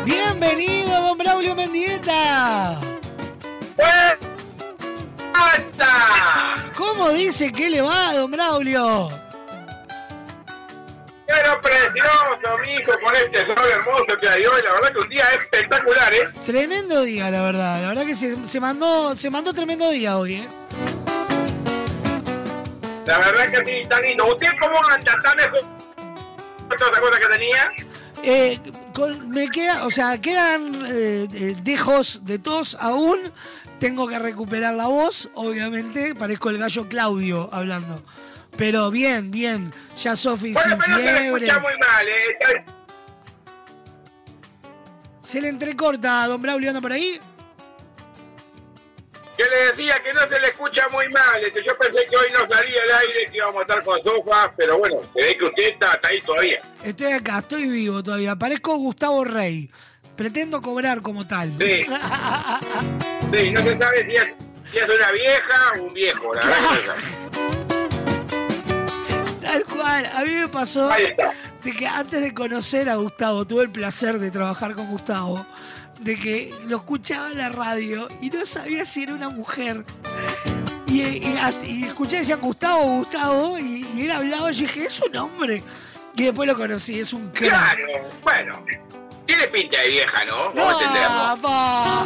Bienvenido, 0.05 1.01
don 1.01 1.17
Braulio 1.17 1.53
Mendieta. 1.53 2.79
¿Cómo 6.77 7.11
dice 7.11 7.51
que 7.51 7.69
le 7.69 7.81
va, 7.81 8.13
don 8.13 8.31
Braulio? 8.31 9.26
Pero 11.27 11.59
precioso, 11.61 12.57
mijo, 12.65 12.91
con 13.03 13.15
este 13.15 13.45
sol 13.45 13.57
hermoso 13.69 14.17
que 14.19 14.29
hay 14.29 14.45
hoy. 14.45 14.61
La 14.63 14.73
verdad 14.73 14.91
que 14.93 14.99
un 14.99 15.09
día 15.09 15.25
espectacular, 15.37 16.13
¿eh? 16.13 16.29
Tremendo 16.45 17.01
día, 17.03 17.29
la 17.29 17.41
verdad. 17.43 17.81
La 17.81 17.89
verdad 17.89 18.05
que 18.05 18.15
se, 18.15 18.45
se 18.45 18.59
mandó, 18.61 19.15
se 19.15 19.29
mandó 19.29 19.53
tremendo 19.53 19.89
día 19.91 20.17
hoy, 20.17 20.35
¿eh? 20.35 20.47
La 23.05 23.19
verdad 23.19 23.51
que 23.51 23.65
sí, 23.65 23.71
está 23.83 23.99
lindo. 24.01 24.25
¿Usted 24.27 24.47
cómo 24.59 24.75
anda? 24.89 25.13
¿Está 25.17 25.35
mejor? 25.35 25.59
¿Todas 26.77 26.91
esas 26.91 26.99
cosas 26.99 27.19
que 27.19 27.27
tenía? 27.37 27.71
Eh, 28.23 28.59
con- 28.93 29.29
me 29.29 29.47
queda, 29.49 29.85
o 29.85 29.91
sea, 29.91 30.19
quedan 30.19 30.73
eh, 30.87 31.27
eh, 31.33 31.55
dejos 31.61 32.25
de 32.25 32.39
tos 32.39 32.75
aún. 32.79 33.19
Tengo 33.79 34.07
que 34.07 34.17
recuperar 34.17 34.73
la 34.73 34.87
voz, 34.87 35.29
obviamente. 35.35 36.15
Parezco 36.15 36.49
el 36.49 36.57
gallo 36.57 36.89
Claudio 36.89 37.47
hablando. 37.51 38.01
Pero 38.57 38.89
bien, 38.91 39.29
bien. 39.31 39.71
Ya 40.01 40.15
Sofi 40.15 40.53
Bueno, 40.53 40.77
sin 40.83 40.93
se 40.95 41.01
fiebre. 41.01 41.45
escucha 41.47 41.59
muy 41.59 41.73
mal, 41.77 42.07
¿eh? 42.07 42.65
Se 45.23 45.41
le 45.41 45.49
entrecorta 45.49 46.23
a 46.23 46.27
don 46.27 46.41
Braulio, 46.41 46.69
anda 46.69 46.81
por 46.81 46.91
ahí. 46.91 47.19
Que 49.35 49.43
le 49.43 49.55
decía 49.67 50.01
que 50.01 50.13
no 50.13 50.21
se 50.21 50.39
le 50.39 50.47
escucha 50.47 50.87
muy 50.91 51.07
mal. 51.09 51.43
Este, 51.45 51.63
Yo 51.63 51.77
pensé 51.77 52.05
que 52.09 52.17
hoy 52.17 52.27
no 52.33 52.39
salía 52.51 52.79
al 52.83 53.01
aire, 53.07 53.29
que 53.29 53.37
íbamos 53.37 53.57
a 53.57 53.61
estar 53.61 53.83
con 53.83 54.01
sofá, 54.03 54.51
pero 54.57 54.79
bueno, 54.79 54.97
se 55.13 55.21
ve 55.21 55.37
que 55.37 55.45
usted 55.45 55.63
está, 55.73 55.91
está 55.91 56.07
ahí 56.09 56.21
todavía. 56.21 56.61
Estoy 56.83 57.11
acá, 57.13 57.39
estoy 57.39 57.69
vivo 57.69 58.01
todavía. 58.01 58.35
Parezco 58.35 58.75
Gustavo 58.77 59.23
Rey. 59.25 59.69
Pretendo 60.15 60.61
cobrar 60.61 61.01
como 61.03 61.27
tal. 61.27 61.53
Sí. 61.59 61.81
Sí, 63.33 63.51
no 63.51 63.61
se 63.61 63.77
sabe 63.77 64.05
si 64.05 64.11
es, 64.13 64.25
si 64.71 64.77
es 64.77 64.85
una 64.89 65.11
vieja 65.11 65.71
o 65.77 65.83
un 65.83 65.93
viejo, 65.93 66.33
la 66.33 66.45
verdad 66.45 66.95
Tal 69.47 69.63
cual, 69.65 70.05
a 70.13 70.23
mí 70.23 70.31
me 70.31 70.47
pasó 70.49 70.89
de 70.89 71.71
que 71.71 71.87
antes 71.87 72.21
de 72.21 72.33
conocer 72.33 72.89
a 72.89 72.95
Gustavo, 72.95 73.45
tuve 73.45 73.63
el 73.63 73.69
placer 73.69 74.19
de 74.19 74.29
trabajar 74.29 74.75
con 74.75 74.87
Gustavo, 74.87 75.45
de 76.01 76.19
que 76.19 76.53
lo 76.65 76.77
escuchaba 76.77 77.31
en 77.31 77.37
la 77.37 77.49
radio 77.49 78.07
y 78.21 78.29
no 78.29 78.45
sabía 78.45 78.85
si 78.85 79.03
era 79.03 79.13
una 79.13 79.29
mujer. 79.29 79.85
Y, 80.85 81.01
y, 81.01 81.39
y 81.65 81.83
escuché, 81.85 82.17
decían 82.17 82.41
Gustavo, 82.41 82.83
Gustavo, 82.97 83.57
y, 83.57 83.87
y 83.95 84.03
él 84.03 84.11
hablaba, 84.11 84.51
yo 84.51 84.61
dije, 84.61 84.85
es 84.85 84.99
un 85.01 85.15
hombre. 85.15 85.63
Y 86.15 86.23
después 86.23 86.47
lo 86.47 86.55
conocí, 86.55 86.99
es 86.99 87.13
un 87.13 87.29
crack. 87.29 87.75
Claro, 87.77 88.09
bueno. 88.23 88.65
Tiene 89.25 89.47
pinta 89.47 89.79
de 89.81 89.87
vieja, 89.89 90.25
¿no? 90.25 90.53
Vamos 90.53 90.81
a 91.43 92.05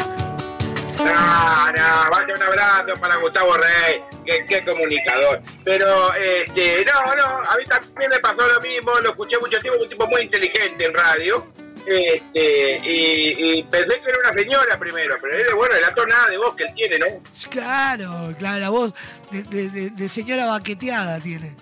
pa. 1.04 1.72
No, 1.76 2.12
vaya 2.12 2.34
un 2.36 2.42
abrazo 2.44 3.00
para 3.00 3.16
Gustavo 3.18 3.58
Rey, 3.58 4.02
que, 4.26 4.46
que 4.46 4.64
comunicador. 4.66 5.42
Pero, 5.64 6.14
este, 6.14 6.86
no, 6.86 7.16
no, 7.16 7.24
a 7.50 7.58
mí 7.58 7.64
también 7.66 8.10
me 8.12 8.20
pasó 8.20 8.48
lo 8.48 8.60
mismo, 8.62 8.92
lo 9.00 9.10
escuché 9.12 9.38
mucho 9.40 9.60
tiempo, 9.60 9.82
un 9.82 9.90
tipo 9.90 10.08
muy 10.08 10.22
inteligente 10.22 10.86
en 10.86 10.94
radio. 10.94 11.48
Este, 11.86 12.80
y, 12.84 13.58
y 13.58 13.64
pensé 13.64 13.88
que 14.02 14.10
era 14.10 14.18
una 14.30 14.34
señora 14.40 14.78
primero, 14.78 15.16
pero 15.20 15.36
él, 15.36 15.56
bueno, 15.56 15.76
la 15.82 15.94
tonada 15.96 16.28
de 16.30 16.38
voz 16.38 16.56
que 16.56 16.64
él 16.66 16.74
tiene, 16.76 17.00
¿no? 17.00 17.06
Claro, 17.50 18.36
claro, 18.38 18.60
la 18.60 18.70
voz 18.70 18.94
de, 19.32 19.42
de- 19.44 19.90
de- 19.90 20.10
señora 20.10 20.46
baqueteada 20.46 21.20
tiene. 21.20 21.56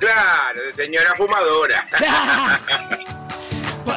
Claro, 0.00 0.62
de 0.62 0.84
señora 0.84 1.14
fumadora. 1.16 1.86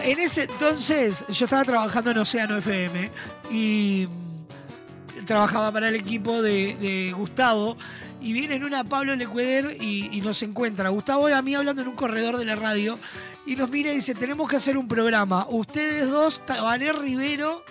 En 0.02 0.20
ese 0.20 0.44
entonces 0.44 1.24
yo 1.30 1.46
estaba 1.46 1.64
trabajando 1.64 2.12
en 2.12 2.18
Océano 2.20 2.58
FM 2.58 3.10
y 3.52 4.08
mm, 4.08 5.26
trabajaba 5.26 5.72
para 5.72 5.90
el 5.90 5.96
equipo 5.96 6.42
de, 6.42 7.14
Gustavo 7.16 7.78
y 8.22 8.34
viene 8.34 8.56
en 8.56 8.64
una 8.64 8.84
Pablo 8.84 9.16
Lecueder 9.16 9.78
y, 9.82 10.22
nos 10.22 10.42
encuentra. 10.44 10.90
Gustavo 10.90 11.30
y 11.30 11.34
a 11.34 11.42
mí 11.42 11.54
hablando 11.56 11.82
en 11.82 11.88
un 11.88 11.96
corredor 11.96 12.38
de 12.38 12.46
la 12.46 12.56
radio 12.56 12.98
y 13.46 13.56
nos 13.56 13.70
mira 13.70 13.92
y 13.92 13.96
dice, 13.96 14.16
tenemos 14.16 14.50
que 14.50 14.56
hacer 14.56 14.78
un 14.78 14.88
programa. 14.88 15.46
Ustedes 15.50 16.10
dos, 16.10 16.46
Tabané 16.46 16.92
Rivero 16.92 17.64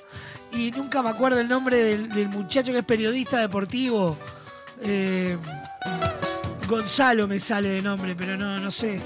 y 0.52 0.70
nunca 0.70 1.02
me 1.02 1.10
acuerdo 1.10 1.40
el 1.40 1.48
nombre 1.48 1.76
del, 1.82 2.28
muchacho 2.28 2.72
que 2.72 2.78
es 2.78 2.84
periodista 2.84 3.40
deportivo. 3.40 4.16
Eh, 4.82 5.36
Gonzalo 6.68 7.26
me 7.28 7.38
sale 7.38 7.68
de 7.68 7.82
nombre, 7.82 8.14
pero 8.14 8.36
no, 8.36 8.58
no 8.60 8.70
sé. 8.70 9.00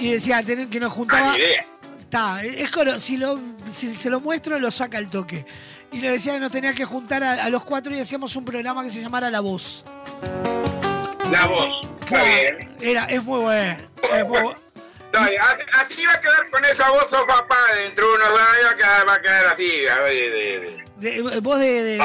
Y 0.00 0.12
decía 0.12 0.42
que 0.42 0.80
nos 0.80 0.92
juntaba. 0.92 1.34
Ah. 1.34 1.73
Está, 2.14 2.44
es 2.44 3.02
si, 3.02 3.16
lo, 3.16 3.40
si 3.68 3.90
se 3.90 4.08
lo 4.08 4.20
muestro, 4.20 4.56
lo 4.60 4.70
saca 4.70 4.98
el 4.98 5.10
toque. 5.10 5.44
Y 5.90 6.00
le 6.00 6.10
decía 6.10 6.34
que 6.34 6.38
nos 6.38 6.52
tenía 6.52 6.72
que 6.72 6.84
juntar 6.84 7.24
a, 7.24 7.44
a 7.44 7.48
los 7.50 7.64
cuatro 7.64 7.92
y 7.92 7.98
hacíamos 7.98 8.36
un 8.36 8.44
programa 8.44 8.84
que 8.84 8.90
se 8.90 9.00
llamara 9.00 9.32
La 9.32 9.40
Voz. 9.40 9.84
La 11.32 11.46
voz. 11.48 11.88
Está 12.04 12.22
bien. 12.22 12.76
Era, 12.80 13.06
es 13.06 13.20
muy 13.24 13.40
bueno. 13.40 13.76
es 14.12 14.28
muy. 14.28 14.38
Así, 14.38 16.04
va 16.06 16.12
a 16.12 16.20
quedar 16.20 16.50
con 16.52 16.64
esa 16.64 16.88
voz, 16.90 17.04
sos 17.10 17.24
papá, 17.26 17.56
dentro 17.82 18.06
de 18.06 18.14
unos 18.14 18.28
años 18.28 18.64
va 18.64 18.70
a 18.70 18.76
quedar, 18.76 19.08
va 19.08 19.14
a 19.14 19.20
quedar 19.20 19.46
así. 19.46 19.68
de- 21.00 21.20
de- 21.20 21.40
voz 21.40 21.58
de. 21.58 21.82
de- 21.82 21.98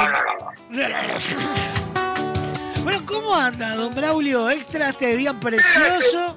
bueno, 2.82 3.00
¿cómo 3.06 3.36
anda, 3.36 3.76
don 3.76 3.94
Braulio? 3.94 4.50
Extra 4.50 4.88
este 4.88 5.14
día 5.16 5.34
precioso. 5.34 6.36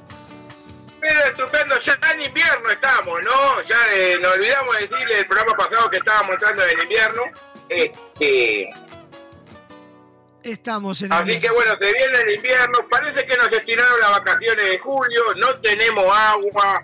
Pero 1.05 1.19
estupendo, 1.25 1.77
ya 1.79 1.99
en 2.13 2.21
invierno 2.21 2.69
estamos, 2.69 3.19
¿no? 3.23 3.61
Ya 3.63 3.75
eh, 3.93 4.17
nos 4.21 4.31
olvidamos 4.33 4.75
de 4.75 4.81
decirle 4.87 5.19
el 5.19 5.25
programa 5.27 5.57
pasado 5.57 5.89
que 5.89 5.97
estábamos 5.97 6.31
entrando 6.35 6.63
en 6.63 6.69
el 6.69 6.83
invierno. 6.83 7.21
Este, 7.67 8.69
Estamos 10.43 11.01
en 11.01 11.11
así 11.13 11.39
que 11.39 11.49
bueno, 11.51 11.71
se 11.79 11.85
viene 11.93 12.17
el 12.25 12.35
invierno. 12.35 12.79
Parece 12.89 13.25
que 13.25 13.35
nos 13.37 13.49
estiraron 13.51 13.99
las 13.99 14.11
vacaciones 14.11 14.69
de 14.69 14.77
julio, 14.79 15.23
no 15.35 15.59
tenemos 15.59 16.05
agua. 16.17 16.83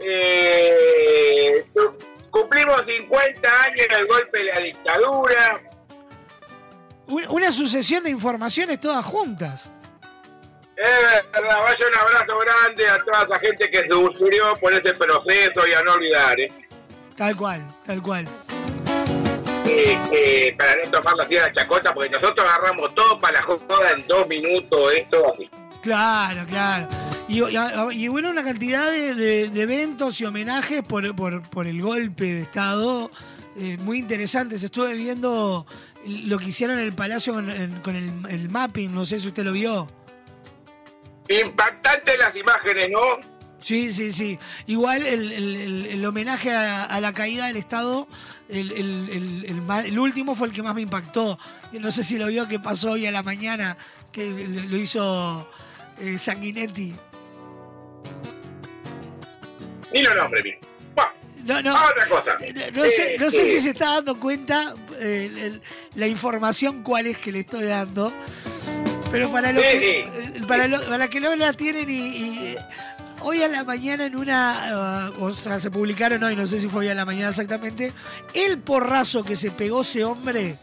Eh, 0.00 1.64
cu- 1.72 1.96
cumplimos 2.30 2.82
50 2.86 3.62
años 3.62 3.86
del 3.90 4.06
golpe 4.06 4.38
de 4.38 4.44
la 4.44 4.60
dictadura. 4.60 5.60
Un- 7.06 7.26
Una 7.28 7.50
sucesión 7.52 8.04
de 8.04 8.10
informaciones 8.10 8.80
todas 8.80 9.04
juntas. 9.04 9.72
Es 10.80 11.32
verdad, 11.32 11.56
vaya 11.60 11.86
un 11.92 11.98
abrazo 11.98 12.38
grande 12.38 12.88
a 12.88 12.98
toda 13.04 13.24
esa 13.24 13.38
gente 13.40 13.70
que 13.70 13.88
sufrió 13.90 14.54
por 14.60 14.72
ese 14.72 14.94
proceso 14.94 15.66
y 15.68 15.72
a 15.74 15.82
no 15.82 15.92
olvidar, 15.94 16.38
¿eh? 16.38 16.52
Tal 17.16 17.36
cual, 17.36 17.62
tal 17.84 18.00
cual. 18.00 18.28
Eh, 19.66 19.98
eh, 20.12 20.54
para 20.56 20.74
no 20.76 20.98
a 21.10 21.26
la 21.26 21.52
chacota, 21.52 21.92
porque 21.92 22.10
nosotros 22.10 22.46
agarramos 22.48 22.94
todo 22.94 23.18
para 23.18 23.40
la 23.40 23.42
joda 23.42 23.92
en 23.96 24.06
dos 24.06 24.26
minutos, 24.28 24.92
esto 24.94 25.32
así. 25.32 25.50
Claro, 25.82 26.46
claro. 26.46 26.88
Y, 27.28 27.42
y- 27.42 28.04
y 28.04 28.08
bueno, 28.08 28.30
una 28.30 28.42
cantidad 28.44 28.90
de, 28.90 29.14
de- 29.14 29.48
de 29.48 29.62
eventos 29.62 30.20
y 30.20 30.24
homenajes 30.26 30.82
por, 30.82 31.14
por- 31.14 31.42
por 31.42 31.66
el 31.66 31.82
golpe 31.82 32.24
de 32.24 32.42
Estado 32.42 33.10
eh, 33.56 33.76
muy 33.80 33.98
interesantes. 33.98 34.62
Estuve 34.62 34.94
viendo 34.94 35.66
lo 36.06 36.38
que 36.38 36.46
hicieron 36.46 36.78
en 36.78 36.84
el 36.86 36.92
Palacio 36.94 37.34
con, 37.34 37.50
en- 37.50 37.80
con 37.80 37.96
el, 37.96 38.10
el 38.30 38.48
mapping, 38.48 38.94
no 38.94 39.04
sé 39.04 39.18
si 39.20 39.28
usted 39.28 39.42
lo 39.44 39.52
vio. 39.52 39.90
Impactantes 41.28 42.18
las 42.18 42.34
imágenes, 42.36 42.88
¿no? 42.90 43.00
Sí, 43.62 43.92
sí, 43.92 44.12
sí. 44.12 44.38
Igual 44.66 45.02
el, 45.02 45.32
el- 45.32 45.56
el- 45.56 45.86
el 45.86 46.06
homenaje 46.06 46.52
a, 46.52 46.84
a 46.84 47.00
la 47.00 47.12
caída 47.12 47.46
del 47.48 47.56
Estado, 47.56 48.06
el, 48.48 49.98
último 49.98 50.34
fue 50.34 50.46
el 50.48 50.52
que 50.54 50.62
más 50.62 50.74
me 50.74 50.82
impactó. 50.82 51.38
No 51.72 51.90
sé 51.90 52.02
si 52.04 52.16
lo 52.18 52.28
vio 52.28 52.48
que 52.48 52.58
pasó 52.60 52.92
hoy 52.92 53.06
a 53.06 53.10
la 53.10 53.22
mañana, 53.22 53.76
que 54.12 54.30
lo 54.30 54.76
hizo 54.76 55.46
eh, 56.00 56.16
Sanguinetti. 56.18 56.94
Ni 59.92 60.02
lo 60.02 60.14
nombre, 60.14 60.42
mi. 60.42 60.52
No, 61.44 61.62
no. 61.62 61.70
Otra 61.74 62.06
cosa. 62.08 62.36
No 62.74 62.82
sé, 62.84 63.16
no 63.18 63.30
sé 63.30 63.42
Eh, 63.42 63.46
si 63.52 63.60
se 63.60 63.70
está 63.70 63.94
dando 63.94 64.18
cuenta 64.20 64.74
eh, 65.00 65.58
la 65.94 66.06
información 66.06 66.82
cuál 66.82 67.06
es 67.06 67.18
que 67.18 67.32
le 67.32 67.40
estoy 67.40 67.64
dando. 67.64 68.12
Pero 69.10 69.30
para 69.32 69.52
lo 69.52 69.60
Sí, 69.60 69.66
que, 69.78 70.00
eh, 70.00 70.42
para, 70.46 70.68
lo- 70.68 70.82
para 70.82 71.08
que 71.08 71.20
no 71.20 71.34
la 71.34 71.52
tienen 71.54 71.88
y, 71.88 71.92
y, 71.94 72.38
eh, 72.48 72.58
hoy 73.20 73.42
a 73.42 73.48
la 73.48 73.64
mañana 73.64 74.04
en 74.04 74.16
una, 74.16 75.06
ah, 75.06 75.10
o 75.18 75.32
sea, 75.32 75.58
se 75.58 75.70
publicaron 75.70 76.22
hoy, 76.22 76.36
no 76.36 76.46
sé 76.46 76.60
si 76.60 76.68
fue 76.68 76.80
hoy 76.80 76.88
a 76.88 76.94
la 76.94 77.04
mañana 77.06 77.30
exactamente, 77.30 77.92
el 78.34 78.58
porrazo 78.58 79.24
que 79.24 79.34
se 79.36 79.50
pegó 79.50 79.80
ese 79.80 80.04
hombre. 80.04 80.56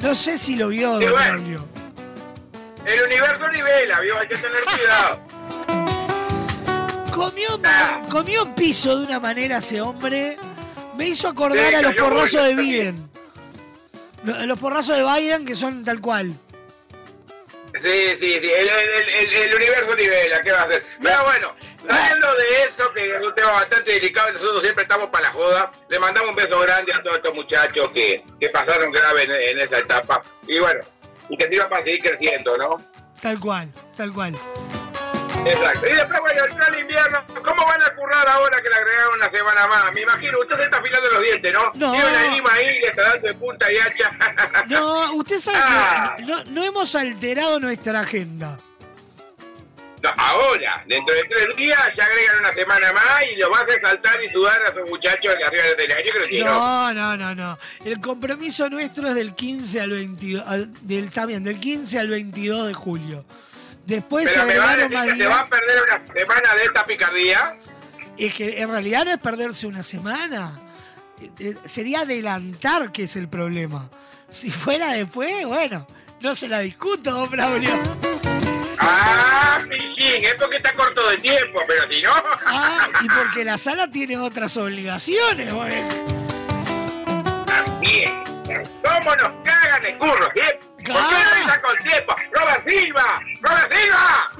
No 0.00 0.14
sé 0.14 0.38
si 0.38 0.56
lo 0.56 0.68
vio, 0.68 0.98
Sí, 0.98 1.06
bueno. 1.06 1.64
El 2.86 3.02
universo 3.04 3.48
nivela, 3.48 4.00
¿vio? 4.00 4.18
Hay 4.18 4.26
que 4.28 4.36
tener 4.36 4.62
cuidado. 4.64 5.20
Comió, 7.12 7.58
ma- 7.58 8.02
comió 8.08 8.54
piso 8.54 8.98
de 8.98 9.06
una 9.06 9.20
manera 9.20 9.58
ese 9.58 9.80
hombre. 9.80 10.38
Me 10.96 11.08
hizo 11.08 11.28
acordar 11.28 11.68
Sí, 11.68 11.74
a 11.74 11.82
los 11.82 11.94
porrazos 11.94 12.46
de. 12.46 12.54
Biden. 12.54 13.09
Lo- 14.24 14.46
Los 14.46 14.58
porrazos 14.58 14.96
de 14.96 15.02
Biden 15.02 15.44
que 15.46 15.54
son 15.54 15.84
tal 15.84 16.00
cual. 16.00 16.34
Sí, 17.82 18.08
sí, 18.20 18.38
sí. 18.42 18.50
El, 18.52 18.68
el- 18.68 19.08
el- 19.08 19.32
el 19.34 19.54
universo 19.54 19.94
nivela, 19.96 20.40
¿qué 20.42 20.52
va 20.52 20.62
a 20.62 20.64
hacer? 20.64 20.84
Pero 21.00 21.24
bueno, 21.24 21.54
saliendo 21.86 22.26
de 22.34 22.62
eso, 22.68 22.92
que 22.92 23.14
es 23.14 23.22
un 23.22 23.34
tema 23.34 23.52
bastante 23.52 23.92
delicado 23.92 24.30
y 24.30 24.32
nosotros 24.34 24.62
siempre 24.62 24.82
estamos 24.82 25.08
para 25.08 25.24
la 25.28 25.32
joda, 25.32 25.72
le 25.88 25.98
mandamos 26.00 26.30
un 26.30 26.36
beso 26.36 26.58
grande 26.58 26.92
a 26.92 27.02
todos 27.02 27.16
estos 27.16 27.34
muchachos 27.34 27.90
que, 27.92 28.24
que 28.40 28.48
pasaron 28.48 28.90
grave 28.90 29.22
en, 29.22 29.30
en 29.30 29.60
esa 29.60 29.78
etapa. 29.78 30.20
Y 30.48 30.58
bueno, 30.58 30.80
y 31.28 31.36
que 31.36 31.48
sirva 31.48 31.68
para 31.68 31.84
seguir 31.84 32.00
creciendo, 32.00 32.56
¿no? 32.58 32.76
Tal 33.22 33.38
cual, 33.38 33.68
tal 33.96 34.12
cual. 34.12 34.36
Exacto. 35.46 35.86
Y 35.86 35.92
después, 35.92 36.20
bueno, 36.20 36.42
el 36.72 36.78
invierno. 36.80 37.24
¿Cómo 37.28 37.64
van 37.66 37.82
a 37.82 37.94
currar 37.94 38.28
ahora 38.28 38.60
que 38.62 38.68
le 38.68 38.76
agregaron 38.76 39.14
una 39.14 39.30
semana 39.30 39.66
más? 39.66 39.92
Me 39.94 40.00
imagino, 40.02 40.38
usted 40.40 40.56
se 40.56 40.62
está 40.64 40.78
afilando 40.78 41.08
los 41.10 41.22
dientes, 41.22 41.52
¿no? 41.52 41.64
No. 41.74 41.92
Tiene 41.92 42.06
una 42.06 42.34
lima 42.34 42.52
ahí, 42.52 42.66
le 42.80 42.86
está 42.88 43.02
dando 43.02 43.26
de 43.28 43.34
punta 43.34 43.72
y 43.72 43.76
hacha. 43.78 44.10
No, 44.68 45.14
usted 45.14 45.38
sabe 45.38 45.58
Ah. 45.60 46.14
que 46.16 46.22
no, 46.24 46.44
no 46.44 46.64
hemos 46.64 46.94
alterado 46.94 47.58
nuestra 47.60 48.00
agenda. 48.00 48.58
No, 50.02 50.10
ahora, 50.16 50.82
dentro 50.86 51.14
de 51.14 51.24
tres 51.24 51.56
días, 51.56 51.78
ya 51.96 52.04
agregan 52.04 52.38
una 52.40 52.54
semana 52.54 52.90
más 52.92 53.22
y 53.30 53.36
lo 53.36 53.50
vas 53.50 53.64
a 53.64 53.86
saltar 53.86 54.22
y 54.22 54.30
sudar 54.30 54.58
a 54.62 54.70
esos 54.70 54.88
muchachos 54.88 55.34
de 55.36 55.44
arriba 55.44 55.62
del 55.76 55.92
año. 55.92 56.04
Yo 56.06 56.12
creo 56.12 56.28
que 56.28 56.38
no. 56.44 56.92
No, 56.94 56.94
no, 56.94 57.16
no, 57.18 57.34
no. 57.34 57.58
El 57.84 58.00
compromiso 58.00 58.70
nuestro 58.70 59.08
es 59.08 59.14
del 59.14 59.34
15 59.34 59.78
al 59.80 59.90
22, 59.90 60.46
al- 60.46 60.70
del, 60.86 61.10
también, 61.10 61.44
del 61.44 61.60
15 61.60 61.98
al 61.98 62.08
22 62.08 62.68
de 62.68 62.74
julio. 62.74 63.24
Después 63.90 64.30
se 64.30 64.44
me 64.44 64.56
va 64.56 64.66
a 64.66 64.70
agregaron 64.72 64.88
decir 64.90 64.96
más 64.96 65.04
que 65.04 65.10
se 65.10 65.16
días. 65.16 65.30
va 65.30 65.40
a 65.40 65.46
perder 65.48 65.76
una 65.82 66.14
semana 66.14 66.54
de 66.54 66.62
esta 66.64 66.84
picardía. 66.84 67.58
Es 68.16 68.34
que 68.34 68.60
en 68.62 68.70
realidad 68.70 69.04
no 69.04 69.10
es 69.10 69.18
perderse 69.18 69.66
una 69.66 69.82
semana. 69.82 70.60
Eh, 71.20 71.30
eh, 71.40 71.54
Sería 71.64 72.00
adelantar 72.02 72.92
que 72.92 73.02
es 73.04 73.16
el 73.16 73.28
problema. 73.28 73.90
Si 74.30 74.50
fuera 74.52 74.92
después, 74.92 75.44
bueno, 75.44 75.88
no 76.20 76.34
se 76.36 76.46
la 76.46 76.60
discuto, 76.60 77.10
don 77.10 77.28
Braulio. 77.30 77.72
Ah, 78.78 79.58
pichín, 79.68 80.24
es 80.24 80.34
porque 80.38 80.58
está 80.58 80.72
corto 80.72 81.08
de 81.10 81.16
tiempo, 81.18 81.60
pero 81.66 81.82
si 81.90 82.00
no. 82.00 82.12
Ah, 82.46 82.86
y 83.02 83.08
porque 83.08 83.44
la 83.44 83.58
sala 83.58 83.90
tiene 83.90 84.18
otras 84.18 84.56
obligaciones, 84.56 85.52
güey. 85.52 85.82
También. 87.44 88.22
¿Cómo 88.84 89.16
nos 89.16 89.32
cagan 89.44 89.84
el 89.84 89.98
curro, 89.98 90.28
¿sí? 90.34 90.42
¿Por 90.84 90.94
qué 91.08 91.46
no 91.46 91.62
con 91.62 91.76
tiempo? 91.82 92.14
¡Robert 92.32 92.68
Silva! 92.68 93.20
¡Robert 93.40 93.72
Silva! 93.72 94.30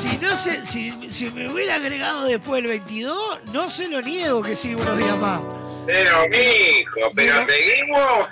Si 0.00 0.18
no 0.18 0.36
se, 0.36 0.64
si, 0.66 1.10
si 1.12 1.30
me 1.30 1.48
hubiera 1.48 1.76
agregado 1.76 2.24
después 2.26 2.62
el 2.62 2.68
22, 2.68 3.40
no 3.52 3.70
se 3.70 3.88
lo 3.88 4.00
niego 4.02 4.42
que 4.42 4.54
sigo 4.54 4.82
unos 4.82 4.96
días 4.98 5.16
más. 5.16 5.40
Pero, 5.86 6.28
mijo, 6.28 7.10
pero 7.14 7.34
Pero- 7.34 7.46
seguimos. 7.48 8.28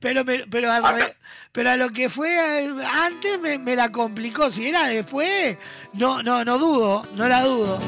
Pero, 0.00 0.24
me- 0.24 0.44
pero, 0.50 0.70
al 0.70 0.82
re- 0.94 1.16
pero 1.50 1.70
a 1.70 1.76
lo 1.76 1.88
que 1.90 2.10
fue 2.10 2.28
eh, 2.64 2.70
antes 2.92 3.40
me, 3.40 3.58
me 3.58 3.74
la 3.74 3.90
complicó. 3.90 4.50
Si 4.50 4.68
era 4.68 4.86
después, 4.88 5.56
no, 5.94 6.22
no, 6.22 6.44
no 6.44 6.58
dudo, 6.58 7.02
no 7.14 7.26
la 7.26 7.40
dudo. 7.40 7.78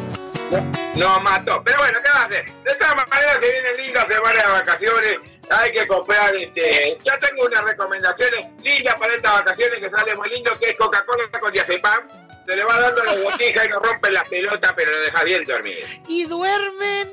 Nos 0.96 1.22
mató. 1.22 1.62
Pero 1.64 1.78
bueno, 1.78 1.98
¿qué 2.02 2.10
va 2.14 2.22
a 2.22 2.24
hacer? 2.26 2.44
De 2.46 2.74
todas 2.76 2.96
maneras, 2.96 3.34
se 3.34 3.40
vienen 3.40 3.76
lindas 3.82 4.06
semanas 4.08 4.44
de 4.44 4.50
vacaciones. 4.52 5.16
Hay 5.50 5.72
que 5.72 5.86
comprar, 5.86 6.34
este... 6.36 6.98
Ya 7.04 7.16
tengo 7.18 7.46
unas 7.46 7.62
recomendaciones 7.64 8.46
lindas 8.62 8.94
para 8.98 9.14
estas 9.14 9.32
vacaciones 9.32 9.80
que 9.80 9.90
sale 9.90 10.16
muy 10.16 10.28
lindo, 10.30 10.58
que 10.58 10.70
es 10.70 10.76
Coca-Cola 10.76 11.24
con 11.38 11.52
diazepam. 11.52 12.00
Se 12.46 12.56
le 12.56 12.64
va 12.64 12.78
dando 12.80 13.02
la 13.04 13.14
botija 13.16 13.64
y 13.64 13.68
no 13.68 13.78
rompen 13.80 14.14
las 14.14 14.28
pelotas, 14.28 14.72
pero 14.74 14.90
lo 14.92 15.00
deja 15.00 15.24
bien 15.24 15.44
dormido. 15.44 15.80
Y 16.08 16.24
duermen. 16.24 17.10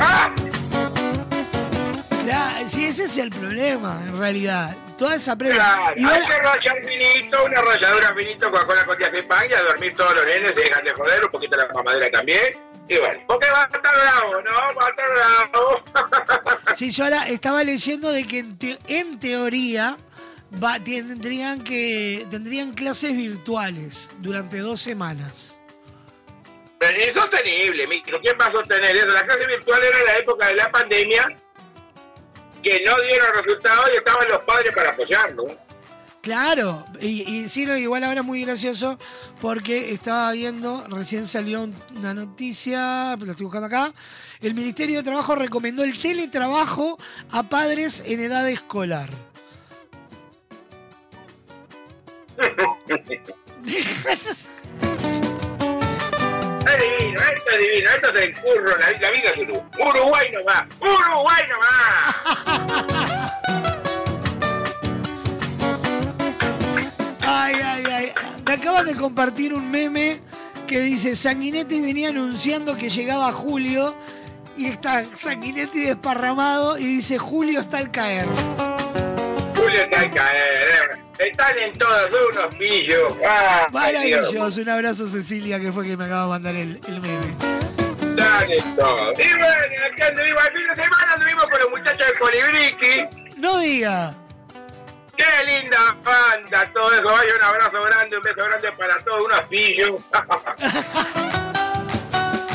¡Ah! 0.00 0.32
Ya, 2.24 2.68
sí, 2.68 2.86
ese 2.86 3.04
es 3.04 3.18
el 3.18 3.30
problema, 3.30 4.00
en 4.06 4.18
realidad. 4.18 4.76
Toda 4.96 5.16
esa 5.16 5.36
previa. 5.36 5.56
Claro, 5.56 5.96
Igual- 5.96 6.14
hay 6.14 6.26
que 6.26 6.38
rayar 6.38 6.84
finito, 6.84 7.44
una 7.44 7.60
ralladura 7.62 8.14
finito 8.14 8.50
Coca-Cola 8.50 8.84
con 8.84 8.96
diazepam 8.98 9.50
y 9.50 9.52
a 9.54 9.62
dormir 9.62 9.94
todos 9.96 10.14
los 10.14 10.26
nenes, 10.26 10.52
se 10.54 10.60
dejan 10.60 10.84
de 10.84 10.92
joder, 10.92 11.24
un 11.24 11.30
poquito 11.30 11.56
la 11.56 11.68
mamadera 11.74 12.10
también. 12.10 12.56
Y 12.88 12.98
bueno, 12.98 13.20
porque 13.26 13.48
va 13.50 13.62
a 13.62 13.64
estar 13.64 13.80
bravo, 13.82 14.42
¿no? 14.42 14.50
Va 14.74 14.86
a 14.86 14.90
estar 14.90 15.06
bravo. 15.14 15.82
Sí, 16.74 16.90
yo 16.90 17.04
ahora 17.04 17.28
estaba 17.28 17.62
leyendo 17.62 18.10
de 18.10 18.24
que 18.26 18.38
en, 18.40 18.58
te- 18.58 18.78
en 18.88 19.20
teoría 19.20 19.96
va- 20.62 20.78
tendrían 20.80 21.62
que 21.62 22.26
tendrían 22.30 22.72
clases 22.72 23.14
virtuales 23.16 24.10
durante 24.18 24.58
dos 24.58 24.80
semanas. 24.80 25.58
Pero 26.78 26.98
es 26.98 27.08
insostenible, 27.08 27.86
mijo. 27.86 28.18
¿Quién 28.22 28.36
va 28.40 28.46
a 28.46 28.52
sostener 28.52 28.96
eso? 28.96 29.06
La 29.08 29.22
clase 29.22 29.46
virtual 29.46 29.80
era 29.84 30.02
la 30.04 30.18
época 30.18 30.48
de 30.48 30.54
la 30.56 30.70
pandemia, 30.72 31.36
que 32.62 32.82
no 32.84 32.96
dieron 33.02 33.28
resultados 33.44 33.90
y 33.92 33.96
estaban 33.98 34.28
los 34.28 34.40
padres 34.42 34.74
para 34.74 34.90
apoyarlo. 34.90 35.44
Claro, 36.22 36.86
y, 37.00 37.22
y 37.28 37.48
sí, 37.48 37.66
no, 37.66 37.76
igual 37.76 38.04
ahora 38.04 38.20
es 38.20 38.26
muy 38.26 38.44
gracioso 38.44 38.96
porque 39.40 39.92
estaba 39.92 40.30
viendo, 40.30 40.86
recién 40.88 41.26
salió 41.26 41.62
un- 41.64 41.74
una 41.96 42.14
noticia, 42.14 43.16
lo 43.16 43.32
estoy 43.32 43.44
buscando 43.44 43.66
acá, 43.66 43.92
el 44.40 44.54
Ministerio 44.54 44.98
de 44.98 45.02
Trabajo 45.02 45.34
recomendó 45.34 45.82
el 45.82 45.98
teletrabajo 46.00 46.96
a 47.32 47.42
padres 47.42 48.04
en 48.06 48.20
edad 48.20 48.48
escolar. 48.48 49.10
Es 56.64 56.78
divino, 56.78 57.20
esto 57.20 57.50
es 57.50 57.58
divino, 57.58 57.90
esto 57.90 58.14
es 58.14 58.20
el 58.20 58.36
curro, 58.40 58.78
la, 58.78 58.90
la 58.92 59.10
vida 59.10 59.30
es 59.34 59.38
Uruguay. 59.38 59.62
Uruguay 59.88 60.30
nomás, 60.32 60.62
Uruguay 60.80 61.42
nomás. 61.50 63.01
Ay, 67.22 67.54
ay, 67.64 67.84
ay. 67.90 68.12
Me 68.44 68.52
acaban 68.54 68.86
de 68.86 68.94
compartir 68.94 69.54
un 69.54 69.70
meme 69.70 70.20
que 70.66 70.80
dice 70.80 71.14
Sanguinetti 71.16 71.80
venía 71.80 72.08
anunciando 72.08 72.76
que 72.76 72.90
llegaba 72.90 73.32
Julio 73.32 73.94
y 74.56 74.66
está 74.66 75.04
Sanguinetti 75.04 75.80
desparramado 75.80 76.78
y 76.78 76.84
dice 76.84 77.18
Julio 77.18 77.60
está 77.60 77.78
al 77.78 77.90
caer. 77.90 78.26
Julio 79.54 79.82
está 79.84 80.00
al 80.00 80.10
caer, 80.10 81.00
eh. 81.18 81.26
están 81.30 81.58
en 81.58 81.78
todos 81.78 82.10
unos 82.32 82.54
pillos. 82.56 83.12
Ah. 83.26 83.66
Maravilloso. 83.72 84.60
Un 84.60 84.68
abrazo 84.68 85.06
Cecilia 85.06 85.60
que 85.60 85.72
fue 85.72 85.86
que 85.86 85.96
me 85.96 86.04
acaba 86.04 86.24
de 86.24 86.28
mandar 86.28 86.56
el, 86.56 86.80
el 86.88 87.00
meme. 87.00 87.26
Están 88.00 88.50
en 88.50 88.76
todos. 88.76 89.18
Y 89.18 89.28
bueno, 89.38 89.84
aquí 89.92 90.02
anduvimos, 90.02 90.44
el 90.46 90.58
fin 90.58 90.66
de 90.68 90.82
semana 90.82 91.12
anduvimos 91.14 91.44
con 91.44 91.60
los 91.60 91.70
muchachos 91.70 92.06
de 92.06 92.18
Colibriqui. 92.18 93.38
No 93.38 93.58
diga. 93.58 94.14
Qué 95.16 95.44
linda 95.46 95.96
banda, 96.02 96.70
todo 96.72 96.92
eso. 96.92 97.04
Vaya 97.04 97.34
un 97.36 97.42
abrazo 97.42 97.82
grande, 97.82 98.16
un 98.16 98.22
beso 98.22 98.36
grande 98.44 98.72
para 98.72 98.98
todos, 99.04 99.22
unos 99.24 99.40
pillos. 99.48 100.00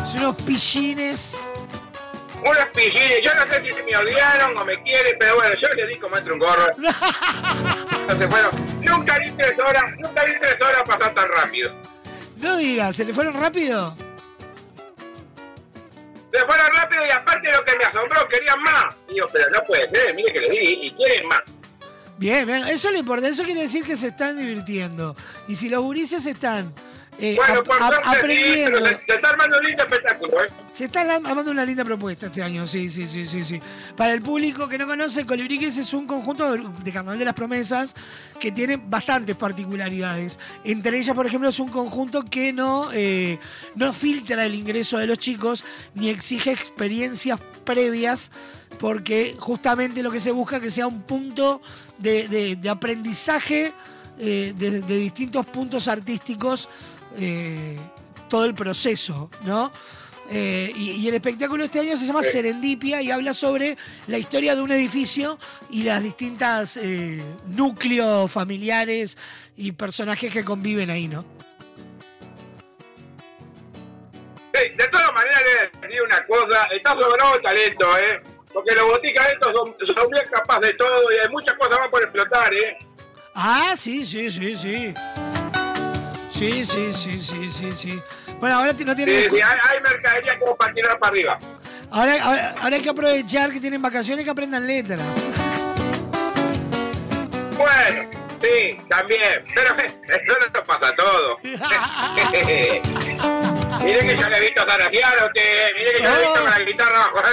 Son 0.06 0.20
unos 0.20 0.36
pillines. 0.44 1.38
unos 2.42 2.66
pillines. 2.74 3.22
Yo 3.24 3.34
no 3.36 3.48
sé 3.48 3.62
si 3.64 3.72
se 3.72 3.84
me 3.84 3.96
olvidaron 3.96 4.58
o 4.58 4.66
me 4.66 4.82
quieren, 4.84 5.16
pero 5.20 5.36
bueno, 5.36 5.56
yo 5.56 5.68
les 5.70 5.88
di 5.90 5.96
como 6.00 6.18
entre 6.18 6.34
un 6.34 6.40
gorro. 6.40 6.68
Entonces, 8.02 8.30
bueno, 8.30 8.50
nunca 8.82 9.18
vi 9.20 9.32
tres 9.32 9.60
horas, 9.60 9.84
nunca 9.98 10.24
vi 10.26 10.34
tres 10.40 10.56
horas 10.62 10.84
pasar 10.86 11.14
tan 11.14 11.28
rápido. 11.30 11.72
No 12.38 12.56
diga, 12.58 12.94
¿se 12.94 13.04
le 13.06 13.14
fueron 13.14 13.34
rápido? 13.34 13.96
Se 16.32 16.40
fueron 16.46 16.68
rápido 16.74 17.06
y 17.06 17.10
aparte 17.10 17.52
lo 17.52 17.64
que 17.66 17.76
me 17.78 17.84
asombró, 17.86 18.28
querían 18.28 18.62
más. 18.62 18.96
Yo, 19.14 19.26
pero 19.32 19.50
no 19.50 19.64
puede 19.66 19.90
ser, 19.90 20.14
mire 20.14 20.32
que 20.34 20.40
le 20.42 20.50
di 20.52 20.80
y 20.84 20.92
quieren 20.92 21.28
más. 21.28 21.42
Bien, 22.18 22.45
bien. 22.45 22.68
Eso 22.68 22.91
le 22.91 22.99
importa. 22.99 23.27
Eso 23.27 23.44
quiere 23.44 23.61
decir 23.61 23.84
que 23.84 23.98
se 23.98 24.07
están 24.07 24.38
divirtiendo. 24.38 25.15
Y 25.48 25.56
si 25.56 25.69
los 25.69 25.81
gurises 25.81 26.26
están 26.26 26.73
eh, 27.19 27.35
Bueno, 27.35 27.64
por 27.64 27.77
suerte 27.77 27.98
sí, 28.03 28.18
aprendiendo. 28.18 28.85
se, 28.85 28.95
se 29.07 29.15
está 29.15 29.30
armando 29.30 29.57
un 29.57 29.64
lindo 29.65 29.84
espectáculo, 29.84 30.44
¿eh? 30.44 30.48
Se 30.73 30.85
está 30.85 31.02
armando 31.02 31.49
una 31.49 31.65
linda 31.65 31.84
propuesta 31.84 32.27
este 32.27 32.44
año, 32.44 32.68
sí, 32.68 32.91
sí, 32.91 33.07
sí, 33.07 33.26
sí, 33.26 33.44
sí. 33.44 33.60
Para 33.95 34.14
el 34.14 34.22
público 34.22 34.68
que 34.69 34.77
no 34.77 34.85
conoce, 34.85 35.26
Colibriques 35.26 35.77
es 35.77 35.94
un 35.94 36.06
conjunto 36.06 36.52
de, 36.52 36.64
de 36.84 36.91
Carnaval 36.91 37.18
de 37.18 37.26
las 37.26 37.34
Promesas 37.34 37.95
que 38.39 38.52
tiene 38.52 38.77
bastantes 38.77 39.35
particularidades. 39.35 40.38
Entre 40.64 40.95
ellas, 40.99 41.15
por 41.15 41.26
ejemplo, 41.26 41.49
es 41.49 41.60
un 41.60 41.69
conjunto 41.69 42.23
que 42.23 42.53
no, 42.53 42.89
eh, 42.94 43.39
no 43.73 43.91
filtra 43.94 44.45
el 44.45 44.53
ingreso 44.53 44.99
de 44.99 45.07
los 45.07 45.18
chicos 45.18 45.64
ni 45.95 46.10
exige 46.10 46.52
experiencias 46.52 47.39
previas 47.64 48.30
porque 48.80 49.35
justamente 49.39 50.03
lo 50.03 50.11
que 50.11 50.19
se 50.19 50.31
busca 50.31 50.57
es 50.57 50.61
que 50.61 50.69
sea 50.69 50.85
un 50.85 51.02
punto 51.02 51.61
de, 51.98 52.28
de- 52.28 52.56
de 52.56 52.69
aprendizaje 52.69 53.74
eh, 54.19 54.53
de, 54.56 54.82
de 54.82 54.98
distintos 54.98 55.45
puntos 55.45 55.88
artísticos 55.88 56.68
eh, 57.18 57.78
todo 58.30 58.45
el 58.45 58.53
proceso, 58.53 59.30
¿no? 59.45 59.72
Eh, 60.30 60.72
y, 60.76 60.91
y 60.91 61.07
el 61.07 61.14
espectáculo 61.14 61.64
este 61.64 61.80
año 61.80 61.95
se 61.95 62.06
llama. 62.06 62.22
Serendipia 62.22 63.02
y 63.02 63.11
habla 63.11 63.34
sobre 63.34 63.78
la 64.07 64.18
historia 64.18 64.56
de 64.56 64.61
un 64.61 64.72
edificio 64.72 65.38
y 65.69 65.84
las 65.84 66.03
distintas 66.03 66.78
núcleos 67.48 68.30
familiares 68.30 69.18
y 69.56 69.72
personajes 69.72 70.34
que 70.34 70.44
conviven 70.44 70.90
ahí, 70.90 71.07
¿no? 71.07 71.24
Sí, 74.53 74.69
de 74.76 74.88
todas 74.88 75.14
maneras, 75.14 75.44
le 75.88 76.02
una 76.02 76.26
cosa, 76.26 76.64
está 76.76 76.91
sobrado 76.94 77.40
talento, 77.41 77.98
¿eh? 77.99 78.22
Porque 78.58 78.74
los 78.74 78.88
boticas 78.88 79.28
estos 79.34 79.54
son, 79.54 79.76
son 79.86 80.10
bien 80.10 80.24
capaces 80.32 80.72
de 80.72 80.74
todo 80.74 81.12
y 81.12 81.20
hay 81.20 81.30
muchas 81.30 81.54
cosas 81.60 81.78
más 81.78 81.90
por 81.90 82.02
explotar, 82.02 82.52
¿eh? 82.56 82.76
Ah, 83.36 83.76
sí, 83.78 84.04
sí, 84.04 84.32
sí, 84.32 84.58
sí. 84.58 84.96
Sí, 86.32 86.66
sí, 86.66 86.92
sí, 86.92 87.20
sí, 87.20 87.50
sí, 87.52 87.72
sí. 87.72 88.02
Bueno, 88.40 88.58
ahora 88.58 88.74
no 88.74 88.96
tienen... 88.96 89.30
Sí, 89.30 89.30
sí, 89.30 89.42
hay, 89.44 89.60
hay 89.70 89.82
mercadería 89.84 90.40
como 90.40 90.56
para 90.56 90.74
tirar 90.74 90.98
para 90.98 91.12
arriba. 91.12 91.38
Ahora, 91.92 92.24
ahora, 92.24 92.56
ahora 92.60 92.76
hay 92.78 92.82
que 92.82 92.90
aprovechar 92.90 93.52
que 93.52 93.60
tienen 93.60 93.80
vacaciones 93.80 94.24
y 94.24 94.26
que 94.26 94.32
aprendan 94.32 94.66
letras. 94.66 95.02
Bueno, 97.56 98.10
sí, 98.41 98.80
también, 98.89 99.43
pero 99.53 99.76
eso 99.77 100.38
no 100.53 100.64
pasa 100.64 100.95
todo. 100.95 101.38
mire 103.84 103.99
que 103.99 104.18
yo 104.18 104.30
le 104.30 104.38
he 104.38 104.41
visto 104.41 104.65
zaratear 104.65 105.19
a 105.19 105.26
usted, 105.26 105.72
mire 105.77 105.91
que 105.93 106.01
yo 106.03 106.09
le 106.09 106.15
he 106.15 106.19
visto 106.19 106.41
con 106.41 106.49
la 106.51 106.59
guitarra 106.59 107.11
bajo 107.14 107.27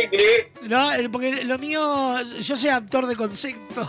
tiquiri. 0.00 0.44
No, 0.62 0.92
eh, 0.94 1.08
porque 1.10 1.44
lo 1.44 1.58
mío, 1.58 2.20
yo 2.40 2.56
soy 2.56 2.70
actor 2.70 3.06
de 3.06 3.16
concepto. 3.16 3.86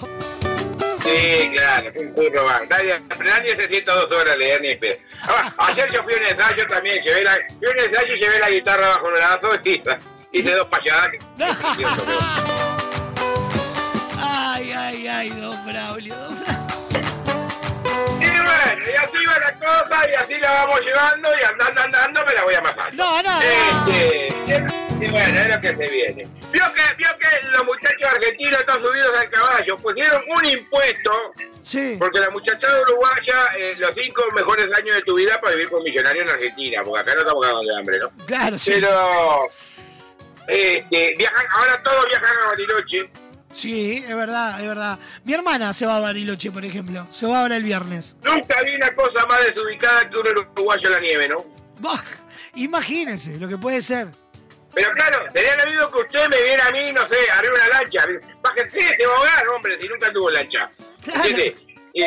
Sí, 1.03 1.51
claro, 1.53 1.91
un 1.95 2.13
curro 2.13 2.45
va. 2.45 2.61
Nadie, 2.69 2.97
nadie 3.19 3.55
se 3.57 3.67
sienta 3.67 3.93
dos 3.93 4.09
horas 4.09 4.35
a 4.35 4.37
leer 4.37 4.61
ni 4.61 4.69
espe- 4.69 4.97
Ah, 5.21 5.51
Ayer 5.57 5.91
yo 5.91 6.01
fui 6.03 6.13
a 6.13 6.17
un 6.17 6.23
ensayo 6.25 6.65
también, 6.67 7.03
llevé 7.03 7.23
la, 7.23 7.37
fui 7.59 7.67
a 7.67 7.71
un 7.71 7.79
ensayo 7.79 8.15
y 8.15 8.19
llevé 8.19 8.39
la 8.39 8.49
guitarra 8.49 8.87
bajo 8.87 9.07
el 9.09 9.13
brazo 9.15 9.49
y 9.65 9.81
hice 10.39 10.51
dos 10.55 10.67
payadas. 10.67 11.09
Ay, 14.17 14.71
ay, 14.71 15.07
ay, 15.07 15.29
don 15.31 15.65
Braulio, 15.65 16.15
don 16.15 16.39
Braulio. 16.39 16.42
Y 18.85 18.95
así 18.97 19.25
va 19.25 19.39
la 19.39 19.53
cosa 19.53 20.09
y 20.09 20.13
así 20.15 20.33
la 20.39 20.51
vamos 20.51 20.81
llevando 20.81 21.29
y 21.39 21.43
andando, 21.43 21.81
andando 21.81 22.25
me 22.25 22.33
la 22.33 22.43
voy 22.43 22.55
amasando. 22.55 22.95
No, 23.03 23.23
no, 23.23 23.33
no. 23.39 23.41
Este, 23.41 24.27
y 24.99 25.09
bueno, 25.09 25.39
es 25.39 25.47
lo 25.55 25.61
que 25.61 25.67
se 25.69 25.91
viene. 25.91 26.27
Vio 26.51 26.63
que, 26.73 26.95
vio 26.97 27.07
que 27.19 27.47
los 27.47 27.65
muchachos 27.65 28.09
argentinos 28.13 28.59
están 28.59 28.81
subidos 28.81 29.15
al 29.17 29.29
caballo, 29.29 29.77
pusieron 29.77 30.23
un 30.35 30.45
impuesto, 30.45 31.11
Sí. 31.61 31.95
porque 31.97 32.19
la 32.19 32.29
muchachada 32.29 32.81
uruguaya, 32.81 33.47
eh, 33.57 33.75
los 33.77 33.91
cinco 33.95 34.23
mejores 34.35 34.65
años 34.77 34.95
de 34.95 35.01
tu 35.03 35.15
vida 35.15 35.39
para 35.41 35.55
vivir 35.55 35.69
con 35.69 35.81
millonario 35.83 36.21
en 36.23 36.29
Argentina, 36.29 36.81
porque 36.83 37.01
acá 37.01 37.13
no 37.15 37.19
estamos 37.21 37.45
cagando 37.45 37.69
de 37.71 37.79
hambre, 37.79 37.99
¿no? 37.99 38.11
Claro, 38.25 38.59
sí. 38.59 38.71
Pero, 38.73 39.49
este, 40.47 41.15
viajan, 41.17 41.45
ahora 41.51 41.81
todos 41.83 42.05
viajan 42.09 42.37
a 42.43 42.47
Bariloche. 42.47 43.09
Sí, 43.53 44.03
es 44.07 44.15
verdad, 44.15 44.59
es 44.59 44.67
verdad. 44.67 44.99
Mi 45.23 45.33
hermana 45.33 45.73
se 45.73 45.85
va 45.85 45.97
a 45.97 45.99
Bariloche, 45.99 46.51
por 46.51 46.65
ejemplo. 46.65 47.05
Se 47.09 47.25
va 47.25 47.41
ahora 47.41 47.55
el 47.55 47.63
viernes. 47.63 48.17
Nunca 48.23 48.61
vi 48.63 48.75
una 48.75 48.93
cosa 48.95 49.25
más 49.27 49.45
desubicada 49.45 50.09
que 50.09 50.17
un 50.17 50.27
uruguayo 50.27 50.87
en 50.87 50.93
la 50.93 50.99
nieve, 50.99 51.27
¿no? 51.27 51.45
Bah, 51.79 52.03
Imagínense 52.55 53.37
lo 53.37 53.47
que 53.47 53.57
puede 53.57 53.81
ser. 53.81 54.07
Pero 54.73 54.89
claro, 54.91 55.25
sería 55.31 55.55
lo 55.57 55.71
mismo 55.71 55.87
que 55.87 55.99
usted 55.99 56.29
me 56.29 56.43
viera 56.43 56.67
a 56.67 56.71
mí, 56.71 56.91
no 56.91 57.07
sé, 57.07 57.15
arriba 57.31 57.53
una 57.55 57.79
lancha. 57.79 58.05
Bájese, 58.41 58.95
se 58.95 59.05
va 59.05 59.13
a 59.13 59.17
ahogar, 59.17 59.47
hombre, 59.49 59.79
si 59.79 59.87
nunca 59.87 60.11
tuvo 60.11 60.31
lancha. 60.31 60.69
Y, 61.93 62.03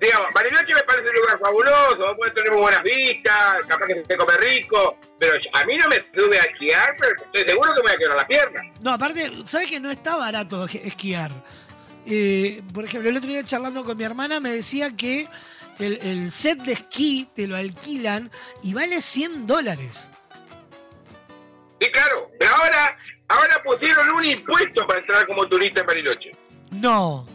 digamos, 0.00 0.26
Bariloche 0.32 0.74
me 0.74 0.82
parece 0.82 1.08
un 1.10 1.16
lugar 1.16 1.38
fabuloso, 1.38 2.16
puede 2.16 2.30
tener 2.32 2.52
muy 2.52 2.60
buenas 2.62 2.82
vistas, 2.82 3.56
capaz 3.66 3.86
que 3.86 4.04
se 4.04 4.16
come 4.16 4.36
rico, 4.36 4.98
pero 5.18 5.34
a 5.52 5.64
mí 5.64 5.76
no 5.76 5.88
me 5.88 5.96
sube 6.14 6.38
a 6.38 6.42
esquiar, 6.42 6.96
pero 6.98 7.12
estoy 7.16 7.42
seguro 7.42 7.74
que 7.74 7.80
me 7.80 7.82
voy 7.82 7.92
a 7.92 7.96
quebrar 7.96 8.16
la 8.16 8.26
pierna. 8.26 8.62
No, 8.80 8.92
aparte, 8.92 9.30
¿sabes 9.44 9.68
que 9.68 9.80
no 9.80 9.90
está 9.90 10.16
barato 10.16 10.66
esquiar? 10.66 11.30
Eh, 12.06 12.62
por 12.72 12.84
ejemplo, 12.84 13.10
el 13.10 13.16
otro 13.16 13.28
día 13.28 13.44
charlando 13.44 13.84
con 13.84 13.96
mi 13.96 14.04
hermana 14.04 14.40
me 14.40 14.50
decía 14.50 14.96
que 14.96 15.26
el, 15.78 15.98
el 16.02 16.30
set 16.30 16.58
de 16.60 16.72
esquí 16.72 17.28
te 17.34 17.46
lo 17.46 17.56
alquilan 17.56 18.30
y 18.62 18.74
vale 18.74 19.00
100 19.00 19.46
dólares. 19.46 20.10
Sí, 21.80 21.90
claro, 21.92 22.30
pero 22.38 22.50
ahora, 22.56 22.96
ahora 23.28 23.62
pusieron 23.62 24.10
un 24.10 24.24
impuesto 24.24 24.86
para 24.86 25.00
entrar 25.00 25.26
como 25.26 25.46
turista 25.46 25.80
en 25.80 25.86
Bariloche. 25.86 26.30
No. 26.72 27.26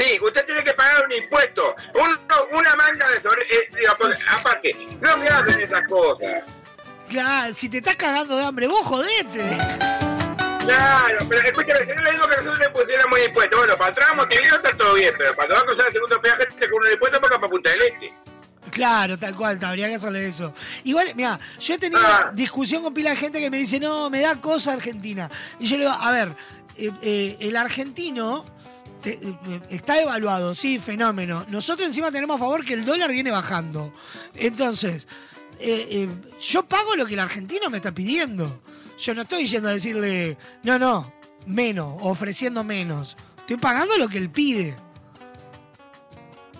Sí, 0.00 0.18
usted 0.22 0.46
tiene 0.46 0.64
que 0.64 0.72
pagar 0.72 1.04
un 1.04 1.12
impuesto, 1.12 1.74
un- 1.94 2.58
una 2.58 2.74
manga 2.76 3.10
de 3.10 3.20
sobre... 3.20 3.42
eh, 3.42 3.68
digo, 3.78 3.92
pues, 3.98 4.18
aparte, 4.28 4.74
no 5.00 5.16
me 5.18 5.28
hacen 5.28 5.60
esas 5.60 5.82
cosas. 5.86 6.42
Claro, 7.08 7.52
si 7.54 7.68
te 7.68 7.78
estás 7.78 7.96
cagando 7.96 8.36
de 8.36 8.44
hambre, 8.44 8.66
vos 8.66 8.80
jodete. 8.80 9.58
Claro, 10.64 11.18
pero 11.28 11.40
escúchame, 11.42 11.80
si 11.80 11.92
no 11.92 12.02
le 12.02 12.12
digo 12.12 12.28
que 12.28 12.36
nosotros 12.36 12.58
le 12.60 12.68
pusiéramos 12.70 13.18
impuestos, 13.26 13.58
bueno, 13.58 13.76
para 13.76 13.90
atrás 13.90 14.08
Montevideo 14.16 14.56
está 14.56 14.70
todo 14.76 14.94
bien, 14.94 15.12
pero 15.18 15.34
cuando 15.34 15.54
va 15.54 15.60
a 15.60 15.64
cruzar 15.64 15.86
el 15.88 15.92
segundo 15.92 16.20
peaje 16.22 16.46
te 16.46 16.70
con 16.70 16.84
un 16.86 16.92
impuesto 16.92 17.20
para 17.20 17.34
acá 17.34 17.40
para 17.40 17.50
Punta 17.50 17.70
del 17.70 17.82
Este. 17.82 18.12
Claro, 18.70 19.18
tal 19.18 19.34
cual, 19.34 19.58
habría 19.64 19.88
que 19.88 19.94
hacerle 19.96 20.28
eso. 20.28 20.54
Igual, 20.84 21.12
mira, 21.16 21.38
yo 21.58 21.74
he 21.74 21.78
tenido 21.78 22.00
Ah. 22.02 22.30
discusión 22.32 22.82
con 22.84 22.94
pila 22.94 23.10
de 23.10 23.16
gente 23.16 23.40
que 23.40 23.50
me 23.50 23.56
dice, 23.58 23.80
no, 23.80 24.08
me 24.10 24.20
da 24.20 24.36
cosa 24.36 24.72
Argentina. 24.74 25.28
Y 25.58 25.66
yo 25.66 25.76
le 25.76 25.84
digo, 25.84 25.96
a 25.98 26.10
ver, 26.12 26.28
eh, 26.76 26.90
eh, 27.02 27.36
el 27.40 27.56
argentino 27.56 28.44
te- 29.02 29.18
eh, 29.22 29.60
está 29.70 30.00
evaluado, 30.00 30.54
sí, 30.54 30.78
fenómeno. 30.78 31.44
Nosotros 31.48 31.86
encima 31.88 32.10
tenemos 32.12 32.36
a 32.36 32.38
favor 32.38 32.64
que 32.64 32.74
el 32.74 32.84
dólar 32.84 33.10
viene 33.10 33.30
bajando. 33.30 33.92
Entonces, 34.34 35.08
eh, 35.58 35.86
eh, 35.90 36.08
yo 36.42 36.64
pago 36.64 36.94
lo 36.96 37.06
que 37.06 37.14
el 37.14 37.20
argentino 37.20 37.68
me 37.70 37.78
está 37.78 37.92
pidiendo. 37.92 38.60
Yo 38.98 39.14
no 39.14 39.22
estoy 39.22 39.46
yendo 39.46 39.68
a 39.68 39.72
decirle, 39.72 40.36
no, 40.62 40.78
no, 40.78 41.12
menos, 41.46 41.96
ofreciendo 42.00 42.62
menos. 42.64 43.16
Estoy 43.38 43.56
pagando 43.56 43.96
lo 43.98 44.08
que 44.08 44.18
él 44.18 44.30
pide. 44.30 44.76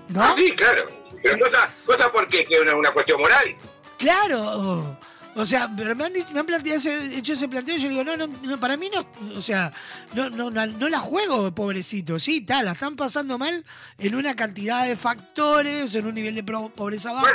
¿No? 0.08 0.22
Ah, 0.22 0.34
sí, 0.36 0.50
claro. 0.52 0.88
Pero 1.22 1.38
cosa, 1.38 1.68
cosa 1.86 2.10
porque 2.12 2.44
que 2.44 2.54
es 2.54 2.60
una, 2.62 2.74
una 2.74 2.90
cuestión 2.92 3.20
moral. 3.20 3.54
Claro. 3.98 4.98
O 5.36 5.46
sea, 5.46 5.70
pero 5.76 5.94
me 5.94 6.04
han, 6.04 6.12
dicho- 6.12 6.28
me 6.32 6.40
han 6.40 6.46
planteado 6.46 6.78
ese- 6.78 7.16
hecho 7.16 7.34
ese 7.34 7.48
planteo 7.48 7.76
y 7.76 7.80
yo 7.80 7.88
digo, 7.88 8.02
no, 8.04 8.16
no, 8.16 8.26
no, 8.26 8.58
para 8.58 8.76
mí 8.76 8.90
no, 8.92 9.06
o 9.38 9.40
sea, 9.40 9.72
no, 10.12 10.28
no, 10.28 10.50
no, 10.50 10.66
no 10.66 10.88
la 10.88 10.98
juego, 10.98 11.54
pobrecito. 11.54 12.18
Sí, 12.18 12.40
tal, 12.40 12.64
la 12.64 12.72
están 12.72 12.96
pasando 12.96 13.38
mal 13.38 13.64
en 13.98 14.14
una 14.16 14.34
cantidad 14.34 14.84
de 14.86 14.96
factores, 14.96 15.94
en 15.94 16.06
un 16.06 16.14
nivel 16.14 16.34
de 16.34 16.42
pobreza 16.42 17.12
bajo, 17.12 17.26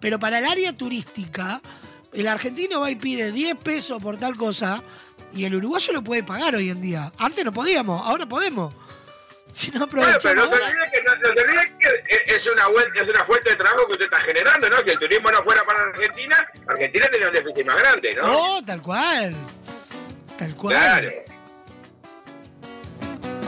pero 0.00 0.18
para 0.20 0.38
el 0.38 0.44
área 0.46 0.72
turística, 0.76 1.60
el 2.12 2.28
argentino 2.28 2.80
va 2.80 2.90
y 2.90 2.96
pide 2.96 3.32
10 3.32 3.56
pesos 3.56 4.00
por 4.00 4.18
tal 4.18 4.36
cosa 4.36 4.80
y 5.34 5.44
el 5.44 5.54
uruguayo 5.56 5.92
lo 5.94 6.04
puede 6.04 6.22
pagar 6.22 6.54
hoy 6.54 6.70
en 6.70 6.80
día. 6.80 7.10
Antes 7.18 7.44
no 7.44 7.52
podíamos, 7.52 8.06
ahora 8.06 8.26
podemos. 8.26 8.72
Si 9.52 9.70
no 9.70 9.86
pero 9.86 10.02
no 10.02 10.18
se 10.20 10.28
que, 10.30 10.34
no, 10.34 10.44
no 10.46 10.50
que 10.54 12.34
es- 12.34 12.46
una, 12.46 12.66
vuelta, 12.68 13.02
es 13.02 13.08
una 13.08 13.24
fuente 13.24 13.50
de 13.50 13.56
trabajo 13.56 13.86
que 13.86 13.92
usted 13.92 14.04
está 14.06 14.18
generando, 14.20 14.68
¿no? 14.68 14.78
Si 14.82 14.90
el 14.90 14.98
turismo 14.98 15.30
no 15.30 15.42
fuera 15.44 15.62
para 15.64 15.82
Argentina, 15.82 16.48
Argentina 16.66 17.04
tendría 17.06 17.28
un 17.28 17.34
déficit 17.34 17.66
más 17.66 17.76
grande, 17.76 18.14
¿no? 18.14 18.26
No, 18.26 18.64
tal 18.64 18.82
cual. 18.82 19.34
Tal 20.38 20.56
cual. 20.56 20.74
Claro. 20.74 21.10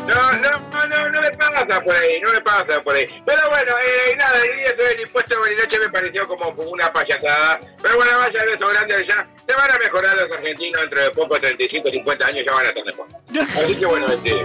No, 0.07 0.33
no, 0.33 0.51
no, 0.71 0.87
no, 0.87 1.09
no 1.11 1.21
le 1.23 1.31
pasa 1.31 1.81
por 1.81 1.97
ahí, 1.97 2.21
no 2.21 2.31
le 2.33 2.41
pasa 2.43 2.83
por 2.83 2.95
ahí. 2.95 3.07
Pero 3.25 3.49
bueno, 3.49 3.73
eh, 3.83 4.15
nada, 4.19 4.37
y 4.45 4.63
eso 4.65 4.77
del 4.77 5.01
impuesto 5.01 5.35
de 5.35 5.41
Bariloche 5.41 5.79
me 5.79 5.89
pareció 5.89 6.29
como 6.29 6.51
una 6.51 6.93
payasada. 6.93 7.59
Pero 7.81 7.97
bueno, 7.97 8.19
vaya 8.19 8.45
beso 8.45 8.69
grande 8.69 9.07
ya. 9.09 9.27
Se 9.49 9.57
van 9.57 9.71
a 9.73 9.79
mejorar 9.79 10.15
los 10.17 10.31
argentinos 10.31 10.83
dentro 10.83 11.01
de 11.01 11.11
poco, 11.13 11.41
35, 11.41 11.91
50 11.91 12.27
años, 12.27 12.45
ya 12.47 12.53
van 12.53 12.67
a 12.67 12.69
estar 12.69 12.85
mejor. 12.85 13.07
Así 13.65 13.75
que 13.77 13.87
bueno, 13.87 14.07
este, 14.09 14.45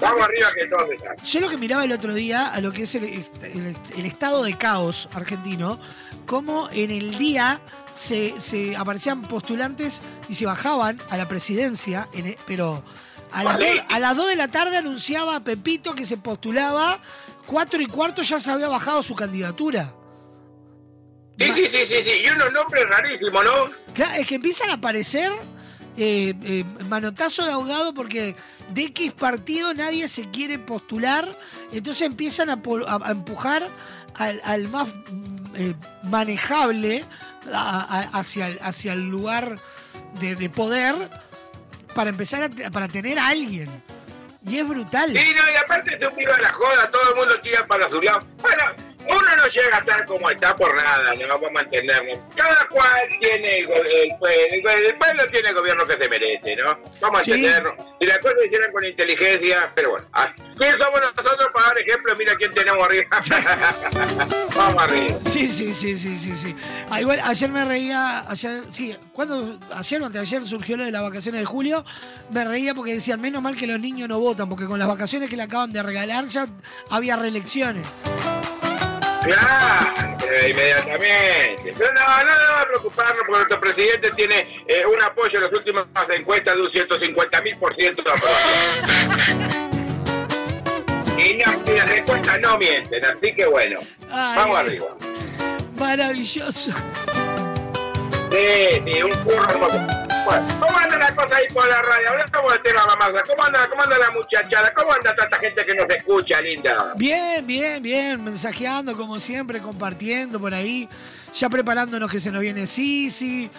vamos 0.00 0.22
arriba 0.22 0.48
que 0.54 0.66
todos 0.66 0.90
están. 0.90 1.16
Yo 1.24 1.40
lo 1.40 1.48
que 1.48 1.56
miraba 1.58 1.84
el 1.84 1.92
otro 1.92 2.14
día 2.14 2.48
a 2.52 2.60
lo 2.60 2.72
que 2.72 2.82
es 2.82 2.94
el, 2.94 3.04
el- 3.04 3.76
el 3.96 4.06
estado 4.06 4.42
de 4.42 4.56
caos 4.56 5.08
argentino, 5.12 5.78
como 6.26 6.68
en 6.72 6.90
el 6.90 7.16
día 7.18 7.60
se, 7.94 8.40
se 8.40 8.76
aparecían 8.76 9.22
postulantes 9.22 10.00
y 10.28 10.34
se 10.34 10.46
bajaban 10.46 11.00
a 11.10 11.16
la 11.16 11.26
presidencia, 11.28 12.08
en 12.12 12.26
e- 12.28 12.38
pero 12.46 12.82
a 13.32 13.44
las, 13.44 13.54
Vale. 13.54 13.74
dos, 13.76 13.84
a 13.88 13.98
las 14.00 14.16
2 14.16 14.28
de 14.28 14.36
la 14.36 14.48
tarde 14.48 14.76
anunciaba 14.76 15.36
a 15.36 15.40
Pepito 15.44 15.94
que 15.94 16.04
se 16.04 16.16
postulaba, 16.16 17.00
4 17.46 17.80
y 17.80 17.86
cuarto 17.86 18.22
ya 18.22 18.40
se 18.40 18.50
había 18.50 18.68
bajado 18.68 19.02
su 19.02 19.14
candidatura. 19.14 19.94
Sí, 21.38 21.46
sí, 21.54 21.64
sí, 21.72 21.78
sí, 21.88 21.94
sí, 22.04 22.10
y 22.24 22.28
unos 22.28 22.52
nombres 22.52 22.86
rarísimos, 22.88 23.44
¿no? 23.44 23.52
Claro, 23.94 24.14
es 24.20 24.26
que 24.26 24.34
empiezan 24.34 24.70
a 24.70 24.74
aparecer 24.74 25.32
eh, 25.96 26.34
eh, 26.44 26.64
manotazo 26.88 27.44
de 27.44 27.52
ahogado 27.52 27.92
porque 27.94 28.34
de 28.72 28.82
X 28.84 29.12
partido 29.12 29.74
nadie 29.74 30.06
se 30.08 30.28
quiere 30.30 30.58
postular, 30.58 31.28
entonces 31.72 32.02
empiezan 32.06 32.50
a, 32.50 32.60
a- 32.88 33.10
empujar 33.10 33.66
al, 34.14 34.40
al 34.44 34.68
más 34.68 34.88
mm, 34.88 35.54
eh, 35.56 35.74
manejable 36.04 37.04
a- 37.52 38.08
hacia, 38.18 38.48
el, 38.48 38.58
hacia 38.62 38.92
el 38.92 39.08
lugar 39.08 39.56
de, 40.20 40.36
de 40.36 40.50
poder 40.50 40.94
para 41.94 42.10
empezar 42.10 42.42
a 42.44 42.70
para 42.70 42.86
tener 42.88 43.18
a 43.18 43.28
alguien. 43.28 43.68
Y 44.46 44.56
es 44.58 44.66
brutal. 44.66 45.10
Sí, 45.10 45.34
no, 45.36 45.52
y 45.52 45.56
aparte 45.56 45.90
se 45.98 46.16
viva 46.16 46.38
la 46.40 46.50
joda, 46.52 46.90
todo 46.90 47.10
el 47.10 47.16
mundo 47.16 47.40
tira 47.42 47.66
para 47.66 47.90
su 47.90 48.00
lado. 48.00 48.24
Bueno, 48.40 48.62
uno 49.06 49.36
no 49.36 49.46
llega 49.46 49.76
a 49.76 49.80
estar 49.80 50.04
como 50.06 50.30
está 50.30 50.54
por 50.56 50.74
nada, 50.74 51.14
no 51.14 51.28
vamos 51.28 51.48
a 51.48 51.52
mantenernos. 51.52 52.18
Cada 52.36 52.66
cual 52.68 53.08
tiene 53.20 53.58
el, 53.60 53.64
el, 53.70 54.16
pueblo, 54.18 54.36
el, 54.70 54.84
el 54.86 54.94
pueblo 54.96 55.26
tiene 55.32 55.48
el 55.48 55.54
gobierno 55.54 55.86
que 55.86 55.96
se 55.96 56.08
merece, 56.08 56.56
¿no? 56.56 56.78
Vamos 57.00 57.20
a 57.20 57.24
Sí. 57.24 57.32
entendernos. 57.32 57.74
Si 58.00 58.06
las 58.06 58.18
cosas 58.18 58.36
se 58.40 58.46
hicieran 58.46 58.72
con 58.72 58.84
inteligencia, 58.84 59.70
pero 59.74 59.90
bueno. 59.90 60.06
ah, 60.12 60.32
¿Quién 60.58 60.72
somos 60.78 61.00
nosotros 61.00 61.48
para 61.54 61.66
dar 61.68 61.78
ejemplo? 61.78 62.14
Mira 62.16 62.34
quién 62.36 62.50
tenemos 62.52 62.84
arriba. 62.84 63.04
vamos 64.56 64.82
arriba. 64.82 65.18
Sí, 65.30 65.46
sí, 65.48 65.72
sí, 65.72 65.96
sí, 65.96 66.16
sí, 66.18 66.36
sí. 66.36 66.56
Ah, 66.90 67.00
igual 67.00 67.20
ayer 67.24 67.50
me 67.50 67.64
reía, 67.64 68.28
ayer, 68.30 68.64
sí, 68.70 68.96
cuando 69.12 69.58
ayer 69.74 70.02
o 70.02 70.06
antes 70.06 70.20
de 70.20 70.26
ayer 70.36 70.46
surgió 70.48 70.76
lo 70.76 70.84
de 70.84 70.90
las 70.92 71.02
vacaciones 71.02 71.40
de 71.40 71.44
julio, 71.46 71.84
me 72.30 72.44
reía 72.44 72.74
porque 72.74 72.94
decían, 72.94 73.20
menos 73.20 73.42
mal 73.42 73.56
que 73.56 73.66
los 73.66 73.80
niños 73.80 74.08
no 74.08 74.20
votan, 74.20 74.48
porque 74.48 74.66
con 74.66 74.78
las 74.78 74.88
vacaciones 74.88 75.28
que 75.30 75.36
le 75.36 75.42
acaban 75.44 75.72
de 75.72 75.82
regalar 75.82 76.26
ya 76.26 76.46
había 76.90 77.16
reelecciones. 77.16 77.86
Claro, 79.22 80.16
eh, 80.30 80.50
inmediatamente. 80.50 81.74
Pero 81.76 81.92
no, 81.92 82.24
no, 82.24 82.56
a 82.56 82.66
preocuparnos 82.66 83.18
porque 83.18 83.32
nuestro 83.32 83.60
presidente 83.60 84.10
tiene 84.12 84.64
eh, 84.66 84.84
un 84.86 85.00
apoyo 85.02 85.36
en 85.36 85.42
las 85.44 85.52
últimas 85.52 85.86
encuestas 86.16 86.56
de 86.56 86.62
un 86.62 86.70
150 86.70 87.42
mil 87.42 87.56
por 87.58 87.74
ciento 87.74 88.02
de 88.02 88.10
aprobación. 88.10 89.50
Y 91.18 91.34
no, 91.36 91.74
las 91.74 91.90
encuestas 91.90 92.40
no 92.40 92.56
mienten, 92.56 93.04
así 93.04 93.34
que 93.34 93.44
bueno, 93.46 93.80
Ay, 94.10 94.36
vamos 94.36 94.58
arriba. 94.58 94.86
Maravilloso. 95.76 96.72
Sí, 98.30 98.92
sí, 98.92 99.02
un 99.02 99.10
curro. 99.24 99.68
Bueno, 100.24 100.46
¿cómo 100.60 100.78
anda 100.78 100.98
la 100.98 101.14
cosa 101.16 101.36
ahí 101.36 101.46
por 101.52 101.66
la 101.66 101.82
radio? 101.82 102.10
Hablamos 102.10 102.52
del 102.52 102.62
tema 102.62 102.86
Mamasa. 102.86 103.22
¿Cómo 103.26 103.42
anda, 103.44 103.68
¿Cómo 103.68 103.82
anda 103.82 103.98
la 103.98 104.10
muchachada? 104.12 104.72
¿Cómo 104.74 104.92
anda 104.92 105.16
tanta 105.16 105.38
gente 105.38 105.64
que 105.64 105.74
nos 105.74 105.88
escucha, 105.90 106.40
linda? 106.40 106.92
Bien, 106.96 107.44
bien, 107.46 107.82
bien, 107.82 108.22
mensajeando 108.22 108.96
como 108.96 109.18
siempre, 109.18 109.60
compartiendo 109.60 110.38
por 110.38 110.54
ahí, 110.54 110.88
ya 111.34 111.48
preparándonos 111.48 112.10
que 112.10 112.20
se 112.20 112.30
nos 112.30 112.40
viene 112.42 112.66
Sisi, 112.66 113.50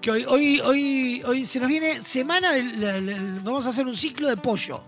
que 0.00 0.10
hoy, 0.10 0.24
hoy, 0.28 0.60
hoy, 0.64 1.22
hoy 1.26 1.46
se 1.46 1.58
nos 1.58 1.68
viene 1.68 2.02
semana 2.02 2.52
del, 2.52 2.78
del- 2.78 3.06
del- 3.06 3.40
vamos 3.40 3.66
a 3.66 3.70
hacer 3.70 3.86
un 3.86 3.96
ciclo 3.96 4.28
de 4.28 4.36
pollo. 4.36 4.84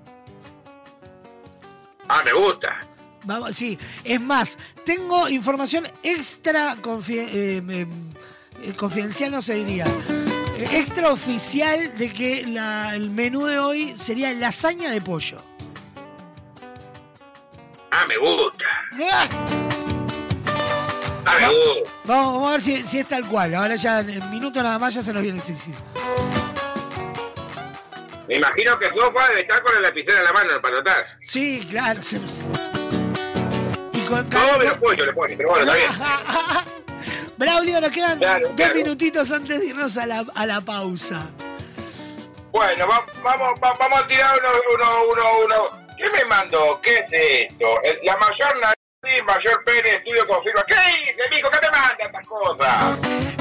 Ah, 2.08 2.22
me 2.24 2.32
gusta. 2.32 2.80
Vamos, 3.24 3.56
sí, 3.56 3.78
es 4.04 4.20
más, 4.20 4.58
tengo 4.84 5.28
información 5.28 5.86
extra 6.02 6.72
eh, 6.74 7.06
eh, 7.08 7.62
eh, 7.68 7.86
confidencial, 8.76 9.30
no 9.30 9.42
se 9.42 9.54
diría. 9.54 9.86
eh, 10.56 10.68
extra 10.72 11.10
oficial 11.10 11.96
de 11.96 12.12
que 12.12 12.44
la- 12.46 12.94
el 12.94 13.10
menú 13.10 13.46
de 13.46 13.58
hoy 13.58 13.94
sería 13.98 14.32
lasaña 14.32 14.90
de 14.90 15.00
pollo. 15.00 15.38
Ah, 17.90 18.06
me 18.08 18.16
gusta. 18.16 18.66
¡Ah! 19.12 19.28
Ah, 21.26 21.36
me 21.40 21.46
gusta. 21.48 21.90
Vamos, 22.04 22.32
vamos 22.34 22.48
a 22.48 22.52
ver 22.52 22.60
si, 22.62 22.82
si 22.82 22.98
es 22.98 23.06
tal 23.08 23.26
cual. 23.26 23.54
Ahora 23.54 23.76
ya 23.76 24.00
en, 24.00 24.10
en 24.10 24.30
minutos 24.30 24.62
nada 24.62 24.78
más 24.78 24.94
ya 24.94 25.02
se 25.02 25.12
nos 25.12 25.22
viene 25.22 25.40
sí, 25.40 25.54
sí. 25.56 25.72
Me 28.28 28.36
imagino 28.36 28.78
que 28.78 28.86
Sofa 28.92 29.28
debe 29.28 29.40
estar 29.42 29.62
con 29.62 29.76
el 29.76 29.82
lapicero 29.82 30.18
en 30.18 30.24
la 30.24 30.32
mano 30.32 30.50
para 30.62 30.76
anotar. 30.76 31.06
Sí, 31.24 31.66
claro. 31.68 32.02
se- 32.02 32.16
Y 33.92 34.00
con 34.06 34.28
No, 34.30 34.40
pollo 34.80 35.04
le 35.06 35.12
pero 35.36 35.48
bueno, 35.50 35.72
está 35.72 35.74
bien. 35.74 35.90
Braulio, 37.42 37.80
nos 37.80 37.90
quedan 37.90 38.18
Claro, 38.18 38.46
dos 38.48 38.56
claro. 38.56 38.74
minutitos 38.74 39.32
antes 39.32 39.60
de 39.60 39.66
irnos 39.66 39.96
a 39.96 40.06
la, 40.06 40.24
a 40.34 40.46
la 40.46 40.60
pausa. 40.60 41.26
Bueno, 42.52 42.86
va- 42.86 43.04
vamos, 43.22 43.58
va- 43.62 43.74
vamos 43.78 44.00
a 44.00 44.06
tirar 44.06 44.38
uno, 44.38 44.50
uno, 44.74 45.12
uno, 45.12 45.22
uno. 45.44 45.86
¿Qué 45.96 46.10
me 46.10 46.24
mandó? 46.26 46.80
¿Qué 46.82 46.94
es 47.10 47.48
esto? 47.50 47.66
La 48.04 48.16
mayor 48.16 48.60
nariz, 48.60 49.22
mayor 49.26 49.64
pene, 49.64 49.90
estudio 49.96 50.26
confirma. 50.26 50.62
¿Qué 50.66 50.74
dice, 50.74 51.16
mijo? 51.30 51.50
¿Qué 51.50 51.58
te 51.58 51.70
manda 51.70 51.96
estas 52.00 52.26
cosas? 52.26 52.98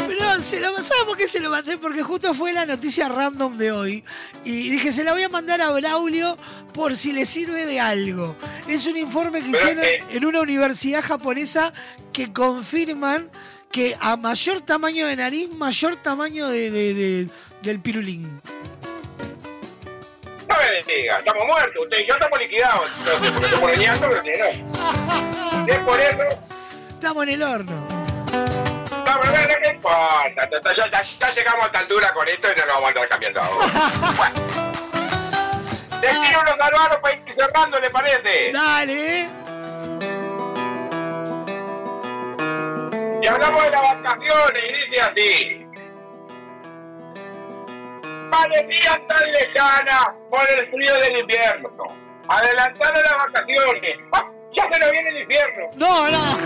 Pero 0.08 0.42
se 0.42 0.60
lo, 0.60 0.72
¿sabes 0.84 1.04
por 1.06 1.18
qué 1.18 1.28
se 1.28 1.40
lo 1.40 1.50
mandé? 1.50 1.78
Porque 1.78 2.04
justo 2.04 2.34
fue 2.34 2.54
la 2.54 2.66
noticia 2.66 3.08
random 3.10 3.58
de 3.58 3.72
hoy. 3.72 4.04
Y 4.44 4.70
dije, 4.70 4.92
se 4.92 5.04
la 5.04 5.14
voy 5.14 5.24
a 5.24 5.30
mandar 5.30 5.62
a 5.62 5.72
Braulio 5.72 6.38
por 6.74 6.96
si 6.96 7.14
le 7.14 7.26
sirve 7.26 7.66
de 7.66 7.80
algo. 7.80 8.36
Es 8.68 8.86
un 8.86 8.98
informe 8.98 9.42
que 9.42 9.50
Pero, 9.52 9.64
hicieron 9.64 9.84
eh, 9.86 10.04
en 10.12 10.26
una 10.26 10.42
universidad 10.42 11.04
japonesa 11.04 11.74
que 12.14 12.32
confirman 12.34 13.30
que 13.72 13.96
a 14.00 14.16
mayor 14.18 14.62
tamaño 14.62 15.08
de 15.08 15.16
nariz, 15.16 15.50
mayor 15.50 15.96
tamaño 15.98 16.48
de, 16.50 16.70
de- 16.72 16.94
de- 16.94 17.28
del 17.62 17.80
pirulín. 17.80 18.42
No 20.50 20.56
me 20.58 20.80
estamos 21.20 21.46
muertos. 21.48 21.84
Usted 21.84 22.00
y 22.00 22.08
yo 22.08 22.14
estamos 22.14 22.40
liquidados. 22.40 22.90
No. 23.06 23.12
Es 25.68 25.80
por 25.80 26.00
eso. 26.00 26.40
Estamos 26.90 27.24
en 27.24 27.30
el 27.30 27.44
horno. 27.44 27.88
No, 28.92 29.20
pero 29.20 29.32
bueno, 29.32 29.48
¿qué 29.64 29.70
importa? 29.70 30.34
Ya, 30.36 30.50
ya- 30.76 30.92
ya- 30.92 31.04
ya 31.20 31.32
llegamos 31.34 31.64
a 31.64 31.68
esta 31.68 31.80
altura 31.80 32.12
con 32.14 32.28
esto 32.28 32.48
y 32.56 32.60
no 32.60 32.66
lo 32.66 32.74
vamos 32.74 32.86
a 32.86 32.90
andar 32.90 33.10
cambiando 33.10 33.42
ahora. 33.42 33.68
Bueno. 34.18 34.36
Unos 36.42 36.58
saludos 36.58 36.98
para 37.02 37.16
ir 37.16 37.22
cerrando, 37.36 37.80
¿le 37.80 37.90
parece? 37.92 38.52
Dale. 38.52 39.30
Y 43.22 43.28
hablamos 43.28 43.64
de 43.64 43.70
las 43.70 44.02
vacaciones 44.02 44.64
y 44.64 44.90
dice 44.90 45.02
así. 45.02 45.68
Parecían 48.32 49.08
tan 49.08 49.32
lejanas 49.32 50.08
por 50.32 50.42
el 50.58 50.72
frío 50.72 50.96
del 50.96 51.20
invierno. 51.20 51.70
Adelantaron 52.28 53.04
las 53.04 53.18
vacaciones. 53.18 53.94
¡Ah! 54.14 54.26
Ya 54.54 54.64
se 54.72 54.80
nos 54.80 54.92
viene 54.92 55.10
el 55.10 55.22
infierno. 55.22 55.70
No, 55.76 56.10
no. 56.10 56.38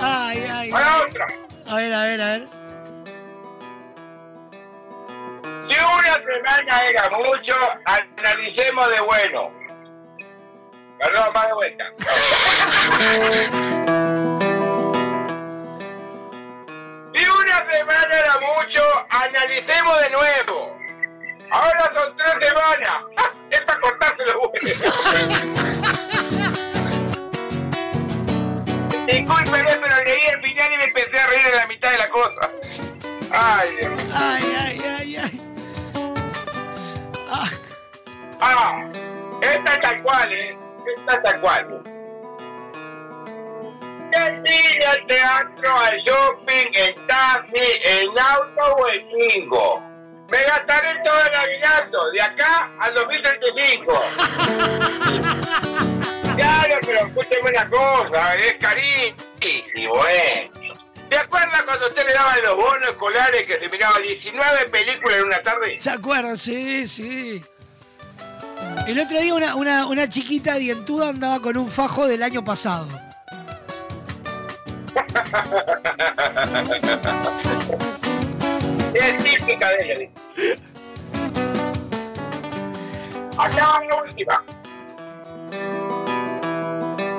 Ay, 0.00 0.46
ay. 0.50 0.70
Para 0.70 1.02
otra. 1.02 1.26
A 1.66 1.76
ver, 1.76 1.92
a 1.92 2.02
ver, 2.04 2.22
a 2.22 2.26
ver. 2.38 2.46
Si 5.64 5.74
una 5.74 6.14
semana 6.14 6.82
era 6.88 7.10
mucho, 7.10 7.54
analicemos 7.84 8.88
de 8.90 9.00
bueno. 9.02 9.61
Perdón, 11.02 11.32
más 11.34 11.46
de 11.48 11.52
vuelta. 11.54 11.84
Si 17.12 17.24
una 17.28 17.72
semana 17.72 18.18
era 18.18 18.38
mucho, 18.38 18.80
analicemos 19.10 20.00
de 20.00 20.10
nuevo. 20.10 20.78
Ahora 21.50 21.92
son 21.92 22.16
tres 22.16 22.48
semanas. 22.48 23.02
¡Ah! 23.16 23.32
Es 23.50 23.60
para 23.62 23.80
cortarse 23.80 24.22
los 24.26 24.34
huevos. 24.36 24.52
Discúlpeme, 29.06 29.72
pero 29.82 30.04
leí 30.04 30.24
el 30.32 30.40
final 30.40 30.72
y 30.72 30.76
me 30.78 30.84
empecé 30.84 31.18
a 31.18 31.26
reír 31.26 31.46
en 31.48 31.56
la 31.56 31.66
mitad 31.66 31.90
de 31.90 31.98
la 31.98 32.08
cosa. 32.10 32.48
Ay, 33.32 33.76
Dios. 33.76 33.92
Ay, 34.14 34.56
ay, 34.56 34.82
ay, 35.00 35.16
ay. 35.16 35.40
Ah, 38.40 38.84
esta 39.40 39.72
es 39.72 39.80
tal 39.80 40.02
cual, 40.02 40.32
¿eh? 40.32 40.56
Esta 40.96 41.14
es 41.14 41.22
tal 41.22 41.40
cual. 41.40 41.82
El 44.14 44.86
al 44.86 45.06
teatro, 45.06 45.78
al 45.78 45.98
shopping, 46.02 46.66
en 46.74 47.06
taxi, 47.06 47.62
en 47.84 48.18
auto 48.18 48.74
o 48.76 48.88
en 48.88 49.08
bingo. 49.08 49.82
Me 50.30 50.42
gastaré 50.44 51.00
todo 51.04 51.20
el 51.20 51.34
aguinaldo, 51.34 52.10
de 52.10 52.22
acá 52.22 52.70
al 52.80 52.94
2035. 52.94 54.02
claro, 56.36 56.74
pero 56.86 57.06
escúcheme 57.06 57.50
una 57.50 57.70
cosa, 57.70 58.34
es 58.34 58.54
carísimo, 58.54 60.06
¿eh? 60.06 60.50
¿Te 61.08 61.18
acuerdas 61.18 61.62
cuando 61.64 61.88
usted 61.88 62.06
le 62.06 62.14
daban 62.14 62.42
los 62.42 62.56
bonos 62.56 62.88
escolares 62.88 63.46
que 63.46 63.54
se 63.54 63.68
miraba 63.68 63.98
19 63.98 64.68
películas 64.70 65.18
en 65.18 65.24
una 65.24 65.42
tarde? 65.42 65.76
¿Se 65.76 65.90
acuerdan? 65.90 66.38
Sí, 66.38 66.86
sí. 66.86 67.44
El 68.86 68.98
otro 68.98 69.20
día 69.20 69.34
una, 69.34 69.54
una, 69.54 69.86
una 69.86 70.08
chiquita 70.08 70.54
dientuda 70.56 71.10
andaba 71.10 71.40
con 71.40 71.56
un 71.56 71.68
fajo 71.68 72.06
del 72.06 72.22
año 72.22 72.44
pasado. 72.44 72.88
Es 78.94 79.24
típica 79.24 79.68
de 79.70 79.92
ella. 79.92 80.10
Acá 83.38 83.66
va 83.66 83.84
la 83.84 84.02
última. 84.02 84.44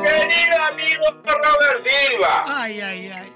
Querido 0.01 0.63
amigo 0.71 1.05
Robert 1.23 1.87
Silva, 1.87 2.43
Ay, 2.47 2.81
ay, 2.81 3.11
ay. 3.15 3.33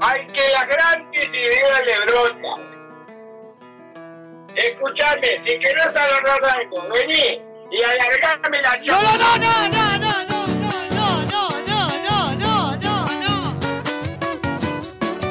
hay 0.00 0.26
que 0.28 0.42
las 0.52 0.66
grandes 0.68 1.24
ideas 1.26 1.80
le 1.86 2.00
brotan. 2.12 2.73
Escuchame, 4.56 5.42
si 5.46 5.58
querés 5.58 5.86
agarrar 5.86 6.44
algo, 6.44 6.88
vení 6.94 7.40
y 7.70 7.82
alargame 7.82 8.60
la 8.62 8.76
No, 8.84 9.02
no, 9.02 9.12
no, 9.16 9.68
no, 9.68 9.68
no, 9.68 9.98
no, 9.98 10.44
no, 10.90 11.20
no, 11.26 11.48
no, 11.66 11.80
no, 11.98 12.34
no, 12.36 12.76
no, 12.76 12.94
no. 13.20 13.34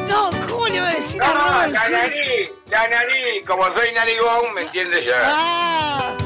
No, 0.07 0.47
¿cómo 0.47 0.67
le 0.67 0.79
va 0.81 0.87
a 0.89 0.93
decir 0.93 1.23
a 1.23 1.27
No, 1.27 1.67
la 1.67 1.89
nariz, 1.89 2.51
la 2.69 2.87
nariz, 2.89 3.45
como 3.47 3.65
soy 3.75 3.91
narigón, 3.93 4.53
me 4.55 4.61
entiendes 4.63 5.05
ya. 5.05 5.13
Ah. 5.23 6.17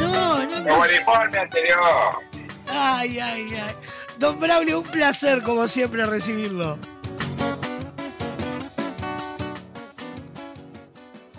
No, 0.00 0.38
no, 0.44 0.54
Como 0.64 0.76
no. 0.78 0.84
el 0.84 0.94
informe 0.96 1.38
anterior. 1.38 2.10
Ay, 2.68 3.18
ay, 3.18 3.54
ay. 3.54 3.74
Don 4.18 4.38
Braulio, 4.38 4.78
un 4.80 4.84
placer 4.86 5.42
como 5.42 5.66
siempre 5.66 6.06
recibirlo. 6.06 6.78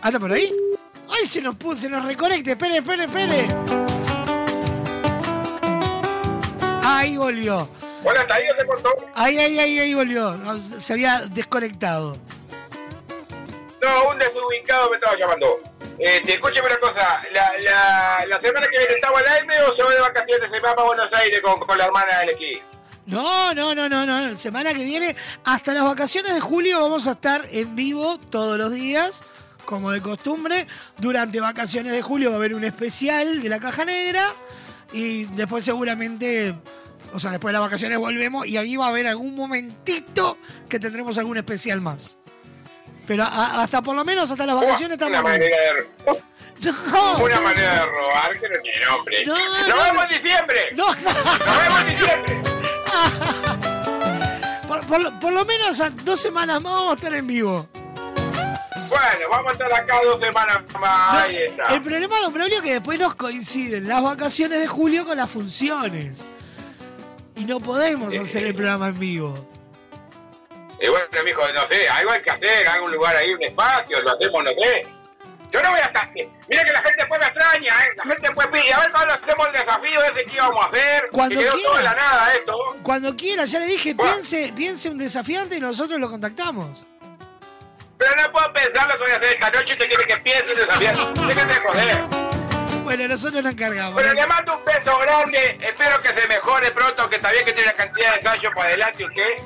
¿Anda 0.03 0.19
por 0.19 0.33
ahí? 0.33 0.53
¡Ay, 1.09 1.25
se 1.25 1.41
nos 1.41 1.55
puso, 1.55 1.83
se 1.83 1.89
nos 1.89 2.03
reconecte! 2.03 2.51
¡Espere, 2.51 2.79
espere, 2.79 3.05
espere! 3.05 3.47
Ahí 6.83 7.15
volvió. 7.15 7.69
Hola, 8.03 8.19
¿está 8.19 8.35
ahí 8.35 8.43
se 8.59 8.65
cortó? 8.67 8.89
Ahí, 9.15 9.37
ahí, 9.37 9.57
ahí, 9.59 9.79
ahí 9.79 9.93
volvió. 9.93 10.37
Se 10.77 10.91
había 10.91 11.21
desconectado. 11.21 12.17
No, 13.81 14.09
un 14.09 14.19
desubicado 14.19 14.89
me 14.89 14.97
estaba 14.97 15.17
llamando. 15.17 15.61
Este, 15.97 16.33
escúcheme 16.33 16.67
una 16.67 16.79
cosa, 16.79 17.21
la, 17.31 17.53
la, 17.59 18.25
la 18.27 18.41
semana 18.41 18.67
que 18.67 18.79
viene 18.79 18.95
estaba 18.95 19.19
al 19.19 19.27
aire 19.27 19.61
o 19.63 19.73
se 19.73 19.83
va 19.83 19.93
de 19.93 20.01
vacaciones, 20.01 20.51
se 20.51 20.59
va 20.59 20.75
para 20.75 20.87
Buenos 20.87 21.07
Aires 21.13 21.39
con, 21.41 21.59
con 21.61 21.77
la 21.77 21.85
hermana 21.85 22.19
del 22.19 22.31
equipo. 22.31 22.65
No, 23.05 23.53
no, 23.53 23.73
no, 23.73 23.87
no, 23.87 24.05
no. 24.05 24.37
Semana 24.37 24.73
que 24.73 24.83
viene, 24.83 25.15
hasta 25.45 25.73
las 25.73 25.85
vacaciones 25.85 26.33
de 26.33 26.41
julio, 26.41 26.81
vamos 26.81 27.07
a 27.07 27.11
estar 27.11 27.47
en 27.51 27.73
vivo 27.75 28.17
todos 28.17 28.57
los 28.57 28.71
días, 28.71 29.23
como 29.65 29.91
de 29.91 30.01
costumbre. 30.01 30.65
Durante 30.97 31.39
vacaciones 31.39 31.91
de 31.93 32.01
julio 32.01 32.29
va 32.29 32.35
a 32.35 32.39
haber 32.39 32.53
un 32.55 32.63
especial 32.63 33.41
de 33.41 33.49
la 33.49 33.59
caja 33.59 33.85
negra. 33.85 34.27
Y 34.91 35.25
después 35.25 35.63
seguramente, 35.65 36.55
o 37.13 37.19
sea, 37.19 37.31
después 37.31 37.49
de 37.51 37.53
las 37.53 37.61
vacaciones 37.61 37.97
volvemos 37.97 38.45
y 38.47 38.57
ahí 38.57 38.75
va 38.75 38.85
a 38.85 38.89
haber 38.89 39.07
algún 39.07 39.35
momentito 39.35 40.37
que 40.69 40.79
tendremos 40.79 41.17
algún 41.17 41.37
especial 41.37 41.81
más. 41.81 42.17
Pero 43.07 43.23
a- 43.23 43.63
hasta 43.63 43.81
por 43.81 43.95
lo 43.95 44.05
menos 44.05 44.29
hasta 44.31 44.45
las 44.45 44.55
vacaciones 44.55 44.97
Una 44.97 45.07
estamos. 45.07 45.23
manera 45.31 45.57
de, 45.57 45.87
No. 46.63 47.17
una 47.23 47.41
manera 47.41 47.73
de 47.79 47.85
robar 47.87 48.39
que 48.39 48.47
no 48.47 48.55
tiene 48.61 48.85
nombre. 48.85 49.25
No, 49.25 49.35
¡Nos 49.35 49.67
no, 49.67 49.75
vemos 49.83 49.95
no. 49.95 50.03
en 50.03 50.09
diciembre! 50.23 50.59
No. 50.75 50.85
¡Nos 50.87 51.61
vemos 51.61 51.81
en 51.81 51.87
diciembre! 51.87 52.41
Por, 54.67 54.85
por 54.87 55.01
lo- 55.01 55.19
por 55.19 55.33
lo 55.33 55.45
menos 55.45 55.79
a 55.81 55.89
dos 55.89 56.19
semanas 56.19 56.61
más 56.61 56.73
vamos 56.73 56.91
a 56.91 56.95
estar 56.95 57.13
en 57.13 57.27
vivo. 57.27 57.67
Bueno, 58.93 59.29
vamos 59.31 59.49
a 59.49 59.53
estar 59.53 59.73
acá 59.73 59.99
dos 60.03 60.19
semanas 60.23 60.61
más. 60.79 61.23
Ahí 61.23 61.35
está. 61.37 61.73
El 61.73 61.81
problema, 61.81 62.15
don 62.19 62.31
Braulio, 62.31 62.57
es 62.57 62.61
que 62.61 62.73
después 62.73 62.99
nos 62.99 63.15
coinciden 63.15 63.87
las 63.87 64.03
vacaciones 64.03 64.59
de 64.59 64.67
julio 64.67 65.03
con 65.03 65.17
las 65.17 65.31
funciones. 65.31 66.23
Y 67.35 67.45
no 67.45 67.59
podemos 67.59 68.15
hacer 68.15 68.43
el 68.43 68.53
programa 68.53 68.89
en 68.89 68.99
vivo. 68.99 69.47
Y 70.79 70.87
bueno, 70.89 71.05
mijo, 71.25 71.41
no 71.55 71.67
sé, 71.67 71.89
algo 71.89 72.11
hay 72.11 72.21
que 72.21 72.31
hacer, 72.31 72.67
algún 72.67 72.91
lugar 72.91 73.15
ahí, 73.15 73.33
un 73.33 73.41
espacio, 73.41 73.99
lo 74.01 74.11
hacemos, 74.11 74.43
no 74.43 74.51
sé. 74.51 74.85
Yo 75.51 75.61
no 75.63 75.69
voy 75.71 75.79
a 75.79 75.85
estar. 75.85 76.11
Mira 76.13 76.63
que 76.63 76.73
la 76.73 76.81
gente 76.81 76.97
después 76.99 77.19
me 77.19 77.27
extraña, 77.27 77.83
¿eh? 77.83 77.89
La 77.95 78.03
gente 78.03 78.21
después 78.21 78.47
pide, 78.47 78.73
a 78.73 78.79
ver 78.79 78.91
cuándo 78.91 79.13
hacemos 79.13 79.47
el 79.47 79.53
desafío 79.53 80.03
ese 80.03 80.25
que 80.25 80.33
íbamos 80.35 80.65
a 80.65 80.67
hacer. 80.67 81.09
Cuando 81.11 81.39
que 81.39 81.45
quedó 81.45 81.55
quiera. 81.55 81.69
todo 81.69 81.81
la 81.81 81.95
nada 81.95 82.33
esto. 82.33 82.53
Cuando 82.83 83.15
quiera, 83.15 83.45
ya 83.45 83.59
le 83.59 83.65
dije, 83.67 83.95
piense, 83.95 84.53
piense 84.55 84.89
un 84.89 84.97
desafiante 84.97 85.57
y 85.57 85.59
nosotros 85.59 85.99
lo 85.99 86.09
contactamos. 86.09 86.92
Pero 87.97 88.11
no 88.21 88.31
puedo 88.31 88.53
pensar 88.53 88.87
lo 88.87 88.95
que 88.95 89.03
voy 89.03 89.11
a 89.11 89.15
hacer 89.15 89.29
esta 89.29 89.49
noche 89.51 89.73
y 89.73 89.77
te 89.77 89.87
quiere 89.87 90.05
que 90.05 90.17
piense 90.17 90.55
desafío. 90.55 91.11
Déjate 91.27 91.53
de 91.53 91.59
joder. 91.59 91.97
Bueno, 92.83 93.07
nosotros 93.07 93.41
nos 93.43 93.53
encargamos. 93.53 93.95
Pero 93.95 94.13
le 94.13 94.27
mando 94.27 94.57
un 94.57 94.65
beso 94.65 94.97
grande, 94.99 95.57
espero 95.61 96.01
que 96.01 96.09
se 96.09 96.27
mejore 96.27 96.71
pronto, 96.71 97.09
que 97.09 97.19
sabía 97.19 97.43
que 97.43 97.53
tiene 97.53 97.69
una 97.69 97.73
cantidad 97.73 98.11
de 98.11 98.17
ensayos 98.17 98.53
para 98.53 98.67
adelante 98.69 99.05
usted. 99.05 99.37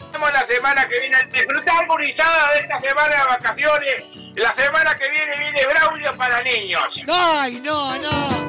Nos 0.00 0.12
vemos 0.12 0.32
la 0.32 0.46
semana 0.46 0.88
que 0.88 0.98
viene. 0.98 1.16
Disfrutar 1.30 1.86
gurizada 1.86 2.52
de 2.52 2.58
esta 2.60 2.78
semana 2.80 3.16
de 3.16 3.24
vacaciones. 3.28 4.04
La 4.34 4.54
semana 4.54 4.94
que 4.94 5.08
viene 5.10 5.38
viene 5.38 5.66
Braulio 5.66 6.12
para 6.16 6.42
niños. 6.42 6.82
Ay, 7.08 7.60
no, 7.60 7.96
no. 7.98 8.48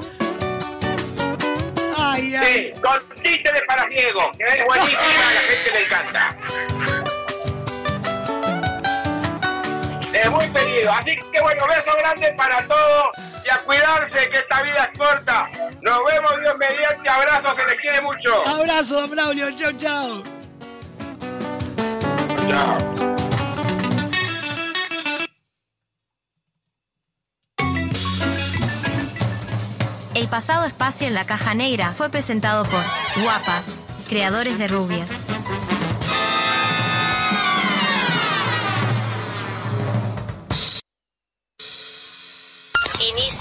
Ay, 1.98 2.36
ay. 2.36 2.74
Sí, 2.74 2.82
con 2.82 3.00
títeres 3.22 3.62
para 3.68 3.88
ciegos, 3.90 4.36
que 4.38 4.44
es 4.44 4.66
buenísima, 4.66 5.30
a 5.30 5.34
la 5.34 5.42
gente 5.42 5.72
le 5.72 5.84
encanta. 5.86 6.36
Es 10.24 10.32
muy 10.32 10.48
pedido. 10.48 10.92
Así 10.92 11.16
que 11.32 11.42
bueno, 11.42 11.68
beso 11.68 11.92
grande 12.00 12.34
para 12.38 12.68
todos 12.68 13.10
y 13.46 13.50
a 13.50 13.58
cuidarse 13.64 14.30
que 14.30 14.40
esta 14.40 14.62
vida 14.64 14.90
es 14.92 14.98
corta. 14.98 15.50
Nos 15.82 16.00
vemos, 16.06 16.40
Dios 16.42 16.58
mediante. 16.58 17.10
Abrazos, 17.10 17.56
se 17.58 17.66
les 17.66 17.82
quiere 17.82 18.02
mucho. 18.02 18.48
Abrazo, 18.48 19.02
don 19.02 19.12
Braulio. 19.12 19.52
Chau, 19.56 19.72
chau. 19.74 20.24
Chao. 22.50 23.18
El 30.16 30.28
pasado 30.30 30.66
espacio 30.66 31.06
en 31.06 31.14
la 31.14 31.28
caja 31.28 31.54
negra 31.54 31.94
fue 31.96 32.10
presentado 32.10 32.64
por 32.66 32.82
Guapas, 33.22 33.68
creadores 34.10 34.58
de 34.58 34.68
rubias. 34.68 35.10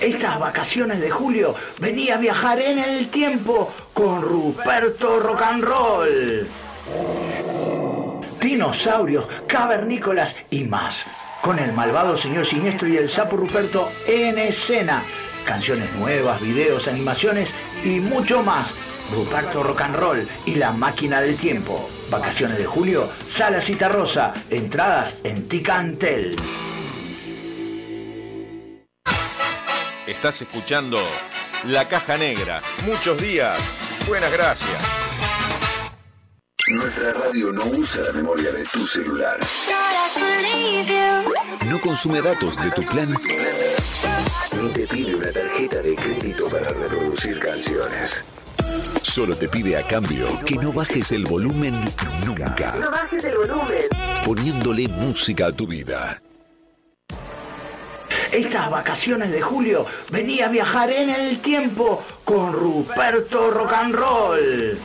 Estas 0.00 0.38
vacaciones 0.38 1.00
de 1.00 1.10
julio 1.10 1.54
venía 1.78 2.14
a 2.14 2.18
viajar 2.18 2.60
en 2.60 2.78
el 2.78 3.08
tiempo 3.08 3.72
con 3.94 4.20
Ruperto 4.20 5.20
Rock 5.20 5.42
and 5.42 5.64
Roll. 5.64 6.46
Dinosaurios, 8.40 9.26
cavernícolas 9.46 10.36
y 10.50 10.64
más. 10.64 11.06
Con 11.40 11.58
el 11.58 11.72
malvado 11.72 12.16
señor 12.16 12.44
siniestro 12.44 12.88
y 12.88 12.96
el 12.96 13.08
sapo 13.08 13.36
Ruperto 13.36 13.90
en 14.06 14.38
escena. 14.38 15.02
Canciones 15.46 15.92
nuevas, 15.94 16.40
videos, 16.40 16.88
animaciones 16.88 17.50
y 17.84 18.00
mucho 18.00 18.42
más. 18.42 18.74
Ruperto 19.14 19.62
Rock 19.62 19.82
and 19.82 19.96
Roll 19.96 20.28
y 20.44 20.56
la 20.56 20.72
máquina 20.72 21.20
del 21.20 21.36
tiempo. 21.36 21.88
Vacaciones 22.10 22.58
de 22.58 22.66
julio, 22.66 23.08
Sala 23.28 23.60
Cita 23.60 23.88
Rosa. 23.88 24.34
Entradas 24.50 25.16
en 25.24 25.48
Ticantel. 25.48 26.36
Estás 30.06 30.40
escuchando 30.40 30.98
La 31.64 31.88
Caja 31.88 32.16
Negra. 32.16 32.62
Muchos 32.84 33.20
días. 33.20 33.58
Buenas 34.06 34.32
gracias. 34.32 34.78
Nuestra 36.68 37.12
radio 37.12 37.52
no 37.52 37.64
usa 37.64 38.04
la 38.04 38.12
memoria 38.12 38.52
de 38.52 38.62
tu 38.64 38.86
celular. 38.86 39.36
No 41.66 41.80
consume 41.80 42.22
datos 42.22 42.62
de 42.62 42.70
tu 42.70 42.82
plan. 42.82 43.16
Ni 44.62 44.68
te 44.68 44.86
pide 44.86 45.16
una 45.16 45.32
tarjeta 45.32 45.82
de 45.82 45.96
crédito 45.96 46.48
para 46.50 46.68
reproducir 46.68 47.40
canciones. 47.40 48.24
Solo 49.02 49.36
te 49.36 49.48
pide 49.48 49.76
a 49.76 49.82
cambio 49.82 50.28
que 50.44 50.54
no 50.54 50.72
bajes 50.72 51.10
el 51.10 51.24
volumen 51.24 51.74
nunca. 52.24 52.76
No 52.80 52.92
bajes 52.92 53.24
el 53.24 53.36
volumen. 53.38 53.88
Poniéndole 54.24 54.86
música 54.86 55.46
a 55.46 55.52
tu 55.52 55.66
vida. 55.66 56.20
Estas 58.32 58.70
vacaciones 58.70 59.30
de 59.30 59.40
julio 59.40 59.86
venía 60.10 60.46
a 60.46 60.48
viajar 60.48 60.90
en 60.90 61.10
el 61.10 61.38
tiempo 61.38 62.02
con 62.24 62.52
Ruperto 62.52 63.50
Rock 63.50 63.72
and 63.72 63.94
Roll. 63.94 64.78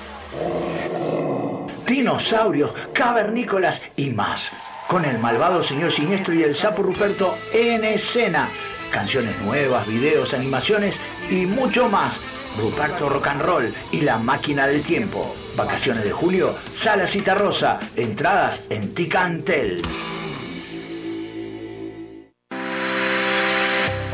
Dinosaurios, 1.86 2.72
cavernícolas 2.94 3.84
y 3.96 4.12
más. 4.12 4.52
Con 4.88 5.06
el 5.06 5.18
malvado 5.20 5.64
señor 5.64 5.92
siniestro 5.92 6.34
y 6.34 6.44
el 6.44 6.56
sapo 6.56 6.84
Ruperto 6.84 7.38
en 7.54 7.84
escena. 7.84 8.48
Canciones 8.92 9.40
nuevas, 9.42 9.88
videos, 9.88 10.34
animaciones 10.34 10.98
y 11.30 11.46
mucho 11.46 11.90
más. 11.90 12.20
Ruperto 12.60 13.10
Rock 13.10 13.28
and 13.28 13.42
Roll 13.42 13.74
y 13.92 14.02
la 14.02 14.18
máquina 14.18 14.68
del 14.68 14.82
tiempo. 14.84 15.36
Vacaciones 15.56 16.04
de 16.04 16.12
julio, 16.12 16.56
Sala 16.76 17.08
Cita 17.08 17.36
Rosa. 17.36 17.80
Entradas 17.96 18.64
en 18.70 18.94
Ticantel. 18.94 19.82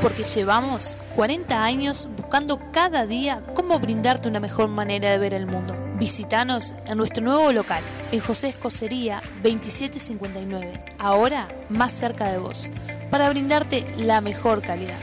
Porque 0.01 0.23
llevamos 0.23 0.97
40 1.15 1.63
años 1.63 2.07
buscando 2.15 2.59
cada 2.71 3.05
día 3.07 3.41
cómo 3.55 3.79
brindarte 3.79 4.29
una 4.29 4.39
mejor 4.39 4.67
manera 4.69 5.09
de 5.09 5.17
ver 5.17 5.33
el 5.33 5.47
mundo. 5.47 5.75
Visítanos 5.95 6.73
en 6.85 6.97
nuestro 6.97 7.23
nuevo 7.23 7.51
local, 7.51 7.83
en 8.11 8.19
José 8.19 8.49
Escocería 8.49 9.21
2759, 9.41 10.85
ahora 10.99 11.47
más 11.69 11.93
cerca 11.93 12.31
de 12.31 12.37
vos, 12.37 12.69
para 13.09 13.29
brindarte 13.29 13.85
la 13.97 14.21
mejor 14.21 14.61
calidad. 14.61 14.99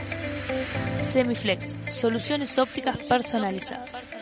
Semiflex, 1.01 1.77
soluciones 1.85 2.57
ópticas 2.57 2.97
personalizadas. 2.97 4.15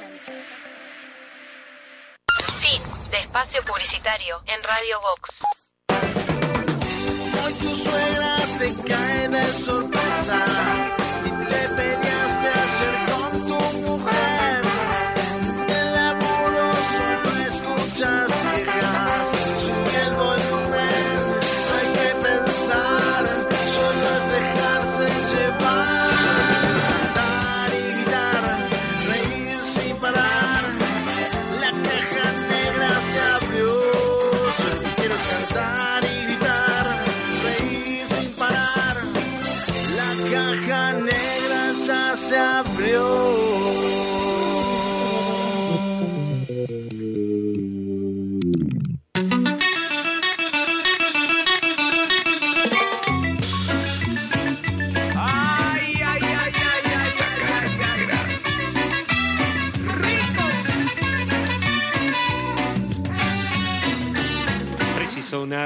Fin 2.59 2.81
de 3.11 3.17
espacio 3.17 3.61
publicitario 3.63 4.41
en 4.47 4.63
Radio 4.63 4.99
Vox. 5.01 5.29
Hoy 7.45 7.53
tu 7.53 7.75
suegra 7.75 8.35
te 8.57 8.73
cae 8.87 9.27
de 9.29 9.43
sorpresa 9.43 9.92
y 10.25 10.72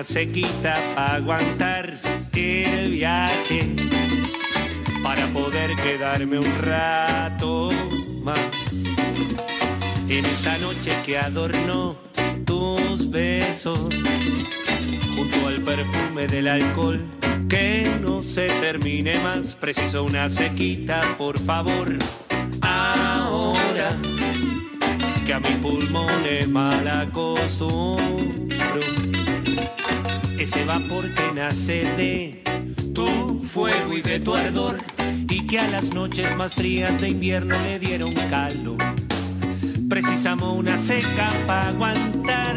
sequita 0.04 0.78
para 0.96 1.16
aguantar 1.16 1.98
el 2.34 2.92
viaje, 2.92 3.76
para 5.02 5.26
poder 5.28 5.76
quedarme 5.76 6.40
un 6.40 6.56
rato 6.60 7.72
más. 8.22 8.38
En 10.08 10.26
esta 10.26 10.58
noche 10.60 10.92
que 11.06 11.18
adornó 11.18 11.96
tus 12.46 13.10
besos, 13.10 13.80
junto 15.16 15.48
al 15.48 15.62
perfume 15.62 16.28
del 16.28 16.48
alcohol, 16.48 17.06
que 17.50 17.90
no 18.02 18.22
se 18.22 18.48
termine 18.48 19.20
más. 19.20 19.56
Preciso 19.56 20.04
una 20.04 20.30
sequita, 20.30 21.16
por 21.18 21.40
favor, 21.40 21.98
ahora 22.62 23.96
que 25.26 25.34
a 25.34 25.40
mis 25.40 25.56
pulmones 25.56 26.48
mal 26.48 26.88
acostumbro. 30.48 30.54
Ese 30.54 30.66
vapor 30.66 31.14
que 31.14 31.32
nace 31.34 31.84
de 31.96 32.44
tu 32.94 33.40
fuego 33.44 33.94
y 33.94 34.02
de 34.02 34.20
tu 34.20 34.34
ardor 34.34 34.78
y 35.30 35.46
que 35.46 35.60
a 35.60 35.68
las 35.68 35.94
noches 35.94 36.36
más 36.36 36.56
frías 36.56 37.00
de 37.02 37.10
invierno 37.10 37.56
le 37.64 37.80
dieron 37.80 38.12
calor. 38.30 38.78
Precisamos 39.90 40.58
una 40.58 40.78
seca 40.78 41.32
para 41.46 41.70
aguantar 41.70 42.56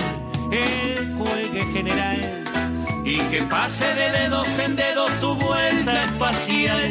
el 0.53 1.09
cuelgue 1.17 1.65
general 1.73 2.40
y 3.11 3.19
que 3.31 3.43
pase 3.43 3.93
de 3.95 4.13
dedos 4.13 4.59
en 4.61 4.77
dedos 4.77 5.11
tu 5.19 5.35
vuelta 5.35 6.05
espacial 6.05 6.91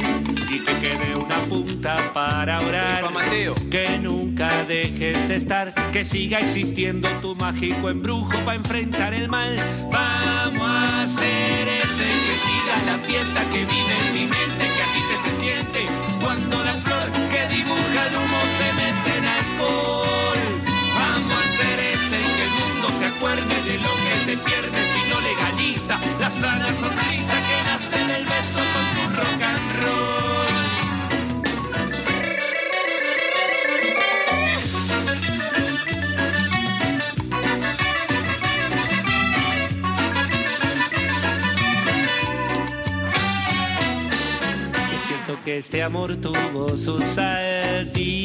y 0.51 0.59
que 0.59 0.79
quede 0.79 1.15
una 1.15 1.37
punta 1.47 2.11
para 2.13 2.59
orar. 2.59 3.01
Pa 3.01 3.09
Mateo. 3.09 3.55
Que 3.71 3.97
nunca 3.99 4.65
dejes 4.65 5.29
de 5.29 5.35
estar, 5.35 5.73
que 5.93 6.03
siga 6.03 6.39
existiendo 6.39 7.07
tu 7.21 7.35
mágico 7.35 7.89
embrujo 7.89 8.37
para 8.43 8.55
enfrentar 8.55 9.13
el 9.13 9.29
mal. 9.29 9.55
Vamos 9.91 10.69
a 10.69 11.03
hacer 11.03 11.67
ese 11.83 12.07
que 12.25 12.35
siga 12.45 12.75
la 12.91 12.97
fiesta 13.07 13.41
que 13.53 13.59
vive 13.59 13.93
en 14.07 14.13
mi 14.13 14.25
mente, 14.25 14.63
que 14.75 14.81
así 14.81 15.01
te 15.09 15.17
se 15.29 15.35
siente 15.41 15.85
cuando 16.21 16.63
la 16.65 16.73
flor 16.73 17.11
que 17.31 17.55
dibuja 17.55 17.99
el 18.09 18.15
humo 18.17 18.41
se 18.57 18.67
mece 18.81 19.17
en 19.19 19.25
alcohol. 19.25 20.41
Vamos 20.99 21.33
a 21.33 21.45
hacer 21.45 21.79
ese 21.93 22.17
que 22.35 22.43
el 22.43 22.53
mundo 22.59 22.87
se 22.99 23.05
acuerde 23.05 23.55
de 23.63 23.77
lo 23.77 23.93
que 24.03 24.15
se 24.25 24.37
pierde 24.37 24.88
la 26.19 26.29
sana 26.29 26.73
sonrisa 26.73 27.37
que 27.47 27.63
nace 27.63 27.97
del 28.07 28.25
beso 28.25 28.59
con 28.73 28.85
tu 28.95 29.01
rock 29.15 29.41
and 29.43 29.71
roll. 29.81 30.47
Es 44.95 45.01
cierto 45.01 45.37
que 45.45 45.57
este 45.57 45.83
amor 45.83 46.17
tuvo 46.17 46.77
sus 46.77 47.17
altibajos 47.17 48.17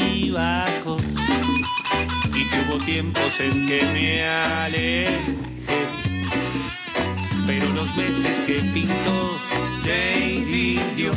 y 2.35 2.45
que 2.49 2.61
hubo 2.67 2.79
tiempos 2.85 3.41
en 3.41 3.67
que 3.67 3.83
me 3.93 4.27
alejé. 4.27 5.45
Pero 7.47 7.69
los 7.75 7.95
meses 7.97 8.41
que 8.41 8.55
pintó 8.73 9.39
de 9.85 10.19
idilio 10.19 11.13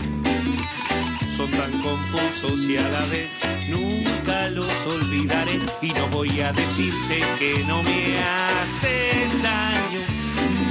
son 1.28 1.49
tan 1.52 1.72
confusos 1.82 2.68
y 2.68 2.78
a 2.78 2.90
la 2.90 3.04
vez 3.06 3.41
nunca 3.70 4.49
los 4.49 4.72
olvidaré. 4.86 5.60
Y 5.82 5.94
no 5.94 6.08
voy 6.08 6.41
a 6.41 6.52
decirte 6.52 7.24
que 7.40 7.64
no 7.66 7.82
me 7.84 8.20
haces 8.20 9.41
daño, 9.41 10.02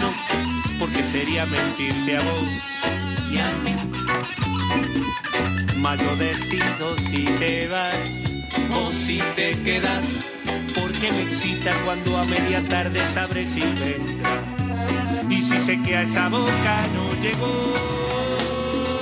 no, 0.00 0.12
porque 0.78 1.04
sería 1.04 1.46
mentirte 1.46 2.16
a 2.16 2.22
vos 2.22 2.82
y 3.30 3.38
a 3.38 3.50
mí. 3.64 4.05
Yo 5.94 6.16
decido 6.16 6.98
si 6.98 7.24
te 7.38 7.68
vas 7.68 8.32
o 8.74 8.90
si 8.90 9.18
te 9.36 9.52
quedas, 9.62 10.28
porque 10.74 11.12
me 11.12 11.22
excita 11.22 11.72
cuando 11.84 12.18
a 12.18 12.24
media 12.24 12.62
tarde 12.68 13.00
sabres 13.06 13.50
si 13.50 13.60
vendrás. 13.60 14.42
Y 15.30 15.40
si 15.40 15.60
sé 15.60 15.80
que 15.82 15.96
a 15.96 16.02
esa 16.02 16.28
boca 16.28 16.82
no 16.92 17.14
llegó, 17.22 17.74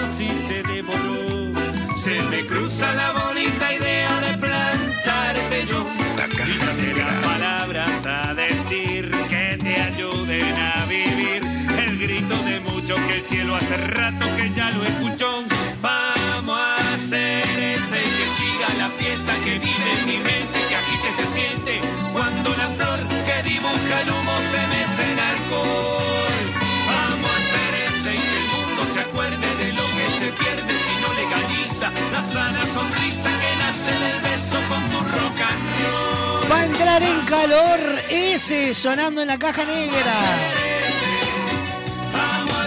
si 0.07 0.29
se 0.29 0.63
devoró, 0.63 1.59
se 1.97 2.23
me 2.31 2.45
cruza 2.45 2.95
la 2.95 3.13
bonita 3.13 3.75
idea 3.75 4.21
de 4.21 4.39
plantarte 4.39 5.67
yo. 5.67 5.87
Y 6.47 6.59
darte 6.59 6.95
las 7.03 7.25
palabras 7.25 8.07
a 8.07 8.35
decir 8.35 9.11
que 9.31 9.59
te 9.61 9.81
ayuden 9.81 10.55
a 10.55 10.85
vivir. 10.85 11.43
El 11.79 11.99
grito 11.99 12.37
de 12.43 12.61
muchos 12.61 13.01
que 13.01 13.17
el 13.17 13.23
cielo 13.23 13.57
hace 13.57 13.77
rato 13.79 14.27
que 14.37 14.53
ya 14.55 14.71
lo 14.71 14.85
escuchó. 14.85 15.45
Vamos 16.47 16.61
a 16.61 16.95
hacer 16.95 17.43
ese 17.59 17.97
que 17.97 18.27
siga 18.37 18.69
la 18.77 18.89
fiesta 18.91 19.33
que 19.45 19.59
vive 19.59 19.93
en 19.99 20.07
mi 20.07 20.19
mente, 20.19 20.59
que 20.69 20.77
agite 20.77 21.11
se 21.17 21.27
siente 21.33 21.81
cuando 22.13 22.51
la 22.51 22.69
flor 22.69 23.01
que 23.01 23.43
dibuja 23.49 24.01
el 24.03 24.11
humo 24.11 24.37
se 24.53 24.61
mece 24.67 25.13
en 25.13 25.19
alcohol. 25.21 26.45
Vamos 26.87 27.31
a 27.31 27.37
hacer 27.41 27.73
ese 27.89 28.11
y 28.15 28.19
que 28.19 28.37
el 28.37 28.49
mundo 28.57 28.83
se 28.93 29.01
acuerde 29.01 29.49
de 29.57 29.73
lo 29.73 29.83
que 29.97 30.07
se 30.19 30.29
pierde 30.33 30.75
si 30.85 30.95
no 31.01 31.09
legaliza 31.15 31.91
la 32.13 32.23
sana 32.23 32.67
sonrisa 32.75 33.31
que 33.41 33.51
nace 33.63 33.93
del 34.05 34.21
beso 34.21 34.59
con 34.69 34.83
tu 34.91 34.99
rock 35.01 35.41
and 35.49 35.65
roll. 35.81 36.53
Va 36.53 36.61
a 36.61 36.65
entrar 36.67 37.03
en 37.03 37.21
calor 37.23 37.81
ese 38.11 38.75
sonando 38.75 39.23
en 39.23 39.29
la 39.29 39.39
caja 39.39 39.65
negra. 39.65 40.15
Vamos 42.13 42.55
a 42.55 42.63
hacer 42.63 42.63
ese. 42.63 42.64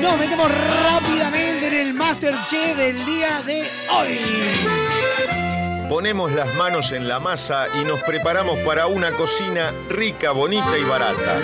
Nos 0.00 0.18
metemos 0.18 0.50
rápidamente 0.82 1.66
en 1.66 1.74
el 1.74 1.94
Masterchef 1.94 2.76
del 2.76 3.04
día 3.04 3.42
de 3.42 3.70
hoy. 3.90 4.20
Ponemos 5.88 6.32
las 6.32 6.54
manos 6.54 6.92
en 6.92 7.06
la 7.06 7.20
masa 7.20 7.66
y 7.80 7.84
nos 7.84 8.02
preparamos 8.04 8.58
para 8.60 8.86
una 8.86 9.12
cocina 9.12 9.74
rica, 9.88 10.30
bonita 10.30 10.78
y 10.78 10.84
barata. 10.84 11.38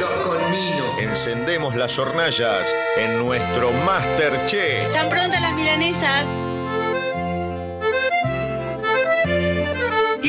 Encendemos 0.99 1.74
las 1.74 1.99
hornallas 1.99 2.74
en 2.97 3.19
nuestro 3.19 3.73
Masterchef. 3.73 4.87
¿Están 4.87 5.09
prontas 5.09 5.43
las 5.43 5.53
milanesas? 5.53 6.27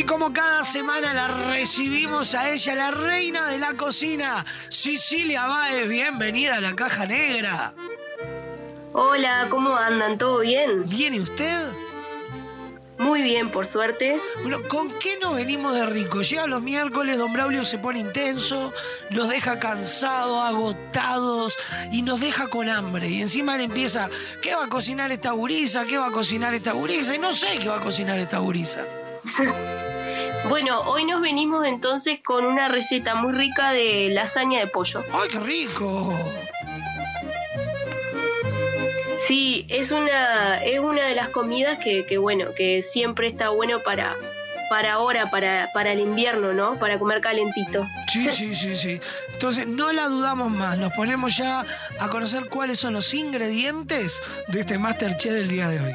Como 0.08 0.32
cada 0.32 0.64
semana 0.64 1.14
la 1.14 1.28
recibimos 1.28 2.34
a 2.34 2.50
ella, 2.50 2.76
la 2.76 2.92
reina 2.92 3.48
de 3.48 3.60
la 3.60 3.74
cocina, 3.74 4.46
Cecilia 4.70 5.46
Baez, 5.46 5.88
bienvenida 5.88 6.56
a 6.56 6.62
la 6.62 6.76
caja 6.76 7.06
negra. 7.06 7.74
Hola, 8.94 9.48
¿cómo 9.50 9.76
andan? 9.76 10.18
¿Todo 10.18 10.40
bien? 10.40 10.88
¿Bien 10.88 11.14
y 11.14 11.20
usted? 11.20 11.70
Muy 12.98 13.22
bien, 13.22 13.52
por 13.52 13.68
suerte. 13.68 14.20
Bueno, 14.42 14.60
¿con 14.70 14.92
qué 14.94 15.18
nos 15.22 15.36
venimos 15.36 15.76
de 15.76 15.86
rico? 15.86 16.22
Llega 16.22 16.48
los 16.48 16.64
miércoles, 16.64 17.18
don 17.18 17.34
Braulio 17.34 17.66
se 17.66 17.78
pone 17.78 18.00
intenso, 18.00 18.74
nos 19.12 19.30
deja 19.30 19.60
cansados, 19.60 20.42
agotados 20.42 21.56
y 21.92 22.02
nos 22.02 22.22
deja 22.22 22.48
con 22.48 22.70
hambre. 22.70 23.10
Y 23.10 23.22
encima 23.22 23.56
él 23.56 23.62
empieza, 23.62 24.10
¿qué 24.42 24.56
va 24.56 24.66
a 24.66 24.70
cocinar 24.70 25.12
esta 25.12 25.32
gurisa? 25.32 25.86
¿Qué 25.86 25.98
va 25.98 26.08
a 26.08 26.12
cocinar 26.12 26.54
esta 26.54 26.72
gurisa? 26.72 27.14
Y 27.14 27.20
no 27.20 27.34
sé 27.34 27.60
qué 27.60 27.68
va 27.68 27.78
a 27.78 27.82
cocinar 27.82 28.18
esta 28.18 28.40
gurisa. 28.40 28.86
Bueno, 30.50 30.82
hoy 30.82 31.04
nos 31.06 31.22
venimos 31.22 31.66
entonces 31.66 32.20
con 32.24 32.46
una 32.46 32.68
receta 32.68 33.16
muy 33.16 33.34
rica 33.34 33.72
de 33.72 34.10
lasaña 34.12 34.60
de 34.60 34.68
pollo. 34.68 35.04
¡Ay, 35.12 35.28
qué 35.30 35.40
rico! 35.40 36.14
Sí, 39.20 39.66
es 39.68 39.92
una, 39.92 40.64
es 40.64 40.80
una 40.80 41.04
de 41.04 41.16
las 41.16 41.30
comidas 41.30 41.80
que, 41.80 42.06
que, 42.06 42.18
bueno, 42.18 42.54
que 42.56 42.82
siempre 42.82 43.28
está 43.28 43.50
bueno 43.50 43.80
para, 43.80 44.16
para 44.70 44.94
ahora, 44.94 45.30
para, 45.30 45.70
para 45.74 45.92
el 45.92 46.00
invierno, 46.00 46.54
¿no? 46.54 46.80
Para 46.80 46.98
comer 46.98 47.20
calentito. 47.20 47.86
Sí, 48.08 48.32
sí, 48.32 48.56
sí, 48.56 48.78
sí. 48.78 49.02
Entonces, 49.34 49.68
no 49.68 49.92
la 49.92 50.08
dudamos 50.08 50.52
más. 50.52 50.78
Nos 50.78 50.94
ponemos 50.94 51.36
ya 51.36 51.66
a 52.00 52.10
conocer 52.10 52.48
cuáles 52.50 52.80
son 52.80 52.94
los 52.94 53.14
ingredientes 53.14 54.22
de 54.48 54.62
este 54.62 54.78
Masterchef 54.78 55.34
del 55.34 55.48
día 55.50 55.70
de 55.70 55.82
hoy. 55.82 55.94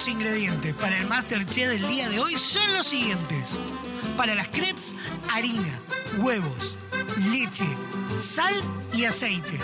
Los 0.00 0.08
ingredientes 0.08 0.72
para 0.72 0.96
el 0.96 1.06
Masterchef 1.08 1.68
del 1.68 1.86
día 1.86 2.08
de 2.08 2.20
hoy 2.20 2.38
son 2.38 2.72
los 2.72 2.86
siguientes. 2.86 3.60
Para 4.16 4.34
las 4.34 4.48
crepes, 4.48 4.96
harina, 5.30 5.78
huevos, 6.16 6.78
leche, 7.30 7.66
sal 8.16 8.54
y 8.94 9.04
aceite. 9.04 9.60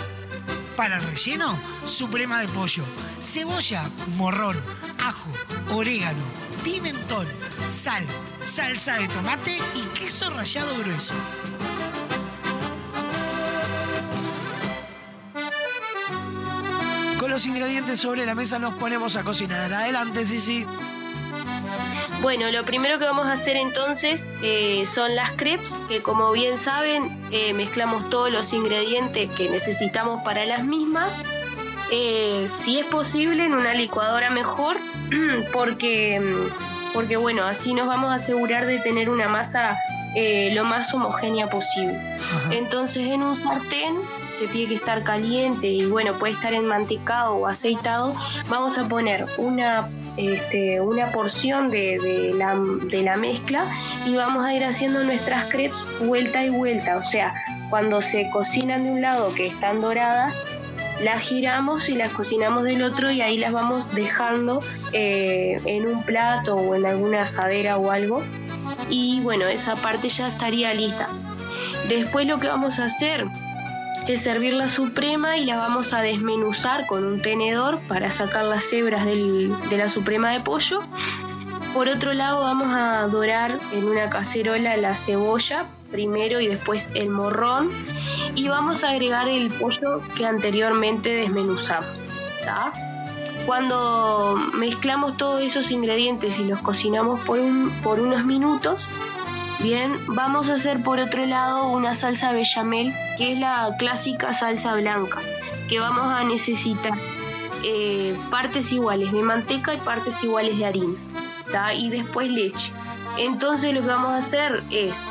Para 0.75 0.97
el 0.97 1.01
relleno, 1.01 1.59
suprema 1.85 2.39
de 2.39 2.47
pollo, 2.49 2.85
cebolla, 3.19 3.89
morrón, 4.15 4.61
ajo, 5.03 5.33
orégano, 5.71 6.21
pimentón, 6.63 7.25
sal, 7.65 8.05
salsa 8.37 8.93
de 8.97 9.07
tomate 9.07 9.57
y 9.73 9.85
queso 9.99 10.29
rallado 10.29 10.77
grueso. 10.77 11.15
Los 17.37 17.45
ingredientes 17.45 17.99
sobre 17.99 18.25
la 18.25 18.33
mesa 18.33 18.57
nos 18.57 18.73
ponemos 18.79 19.15
a 19.15 19.23
cocinar. 19.23 19.71
Adelante, 19.71 20.25
Sisi. 20.25 20.65
Bueno, 22.19 22.49
lo 22.49 22.63
primero 22.63 22.97
que 22.97 23.05
vamos 23.05 23.27
a 23.27 23.33
hacer 23.33 23.55
entonces 23.57 24.31
eh, 24.41 24.87
son 24.87 25.15
las 25.15 25.33
crepes, 25.33 25.71
que 25.87 26.01
como 26.01 26.31
bien 26.31 26.57
saben, 26.57 27.15
eh, 27.29 27.53
mezclamos 27.53 28.09
todos 28.09 28.31
los 28.31 28.53
ingredientes 28.53 29.29
que 29.35 29.51
necesitamos 29.51 30.23
para 30.23 30.47
las 30.47 30.65
mismas. 30.65 31.15
Eh, 31.91 32.47
si 32.49 32.79
es 32.79 32.87
posible, 32.87 33.45
en 33.45 33.53
una 33.53 33.75
licuadora 33.75 34.31
mejor, 34.31 34.77
porque, 35.53 36.19
porque 36.95 37.17
bueno, 37.17 37.43
así 37.43 37.75
nos 37.75 37.87
vamos 37.87 38.09
a 38.09 38.15
asegurar 38.15 38.65
de 38.65 38.79
tener 38.79 39.11
una 39.11 39.27
masa 39.27 39.77
lo 40.53 40.63
más 40.63 40.91
homogénea 40.95 41.47
posible. 41.51 42.01
Entonces, 42.49 43.05
en 43.05 43.21
un 43.21 43.39
sartén 43.39 43.95
que 44.39 44.47
tiene 44.47 44.69
que 44.69 44.75
estar 44.75 45.03
caliente 45.03 45.67
y 45.67 45.85
bueno, 45.85 46.13
puede 46.13 46.33
estar 46.33 46.53
enmantecado 46.53 47.35
o 47.35 47.47
aceitado, 47.47 48.13
vamos 48.49 48.77
a 48.77 48.87
poner 48.87 49.25
una 49.37 49.89
este, 50.17 50.81
una 50.81 51.11
porción 51.11 51.69
de, 51.69 51.99
de, 51.99 52.33
la, 52.33 52.55
de, 52.55 53.03
la, 53.03 53.17
mezcla 53.17 53.65
y 54.03 54.15
vamos 54.15 54.43
a 54.43 54.53
ir 54.53 54.63
haciendo 54.63 55.03
nuestras 55.03 55.45
crepes 55.49 55.87
vuelta 55.99 56.43
y 56.43 56.49
vuelta. 56.49 56.97
O 56.97 57.03
sea, 57.03 57.35
cuando 57.69 58.01
se 58.01 58.27
cocinan 58.31 58.83
de 58.83 58.89
un 58.89 59.01
lado 59.03 59.33
que 59.35 59.45
están 59.45 59.79
doradas, 59.79 60.43
las 61.03 61.19
giramos 61.19 61.89
y 61.89 61.95
las 61.95 62.11
cocinamos 62.13 62.63
del 62.63 62.81
otro 62.81 63.11
y 63.11 63.21
ahí 63.21 63.37
las 63.37 63.51
vamos 63.51 63.93
dejando 63.93 64.63
eh, 64.91 65.61
en 65.65 65.87
un 65.87 66.01
plato 66.03 66.55
o 66.55 66.73
en 66.73 66.85
alguna 66.85 67.21
asadera 67.21 67.77
o 67.77 67.91
algo. 67.91 68.23
Y 68.89 69.19
bueno, 69.21 69.45
esa 69.45 69.75
parte 69.75 70.09
ya 70.09 70.29
estaría 70.29 70.73
lista. 70.73 71.09
Después 71.87 72.25
lo 72.25 72.39
que 72.39 72.47
vamos 72.47 72.79
a 72.79 72.85
hacer 72.85 73.25
es 74.07 74.21
servir 74.21 74.53
la 74.53 74.69
suprema 74.69 75.37
y 75.37 75.45
la 75.45 75.57
vamos 75.57 75.93
a 75.93 76.01
desmenuzar 76.01 76.85
con 76.87 77.03
un 77.03 77.21
tenedor 77.21 77.79
para 77.87 78.09
sacar 78.11 78.45
las 78.45 78.71
hebras 78.71 79.05
del, 79.05 79.53
de 79.69 79.77
la 79.77 79.89
suprema 79.89 80.31
de 80.31 80.39
pollo. 80.39 80.79
Por 81.73 81.89
otro 81.89 82.13
lado 82.13 82.41
vamos 82.41 82.73
a 82.73 83.07
dorar 83.07 83.59
en 83.73 83.83
una 83.83 84.09
cacerola 84.09 84.77
la 84.77 84.95
cebolla 84.95 85.65
primero 85.91 86.39
y 86.39 86.47
después 86.47 86.91
el 86.95 87.09
morrón 87.09 87.69
y 88.35 88.47
vamos 88.47 88.83
a 88.83 88.91
agregar 88.91 89.27
el 89.27 89.49
pollo 89.49 90.01
que 90.15 90.25
anteriormente 90.25 91.09
desmenuzamos. 91.09 91.89
Cuando 93.45 94.35
mezclamos 94.55 95.17
todos 95.17 95.41
esos 95.41 95.71
ingredientes 95.71 96.39
y 96.39 96.45
los 96.45 96.61
cocinamos 96.61 97.19
por, 97.21 97.39
un, 97.39 97.69
por 97.83 97.99
unos 97.99 98.25
minutos, 98.25 98.87
Bien, 99.59 99.97
vamos 100.09 100.49
a 100.49 100.53
hacer 100.53 100.83
por 100.83 100.99
otro 100.99 101.25
lado 101.25 101.69
una 101.69 101.95
salsa 101.95 102.31
bechamel, 102.31 102.93
que 103.17 103.33
es 103.33 103.39
la 103.39 103.75
clásica 103.79 104.31
salsa 104.31 104.75
blanca, 104.75 105.19
que 105.67 105.79
vamos 105.79 106.13
a 106.13 106.23
necesitar 106.23 106.93
eh, 107.63 108.15
partes 108.29 108.71
iguales 108.71 109.11
de 109.11 109.23
manteca 109.23 109.73
y 109.73 109.77
partes 109.77 110.23
iguales 110.23 110.59
de 110.59 110.65
harina, 110.65 110.95
y 111.75 111.89
después 111.89 112.29
leche. 112.29 112.71
Entonces 113.17 113.73
lo 113.73 113.81
que 113.81 113.87
vamos 113.87 114.11
a 114.11 114.17
hacer 114.17 114.63
es 114.69 115.07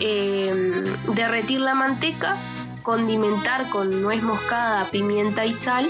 eh, 0.00 0.84
derretir 1.14 1.60
la 1.60 1.74
manteca, 1.74 2.36
condimentar 2.82 3.70
con 3.70 4.02
nuez 4.02 4.22
moscada, 4.22 4.84
pimienta 4.90 5.46
y 5.46 5.54
sal 5.54 5.88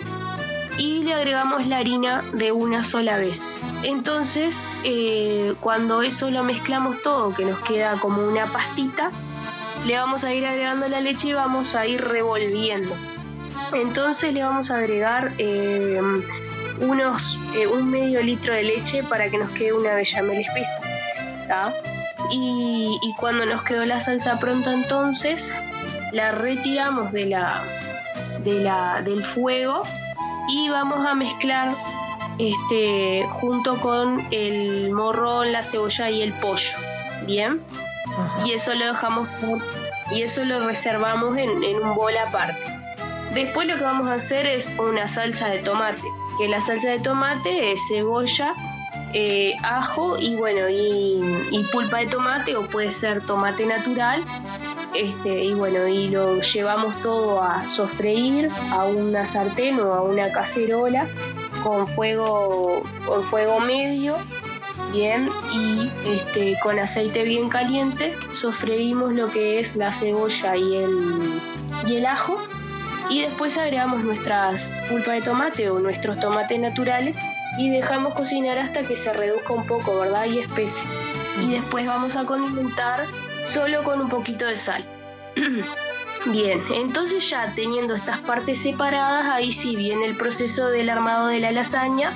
y 0.78 1.02
le 1.02 1.12
agregamos 1.12 1.66
la 1.66 1.78
harina 1.78 2.22
de 2.32 2.52
una 2.52 2.84
sola 2.84 3.18
vez. 3.18 3.46
Entonces, 3.82 4.58
eh, 4.84 5.54
cuando 5.60 6.02
eso 6.02 6.30
lo 6.30 6.44
mezclamos 6.44 7.02
todo, 7.02 7.34
que 7.34 7.44
nos 7.44 7.58
queda 7.62 7.96
como 8.00 8.26
una 8.26 8.46
pastita, 8.46 9.10
le 9.86 9.96
vamos 9.96 10.24
a 10.24 10.32
ir 10.32 10.46
agregando 10.46 10.88
la 10.88 11.00
leche 11.00 11.28
y 11.28 11.32
vamos 11.32 11.74
a 11.74 11.86
ir 11.86 12.02
revolviendo. 12.02 12.94
Entonces 13.72 14.32
le 14.32 14.42
vamos 14.42 14.70
a 14.70 14.76
agregar 14.76 15.32
eh, 15.38 16.00
unos 16.80 17.38
eh, 17.54 17.66
un 17.66 17.90
medio 17.90 18.22
litro 18.22 18.54
de 18.54 18.62
leche 18.62 19.02
para 19.02 19.28
que 19.28 19.38
nos 19.38 19.50
quede 19.50 19.72
una 19.72 19.94
bechamel 19.94 20.40
espesa. 20.40 21.72
Y, 22.30 22.98
y 23.02 23.14
cuando 23.14 23.46
nos 23.46 23.62
quedó 23.62 23.84
la 23.86 24.00
salsa 24.00 24.38
pronta 24.38 24.72
entonces, 24.72 25.50
la 26.12 26.32
retiramos 26.32 27.10
de 27.12 27.26
la, 27.26 27.62
de 28.44 28.60
la, 28.60 29.00
del 29.02 29.24
fuego 29.24 29.82
y 30.48 30.68
vamos 30.68 31.04
a 31.06 31.14
mezclar 31.14 31.74
este, 32.38 33.26
junto 33.30 33.76
con 33.80 34.26
el 34.30 34.90
morrón, 34.92 35.52
la 35.52 35.62
cebolla 35.62 36.10
y 36.10 36.22
el 36.22 36.32
pollo. 36.34 36.70
Bien. 37.26 37.62
Y 38.44 38.52
eso 38.52 38.74
lo 38.74 38.86
dejamos 38.86 39.28
por- 39.40 39.62
y 40.10 40.22
eso 40.22 40.44
lo 40.44 40.60
reservamos 40.66 41.36
en, 41.36 41.62
en 41.62 41.76
un 41.82 41.94
bol 41.94 42.16
aparte. 42.16 42.58
Después 43.34 43.68
lo 43.68 43.76
que 43.76 43.82
vamos 43.82 44.08
a 44.08 44.14
hacer 44.14 44.46
es 44.46 44.74
una 44.78 45.06
salsa 45.08 45.48
de 45.48 45.58
tomate. 45.58 46.02
Que 46.38 46.48
la 46.48 46.60
salsa 46.60 46.88
de 46.90 47.00
tomate 47.00 47.72
es 47.72 47.80
cebolla, 47.88 48.54
eh, 49.12 49.54
ajo 49.62 50.16
y 50.18 50.36
bueno, 50.36 50.68
y, 50.68 51.20
y 51.50 51.64
pulpa 51.72 51.98
de 51.98 52.06
tomate 52.06 52.56
o 52.56 52.62
puede 52.62 52.92
ser 52.92 53.24
tomate 53.26 53.66
natural. 53.66 54.24
Este, 54.94 55.44
y 55.44 55.54
bueno, 55.54 55.86
y 55.86 56.08
lo 56.08 56.40
llevamos 56.40 56.94
todo 57.02 57.42
a 57.42 57.66
sofreír 57.66 58.48
a 58.70 58.84
una 58.84 59.26
sartén 59.26 59.78
o 59.80 59.92
a 59.92 60.02
una 60.02 60.32
cacerola 60.32 61.06
con 61.62 61.86
fuego, 61.88 62.82
con 63.04 63.22
fuego 63.24 63.60
medio, 63.60 64.16
bien, 64.92 65.28
y 65.52 65.90
este, 66.06 66.56
con 66.62 66.78
aceite 66.78 67.24
bien 67.24 67.48
caliente, 67.48 68.14
sofreímos 68.40 69.12
lo 69.12 69.30
que 69.30 69.60
es 69.60 69.76
la 69.76 69.92
cebolla 69.92 70.56
y 70.56 70.76
el, 70.76 71.40
y 71.86 71.96
el 71.96 72.06
ajo, 72.06 72.38
y 73.10 73.22
después 73.22 73.56
agregamos 73.56 74.02
nuestras 74.04 74.72
pulpa 74.88 75.12
de 75.12 75.22
tomate 75.22 75.70
o 75.70 75.78
nuestros 75.78 76.18
tomates 76.20 76.58
naturales 76.58 77.16
y 77.58 77.70
dejamos 77.70 78.14
cocinar 78.14 78.58
hasta 78.58 78.82
que 78.82 78.96
se 78.96 79.12
reduzca 79.12 79.52
un 79.52 79.66
poco, 79.66 79.98
¿verdad? 79.98 80.26
Y 80.26 80.38
espese. 80.38 80.80
Y 81.42 81.52
después 81.52 81.86
vamos 81.86 82.16
a 82.16 82.24
condimentar 82.26 83.00
solo 83.52 83.82
con 83.82 84.00
un 84.00 84.08
poquito 84.08 84.46
de 84.46 84.56
sal. 84.56 84.84
Bien, 86.26 86.62
entonces 86.74 87.28
ya 87.30 87.52
teniendo 87.54 87.94
estas 87.94 88.20
partes 88.20 88.60
separadas, 88.60 89.26
ahí 89.26 89.52
sí 89.52 89.76
viene 89.76 90.06
el 90.06 90.16
proceso 90.16 90.66
del 90.68 90.90
armado 90.90 91.28
de 91.28 91.40
la 91.40 91.52
lasaña, 91.52 92.10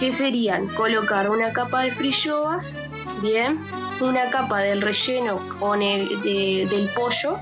que 0.00 0.12
serían 0.12 0.68
colocar 0.68 1.28
una 1.30 1.52
capa 1.52 1.82
de 1.82 1.90
frilloas, 1.90 2.74
bien, 3.20 3.60
una 4.00 4.30
capa 4.30 4.60
del 4.60 4.80
relleno 4.80 5.40
con 5.58 5.82
el 5.82 6.08
de- 6.22 6.66
del 6.70 6.88
pollo, 6.88 7.38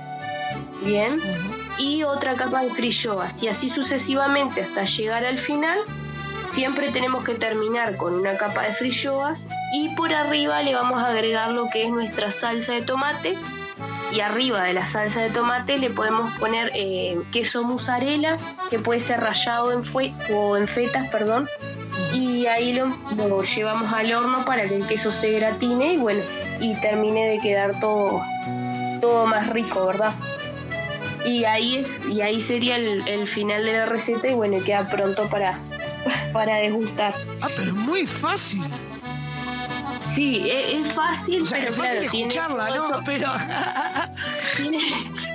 bien, 0.82 1.20
y 1.78 2.02
otra 2.02 2.34
capa 2.34 2.62
de 2.62 2.70
frilloas, 2.70 3.42
y 3.42 3.48
así 3.48 3.68
sucesivamente 3.68 4.62
hasta 4.62 4.84
llegar 4.84 5.24
al 5.24 5.38
final. 5.38 5.78
Siempre 6.46 6.90
tenemos 6.90 7.24
que 7.24 7.34
terminar 7.34 7.96
con 7.96 8.14
una 8.14 8.36
capa 8.36 8.62
de 8.62 8.72
frilloas 8.72 9.46
y 9.72 9.88
por 9.90 10.14
arriba 10.14 10.62
le 10.62 10.74
vamos 10.74 10.98
a 11.00 11.08
agregar 11.08 11.50
lo 11.50 11.68
que 11.68 11.84
es 11.84 11.90
nuestra 11.90 12.30
salsa 12.30 12.72
de 12.72 12.82
tomate 12.82 13.36
y 14.12 14.20
arriba 14.20 14.62
de 14.62 14.72
la 14.72 14.86
salsa 14.86 15.22
de 15.22 15.30
tomate 15.30 15.78
le 15.78 15.90
podemos 15.90 16.30
poner 16.38 16.70
eh, 16.74 17.20
queso 17.32 17.64
mozzarella 17.64 18.36
que 18.70 18.78
puede 18.78 19.00
ser 19.00 19.20
rallado 19.20 19.72
en 19.72 19.82
fue 19.82 20.12
o 20.32 20.56
en 20.56 20.68
fetas, 20.68 21.08
perdón, 21.10 21.48
y 22.14 22.46
ahí 22.46 22.72
lo, 22.72 22.86
lo 23.16 23.42
llevamos 23.42 23.92
al 23.92 24.12
horno 24.12 24.44
para 24.44 24.68
que 24.68 24.76
el 24.76 24.86
queso 24.86 25.10
se 25.10 25.32
gratine 25.32 25.94
y 25.94 25.96
bueno, 25.96 26.22
y 26.60 26.74
termine 26.76 27.28
de 27.28 27.38
quedar 27.40 27.80
todo 27.80 28.22
todo 29.00 29.26
más 29.26 29.50
rico, 29.50 29.86
¿verdad? 29.86 30.14
Y 31.24 31.44
ahí 31.44 31.76
es 31.76 32.00
y 32.08 32.22
ahí 32.22 32.40
sería 32.40 32.76
el, 32.76 33.06
el 33.08 33.26
final 33.26 33.64
de 33.64 33.72
la 33.72 33.86
receta 33.86 34.28
y 34.28 34.34
bueno, 34.34 34.58
queda 34.64 34.88
pronto 34.88 35.28
para 35.28 35.58
para 36.32 36.56
degustar. 36.56 37.14
Ah, 37.40 37.48
pero 37.56 37.68
es 37.68 37.76
muy 37.76 38.06
fácil. 38.06 38.62
Sí, 40.14 40.48
es, 40.50 40.86
es 40.86 40.94
fácil, 40.94 41.42
O 41.42 41.46
sea, 41.46 41.58
pero 41.58 41.70
es 41.70 41.76
fácil 41.76 41.98
claro, 41.98 42.16
escucharla, 42.16 42.76
¿no? 42.76 42.88
Pero. 43.04 43.28
tiene, 44.56 44.78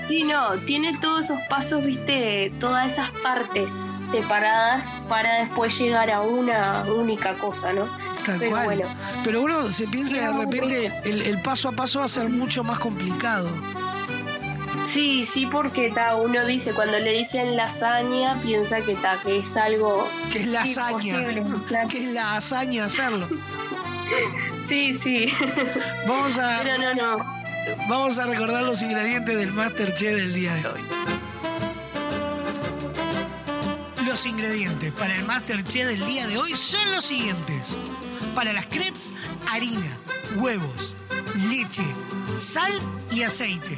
sí, 0.08 0.24
no, 0.24 0.54
tiene 0.66 0.98
todos 0.98 1.26
esos 1.26 1.40
pasos, 1.50 1.86
viste, 1.86 2.52
todas 2.60 2.92
esas 2.92 3.12
partes 3.24 3.72
separadas 4.12 4.88
para 5.08 5.46
después 5.46 5.78
llegar 5.80 6.10
a 6.12 6.22
una 6.22 6.84
única 6.84 7.36
cosa, 7.36 7.74
¿no? 7.74 7.86
Tal 8.26 8.40
pero 8.40 8.52
cual. 8.52 8.66
bueno, 8.66 8.86
Pero 9.24 9.42
uno 9.42 9.70
se 9.72 9.88
piensa 9.88 10.18
que 10.18 10.22
de 10.22 10.34
repente 10.34 10.92
el, 11.06 11.22
el 11.22 11.42
paso 11.42 11.70
a 11.70 11.72
paso 11.72 12.00
va 12.00 12.06
a 12.06 12.10
ser 12.10 12.30
mucho 12.30 12.64
más 12.64 12.80
complicado. 12.80 13.50
Sí, 14.88 15.26
sí, 15.26 15.46
porque 15.46 15.92
ta, 15.92 16.16
uno 16.16 16.46
dice, 16.46 16.74
cuando 16.74 17.00
le 17.00 17.12
dicen 17.14 17.56
lasaña, 17.56 18.40
piensa 18.42 18.82
que, 18.82 18.96
ta, 18.96 19.18
que 19.24 19.40
es 19.40 19.56
algo 19.56 20.08
Que 20.32 20.40
es 20.40 20.48
la 20.48 20.62
hazaña. 20.64 21.26
Que 21.90 22.06
es 22.06 22.14
la 22.14 22.36
hazaña 22.36 22.86
hacerlo. 22.86 23.28
Sí, 24.66 24.94
sí. 24.94 25.32
Vamos 26.08 26.38
a. 26.38 26.60
Pero 26.64 26.78
no, 26.78 26.94
no. 26.96 27.42
Vamos 27.88 28.20
a 28.20 28.26
recordar 28.26 28.64
los 28.64 28.82
ingredientes 28.82 29.36
del 29.36 29.52
Masterchef 29.54 30.16
del 30.16 30.34
día 30.34 30.54
de 30.56 30.68
hoy. 30.68 30.82
Los 34.06 34.26
ingredientes 34.26 34.92
para 34.92 35.16
el 35.16 35.24
Masterchef 35.26 35.88
del 35.88 36.06
día 36.06 36.28
de 36.28 36.38
hoy 36.38 36.56
son 36.56 36.92
los 36.92 37.06
siguientes. 37.06 37.78
Para 38.36 38.54
las 38.54 38.66
crepes, 38.66 39.14
harina, 39.52 39.88
huevos, 40.38 40.96
leche, 41.50 41.84
sal 42.36 42.72
y 43.12 43.24
aceite. 43.24 43.78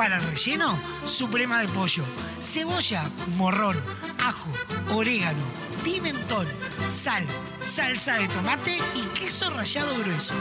Para 0.00 0.16
el 0.16 0.22
relleno, 0.22 0.80
suprema 1.04 1.60
de 1.60 1.68
pollo, 1.68 2.02
cebolla, 2.40 3.02
morrón, 3.36 3.78
ajo, 4.24 4.50
orégano, 4.94 5.42
pimentón, 5.84 6.46
sal, 6.86 7.22
salsa 7.58 8.16
de 8.16 8.26
tomate 8.28 8.78
y 8.94 9.04
queso 9.08 9.50
rallado 9.50 9.98
grueso. 9.98 10.32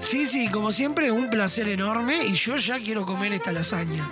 Sí, 0.00 0.26
sí, 0.26 0.48
como 0.48 0.72
siempre, 0.72 1.12
un 1.12 1.30
placer 1.30 1.68
enorme 1.68 2.24
y 2.24 2.34
yo 2.34 2.56
ya 2.56 2.80
quiero 2.80 3.06
comer 3.06 3.34
esta 3.34 3.52
lasaña. 3.52 4.04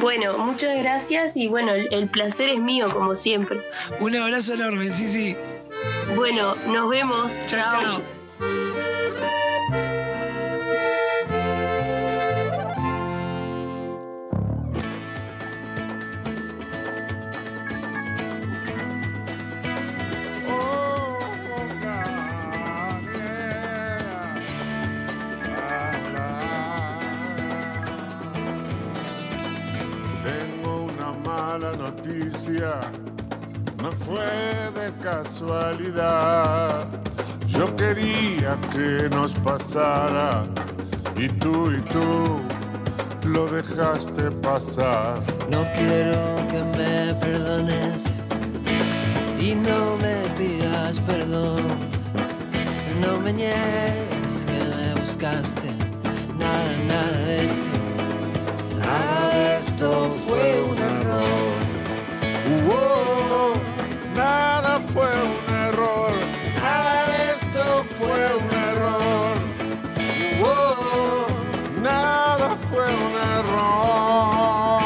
Bueno, 0.00 0.38
muchas 0.38 0.78
gracias 0.78 1.36
y 1.36 1.46
bueno, 1.46 1.74
el, 1.74 1.92
el 1.92 2.08
placer 2.08 2.48
es 2.48 2.58
mío, 2.58 2.88
como 2.90 3.14
siempre. 3.14 3.60
Un 3.98 4.16
abrazo 4.16 4.54
enorme, 4.54 4.90
sí, 4.92 5.08
sí. 5.08 5.36
Bueno, 6.16 6.54
nos 6.68 6.88
vemos. 6.88 7.34
Chao, 7.46 7.82
chao. 7.82 8.19
No 33.82 33.92
fue 33.92 34.70
de 34.74 34.92
casualidad. 35.02 36.86
Yo 37.60 37.76
quería 37.76 38.58
que 38.72 39.10
nos 39.10 39.32
pasara 39.32 40.44
y 41.14 41.28
tú 41.28 41.70
y 41.70 41.80
tú 41.92 42.40
lo 43.28 43.46
dejaste 43.48 44.30
pasar. 44.40 45.20
No 45.50 45.66
quiero 45.74 46.36
que 46.50 46.78
me 46.78 47.14
perdones 47.16 48.04
y 49.38 49.54
no 49.54 49.98
me 49.98 50.16
pidas 50.38 51.00
perdón. 51.00 51.60
No 53.02 53.20
me 53.20 53.30
niegues 53.30 54.46
que 54.46 54.58
me 54.76 54.98
buscaste. 54.98 55.68
Nada, 56.38 56.76
nada 56.88 57.18
de 57.26 57.44
esto. 57.44 57.78
Nada 58.78 59.30
de 59.34 59.58
esto 59.58 60.16
fue 60.26 60.62
un 60.62 60.78
error. 60.78 61.52
Nada 64.16 64.80
fue 64.94 65.04
un 65.04 65.54
error 65.54 66.19
fue 68.00 68.22
un 68.42 68.50
error. 68.70 69.34
Oh, 70.42 71.26
nada 71.82 72.48
fue 72.68 72.86
un 73.06 73.14
error. 73.36 74.80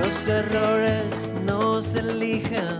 Los 0.00 0.16
errores 0.28 1.34
no 1.46 1.80
se 1.80 2.00
elijan 2.00 2.78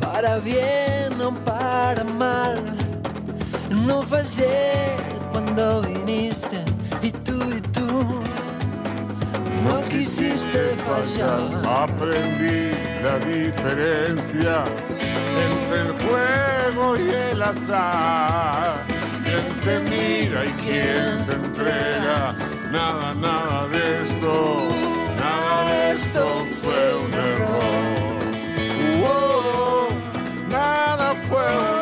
para 0.00 0.38
bien 0.38 1.20
o 1.20 1.34
para 1.44 2.04
mal. 2.04 2.62
No 3.86 4.02
fallé 4.02 4.96
cuando 5.32 5.82
viniste 5.82 6.58
y 7.02 7.10
tú 7.10 7.38
y 7.58 7.60
tú 7.76 7.88
no 9.64 9.80
quisiste 9.88 10.60
fallar. 10.86 11.50
Aprendí 11.84 12.70
la 13.02 13.18
diferencia 13.18 14.64
entre 15.50 15.80
el 15.82 15.92
juego 16.02 16.96
y 16.96 17.10
el 17.10 17.42
azar. 17.42 18.84
Quien 19.24 19.60
te 19.64 19.78
mira 19.90 20.44
y 20.44 20.52
quien 20.62 21.24
se 21.24 21.34
entrega. 21.34 22.34
Nada, 22.70 23.14
nada 23.14 23.66
de 23.68 24.02
esto, 24.06 24.68
nada 25.18 25.70
de 25.70 25.92
esto 25.92 26.46
fue 26.62 26.96
un 26.96 27.12
error. 27.14 28.20
Nada 30.48 31.14
fue 31.28 31.38
un 31.38 31.64
error, 31.64 31.79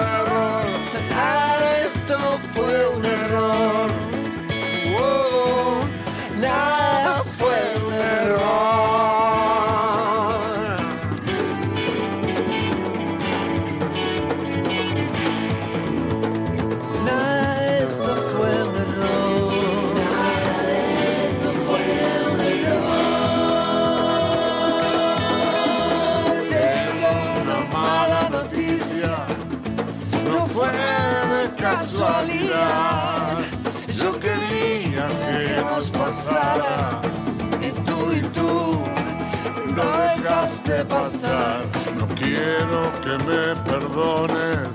pasar. 41.21 41.65
No 41.97 42.07
quiero 42.15 42.93
que 43.03 43.25
me 43.25 43.57
perdones, 43.65 44.69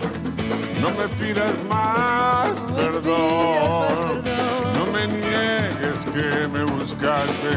no 0.82 0.90
me 0.92 1.08
pidas 1.20 1.54
más 1.70 2.60
perdón. 2.76 4.24
No 4.76 4.86
me 4.92 5.08
niegues 5.08 6.00
que 6.14 6.48
me 6.48 6.64
buscaste. 6.64 7.54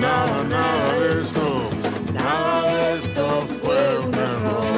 Nada, 0.00 0.44
nada 0.48 0.92
de 0.94 1.20
esto, 1.20 1.68
nada 2.14 2.72
de 2.72 2.94
esto 2.94 3.46
fue 3.62 3.98
un 3.98 4.14
error. 4.14 4.77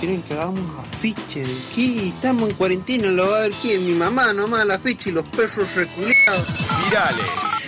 Quieren 0.00 0.22
que 0.22 0.32
hagamos 0.32 0.62
afiche 0.78 1.40
de 1.40 1.54
qué? 1.74 2.08
Estamos 2.08 2.48
en 2.48 2.56
cuarentena, 2.56 3.08
lo 3.08 3.30
va 3.32 3.36
a 3.36 3.40
ver 3.42 3.52
quién, 3.60 3.86
mi 3.86 3.92
mamá 3.92 4.32
nomás 4.32 4.62
el 4.62 4.70
afiche 4.70 5.10
y 5.10 5.12
los 5.12 5.26
perros 5.26 5.74
reculeados. 5.74 6.46
Virales. 6.84 7.26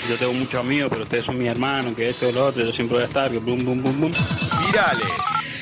Yo 0.09 0.17
tengo 0.17 0.33
muchos 0.33 0.59
amigos, 0.59 0.89
pero 0.91 1.03
ustedes 1.03 1.27
son 1.27 1.37
mis 1.37 1.49
hermanos, 1.49 1.95
que 1.95 2.09
esto 2.09 2.27
y 2.31 2.33
lo 2.33 2.47
otro, 2.47 2.65
yo 2.65 2.73
siempre 2.73 2.97
voy 2.97 3.03
a 3.03 3.07
estar, 3.07 3.31
que 3.31 3.39
bum, 3.39 3.63
bum, 3.63 3.83
bum, 3.83 4.01
bum. 4.01 4.13
Virales. 4.67 5.09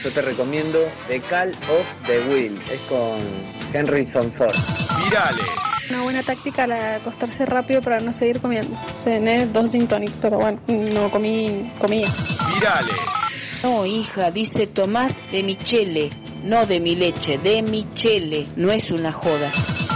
Yo 0.04 0.12
te 0.12 0.22
recomiendo 0.22 0.78
The 1.08 1.20
Call 1.20 1.50
of 1.50 2.06
the 2.06 2.20
Will. 2.28 2.56
Es 2.70 2.80
con 2.88 3.18
Henryson 3.72 4.32
Ford. 4.32 4.54
Virales. 5.04 5.46
Una 5.90 6.02
buena 6.02 6.22
táctica 6.22 6.68
la 6.68 6.76
de 6.76 6.94
acostarse 6.96 7.46
rápido 7.46 7.82
para 7.82 7.98
no 7.98 8.12
seguir 8.12 8.40
comiendo. 8.40 8.78
Cené 9.02 9.46
dos 9.46 9.72
gin 9.72 9.88
tonic, 9.88 10.12
pero 10.22 10.38
bueno, 10.38 10.60
no 10.68 11.10
comí 11.10 11.68
comida. 11.80 12.08
Virales. 12.54 12.96
No, 13.62 13.84
hija, 13.84 14.30
dice 14.30 14.66
Tomás 14.68 15.16
de 15.32 15.42
Michele, 15.42 16.10
no 16.42 16.66
de 16.66 16.80
mi 16.80 16.94
leche, 16.96 17.38
de 17.38 17.62
Michele, 17.62 18.46
no 18.56 18.70
es 18.70 18.90
una 18.90 19.12
joda. 19.12 19.50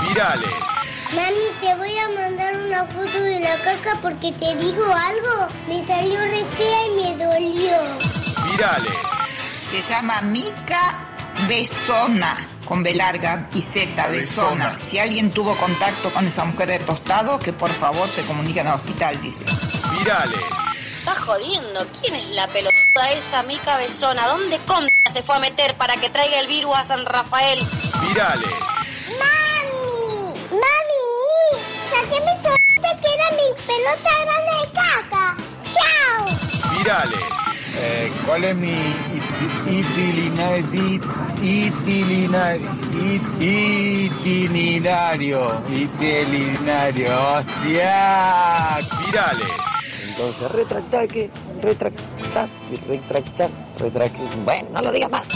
Virales. 0.09 0.51
Mami, 1.15 1.47
te 1.61 1.75
voy 1.77 1.97
a 1.97 2.09
mandar 2.09 2.57
una 2.57 2.85
foto 2.87 3.23
de 3.23 3.41
la 3.41 3.57
caca 3.59 3.99
porque 4.03 4.33
te 4.33 4.57
digo 4.57 4.85
algo. 4.85 5.49
Me 5.69 5.85
salió 5.87 6.21
re 6.21 6.45
fea 6.57 6.87
y 6.87 6.91
me 6.97 7.25
dolió. 7.25 7.77
Virales. 8.51 8.93
Se 9.71 9.81
llama 9.81 10.21
Mica 10.23 11.09
Besona, 11.49 12.49
con 12.65 12.83
B 12.83 12.95
larga 12.95 13.49
y 13.55 13.63
Z, 13.63 14.07
Besona. 14.09 14.79
Si 14.81 14.99
alguien 14.99 15.31
tuvo 15.31 15.55
contacto 15.57 16.11
con 16.11 16.27
esa 16.27 16.45
mujer 16.45 16.69
de 16.69 16.79
tostado, 16.81 17.39
que 17.39 17.53
por 17.53 17.71
favor 17.71 18.09
se 18.09 18.23
comunique 18.23 18.61
al 18.61 18.69
hospital, 18.69 19.21
dice. 19.21 19.45
Virales. 19.99 20.64
Estás 21.07 21.19
jodiendo. 21.19 21.87
¿Quién 22.01 22.15
es 22.15 22.31
la 22.31 22.47
pelotuda 22.47 23.11
esa 23.13 23.43
mica 23.43 23.77
besona? 23.77 24.27
¿Dónde 24.27 24.59
contra 24.61 25.13
se 25.13 25.23
fue 25.23 25.37
a 25.37 25.39
meter 25.39 25.75
para 25.75 25.99
que 25.99 26.09
traiga 26.09 26.41
el 26.41 26.47
virus 26.47 26.75
a 26.75 26.83
San 26.83 27.05
Rafael? 27.05 27.61
Virales. 28.09 28.49
¡Mami! 29.21 30.33
¡Mami! 30.51 31.05
¡Saqué 31.91 32.19
mi 32.23 32.35
suerte 32.41 32.89
que 33.03 33.13
era 33.13 33.29
mi 33.33 33.53
pelota 33.67 34.13
grande 34.25 34.53
de 34.63 34.67
caca! 34.73 35.37
¡Chao! 35.75 36.25
Virales. 36.79 37.21
Eh, 37.77 38.11
¿Cuál 38.25 38.45
es 38.45 38.57
mi? 38.57 38.79
Itinerario. 39.67 41.03
Itinerario. 45.69 47.13
¡Hostia! 47.37 48.79
Virales. 49.05 49.74
Entonces, 50.17 50.49
retractar 50.53 51.09
que, 51.09 51.29
retractar, 51.61 52.49
retractar, 52.87 53.51
retractar, 53.79 54.37
bueno, 54.45 54.69
no 54.73 54.81
lo 54.83 54.93
digas 54.93 55.11
más. 55.11 55.27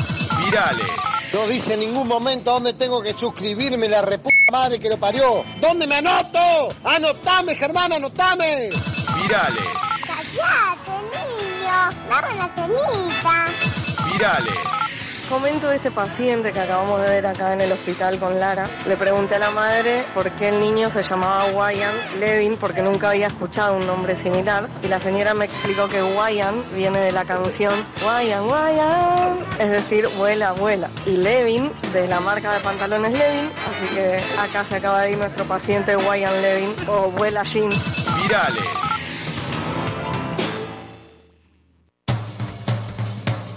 Virales. 0.44 0.86
No 1.32 1.46
dice 1.48 1.74
en 1.74 1.80
ningún 1.80 2.06
momento 2.06 2.52
dónde 2.52 2.74
tengo 2.74 3.02
que 3.02 3.12
suscribirme, 3.12 3.88
la 3.88 4.02
reputa 4.02 4.34
madre 4.52 4.78
que 4.78 4.88
lo 4.88 4.96
parió. 4.96 5.44
¿Dónde 5.60 5.86
me 5.86 5.96
anoto? 5.96 6.38
¡Anotame, 6.84 7.56
Germán, 7.56 7.92
anotame! 7.92 8.70
Virales. 9.20 9.64
¡Callate, 10.06 10.92
niño! 11.12 12.08
¡Dame 12.08 12.34
la 12.36 12.48
cenita! 12.54 13.46
Virales. 14.12 14.87
Comento 15.28 15.68
de 15.68 15.76
este 15.76 15.90
paciente 15.90 16.52
que 16.52 16.60
acabamos 16.60 17.00
de 17.02 17.10
ver 17.10 17.26
acá 17.26 17.52
en 17.52 17.60
el 17.60 17.70
hospital 17.70 18.18
con 18.18 18.40
Lara. 18.40 18.68
Le 18.86 18.96
pregunté 18.96 19.34
a 19.34 19.38
la 19.38 19.50
madre 19.50 20.04
por 20.14 20.30
qué 20.32 20.48
el 20.48 20.58
niño 20.58 20.90
se 20.90 21.02
llamaba 21.02 21.44
Wyan 21.46 21.94
Levin, 22.18 22.56
porque 22.56 22.82
nunca 22.82 23.10
había 23.10 23.26
escuchado 23.26 23.76
un 23.76 23.86
nombre 23.86 24.16
similar. 24.16 24.68
Y 24.82 24.88
la 24.88 24.98
señora 24.98 25.34
me 25.34 25.44
explicó 25.44 25.88
que 25.88 26.02
Wyan 26.02 26.64
viene 26.74 27.00
de 27.00 27.12
la 27.12 27.24
canción 27.24 27.74
Wyan, 28.00 28.44
Wyan, 28.46 29.38
es 29.58 29.70
decir, 29.70 30.08
vuela, 30.16 30.52
vuela. 30.52 30.88
Y 31.06 31.16
Levin, 31.16 31.70
de 31.92 32.08
la 32.08 32.20
marca 32.20 32.52
de 32.52 32.60
pantalones 32.60 33.12
Levin, 33.12 33.50
así 33.68 33.94
que 33.94 34.20
acá 34.40 34.64
se 34.64 34.76
acaba 34.76 35.02
de 35.02 35.12
ir 35.12 35.18
nuestro 35.18 35.44
paciente 35.44 35.96
Wyan 35.96 36.42
Levin 36.42 36.74
o 36.88 37.10
vuela 37.10 37.42
Jean. 37.44 37.70
Virales. 38.22 38.87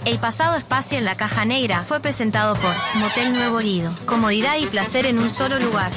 El 0.04 0.18
pasado 0.18 0.56
espacio 0.56 0.98
en 0.98 1.04
la 1.04 1.16
caja 1.16 1.44
negra 1.44 1.84
fue 1.84 2.00
presentado 2.00 2.56
por 2.56 2.74
Motel 2.96 3.32
Nuevo 3.32 3.60
Lido. 3.60 3.94
Comodidad 4.04 4.58
y 4.58 4.66
placer 4.66 5.06
en 5.06 5.20
un 5.20 5.30
solo 5.30 5.60
lugar. 5.60 5.92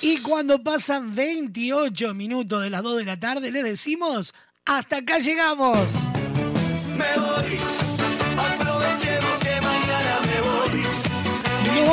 Y 0.00 0.18
cuando 0.18 0.62
pasan 0.64 1.14
28 1.14 2.12
minutos 2.12 2.60
de 2.62 2.70
las 2.70 2.82
2 2.82 2.96
de 2.98 3.04
la 3.04 3.20
tarde, 3.20 3.52
le 3.52 3.62
decimos, 3.62 4.34
hasta 4.66 4.96
acá 4.96 5.18
llegamos. 5.18 5.78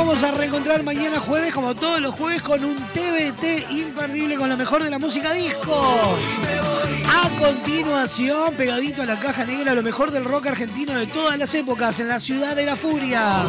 Vamos 0.04 0.24
a 0.24 0.32
reencontrar 0.32 0.82
mañana 0.82 1.20
jueves, 1.20 1.54
como 1.54 1.76
todos 1.76 2.00
los 2.00 2.12
jueves, 2.16 2.42
con 2.42 2.64
un 2.64 2.74
TBT 2.76 3.70
imperdible 3.70 4.36
con 4.36 4.48
lo 4.48 4.56
mejor 4.56 4.82
de 4.82 4.90
la 4.90 4.98
música 4.98 5.32
disco. 5.32 6.18
A 7.08 7.28
continuación, 7.38 8.54
pegadito 8.54 9.02
a 9.02 9.06
la 9.06 9.20
caja 9.20 9.44
negra, 9.44 9.74
lo 9.74 9.82
mejor 9.84 10.10
del 10.10 10.24
rock 10.24 10.48
argentino 10.48 10.92
de 10.94 11.06
todas 11.06 11.38
las 11.38 11.54
épocas 11.54 12.00
en 12.00 12.08
la 12.08 12.18
ciudad 12.18 12.56
de 12.56 12.66
la 12.66 12.74
furia. 12.74 13.44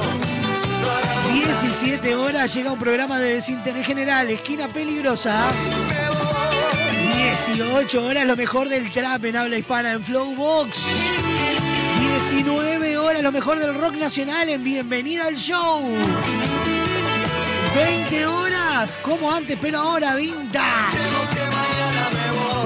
17 1.33 2.13
horas 2.15 2.53
llega 2.53 2.71
un 2.71 2.79
programa 2.79 3.17
de 3.17 3.33
desinterés 3.33 3.87
general, 3.87 4.29
esquina 4.29 4.67
peligrosa. 4.67 5.51
18 7.15 8.05
horas 8.05 8.27
lo 8.27 8.35
mejor 8.35 8.69
del 8.69 8.91
trap 8.91 9.25
en 9.25 9.37
habla 9.37 9.57
hispana 9.57 9.93
en 9.93 10.03
Flowbox. 10.03 11.32
19 12.09 12.97
horas 12.97 13.23
lo 13.23 13.31
mejor 13.31 13.59
del 13.59 13.73
rock 13.75 13.95
nacional 13.95 14.49
en 14.49 14.63
Bienvenida 14.63 15.27
al 15.27 15.35
Show. 15.35 15.81
20 17.75 18.25
horas, 18.25 18.97
como 18.97 19.31
antes, 19.31 19.57
pero 19.61 19.79
ahora 19.79 20.15
vintage. 20.15 21.52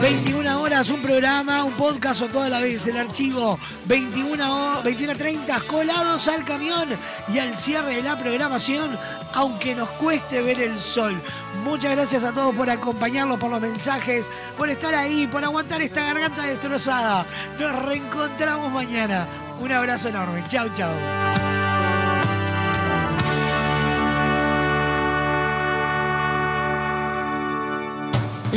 21 0.01 0.61
horas, 0.61 0.89
un 0.91 1.01
programa, 1.01 1.63
un 1.63 1.73
podcast 1.73 2.21
o 2.21 2.27
toda 2.27 2.49
la 2.49 2.59
vez, 2.59 2.85
el 2.87 2.97
archivo 2.97 3.57
21, 3.85 4.81
21 4.83 5.15
30, 5.15 5.61
colados 5.61 6.27
al 6.27 6.45
camión 6.45 6.87
y 7.33 7.39
al 7.39 7.57
cierre 7.57 7.95
de 7.95 8.03
la 8.03 8.17
programación, 8.17 8.95
aunque 9.33 9.73
nos 9.73 9.89
cueste 9.91 10.41
ver 10.41 10.59
el 10.61 10.77
sol. 10.77 11.19
Muchas 11.63 11.95
gracias 11.95 12.23
a 12.23 12.31
todos 12.31 12.55
por 12.55 12.69
acompañarnos, 12.69 13.39
por 13.39 13.49
los 13.49 13.59
mensajes, 13.61 14.29
por 14.57 14.69
estar 14.69 14.93
ahí, 14.93 15.25
por 15.27 15.43
aguantar 15.43 15.81
esta 15.81 16.03
garganta 16.03 16.43
destrozada. 16.43 17.25
Nos 17.59 17.83
reencontramos 17.83 18.71
mañana. 18.71 19.27
Un 19.59 19.71
abrazo 19.71 20.09
enorme. 20.09 20.43
Chau, 20.47 20.69
chau. 20.73 21.46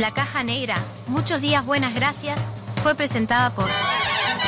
La 0.01 0.15
caja 0.15 0.41
negra, 0.41 0.77
muchos 1.05 1.41
días 1.41 1.63
buenas 1.63 1.93
gracias, 1.93 2.39
fue 2.81 2.95
presentada 2.95 3.51
por 3.51 3.67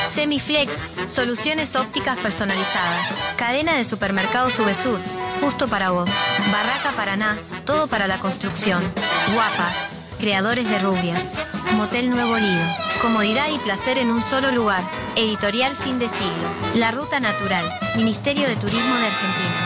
Semiflex, 0.10 0.88
soluciones 1.06 1.76
ópticas 1.76 2.18
personalizadas. 2.18 3.08
Cadena 3.38 3.74
de 3.74 3.86
supermercados 3.86 4.54
Subesur, 4.54 5.00
justo 5.42 5.68
para 5.68 5.92
vos. 5.92 6.10
Barraca 6.52 6.90
Paraná, 6.96 7.38
todo 7.68 7.86
para 7.86 8.08
la 8.08 8.18
construcción. 8.18 8.82
Guapas, 9.36 9.76
creadores 10.18 10.68
de 10.68 10.80
rubias. 10.80 11.24
Motel 11.76 12.10
Nuevo 12.10 12.36
Lido, 12.36 12.66
comodidad 13.04 13.50
y 13.54 13.60
placer 13.60 14.00
en 14.00 14.10
un 14.10 14.24
solo 14.24 14.50
lugar. 14.52 14.84
Editorial 15.16 15.76
Fin 15.76 16.00
de 16.00 16.10
Siglo. 16.10 16.50
La 16.74 16.90
Ruta 16.90 17.20
Natural, 17.20 17.72
Ministerio 17.96 18.48
de 18.48 18.56
Turismo 18.56 18.96
de 18.96 19.06
Argentina. 19.06 19.63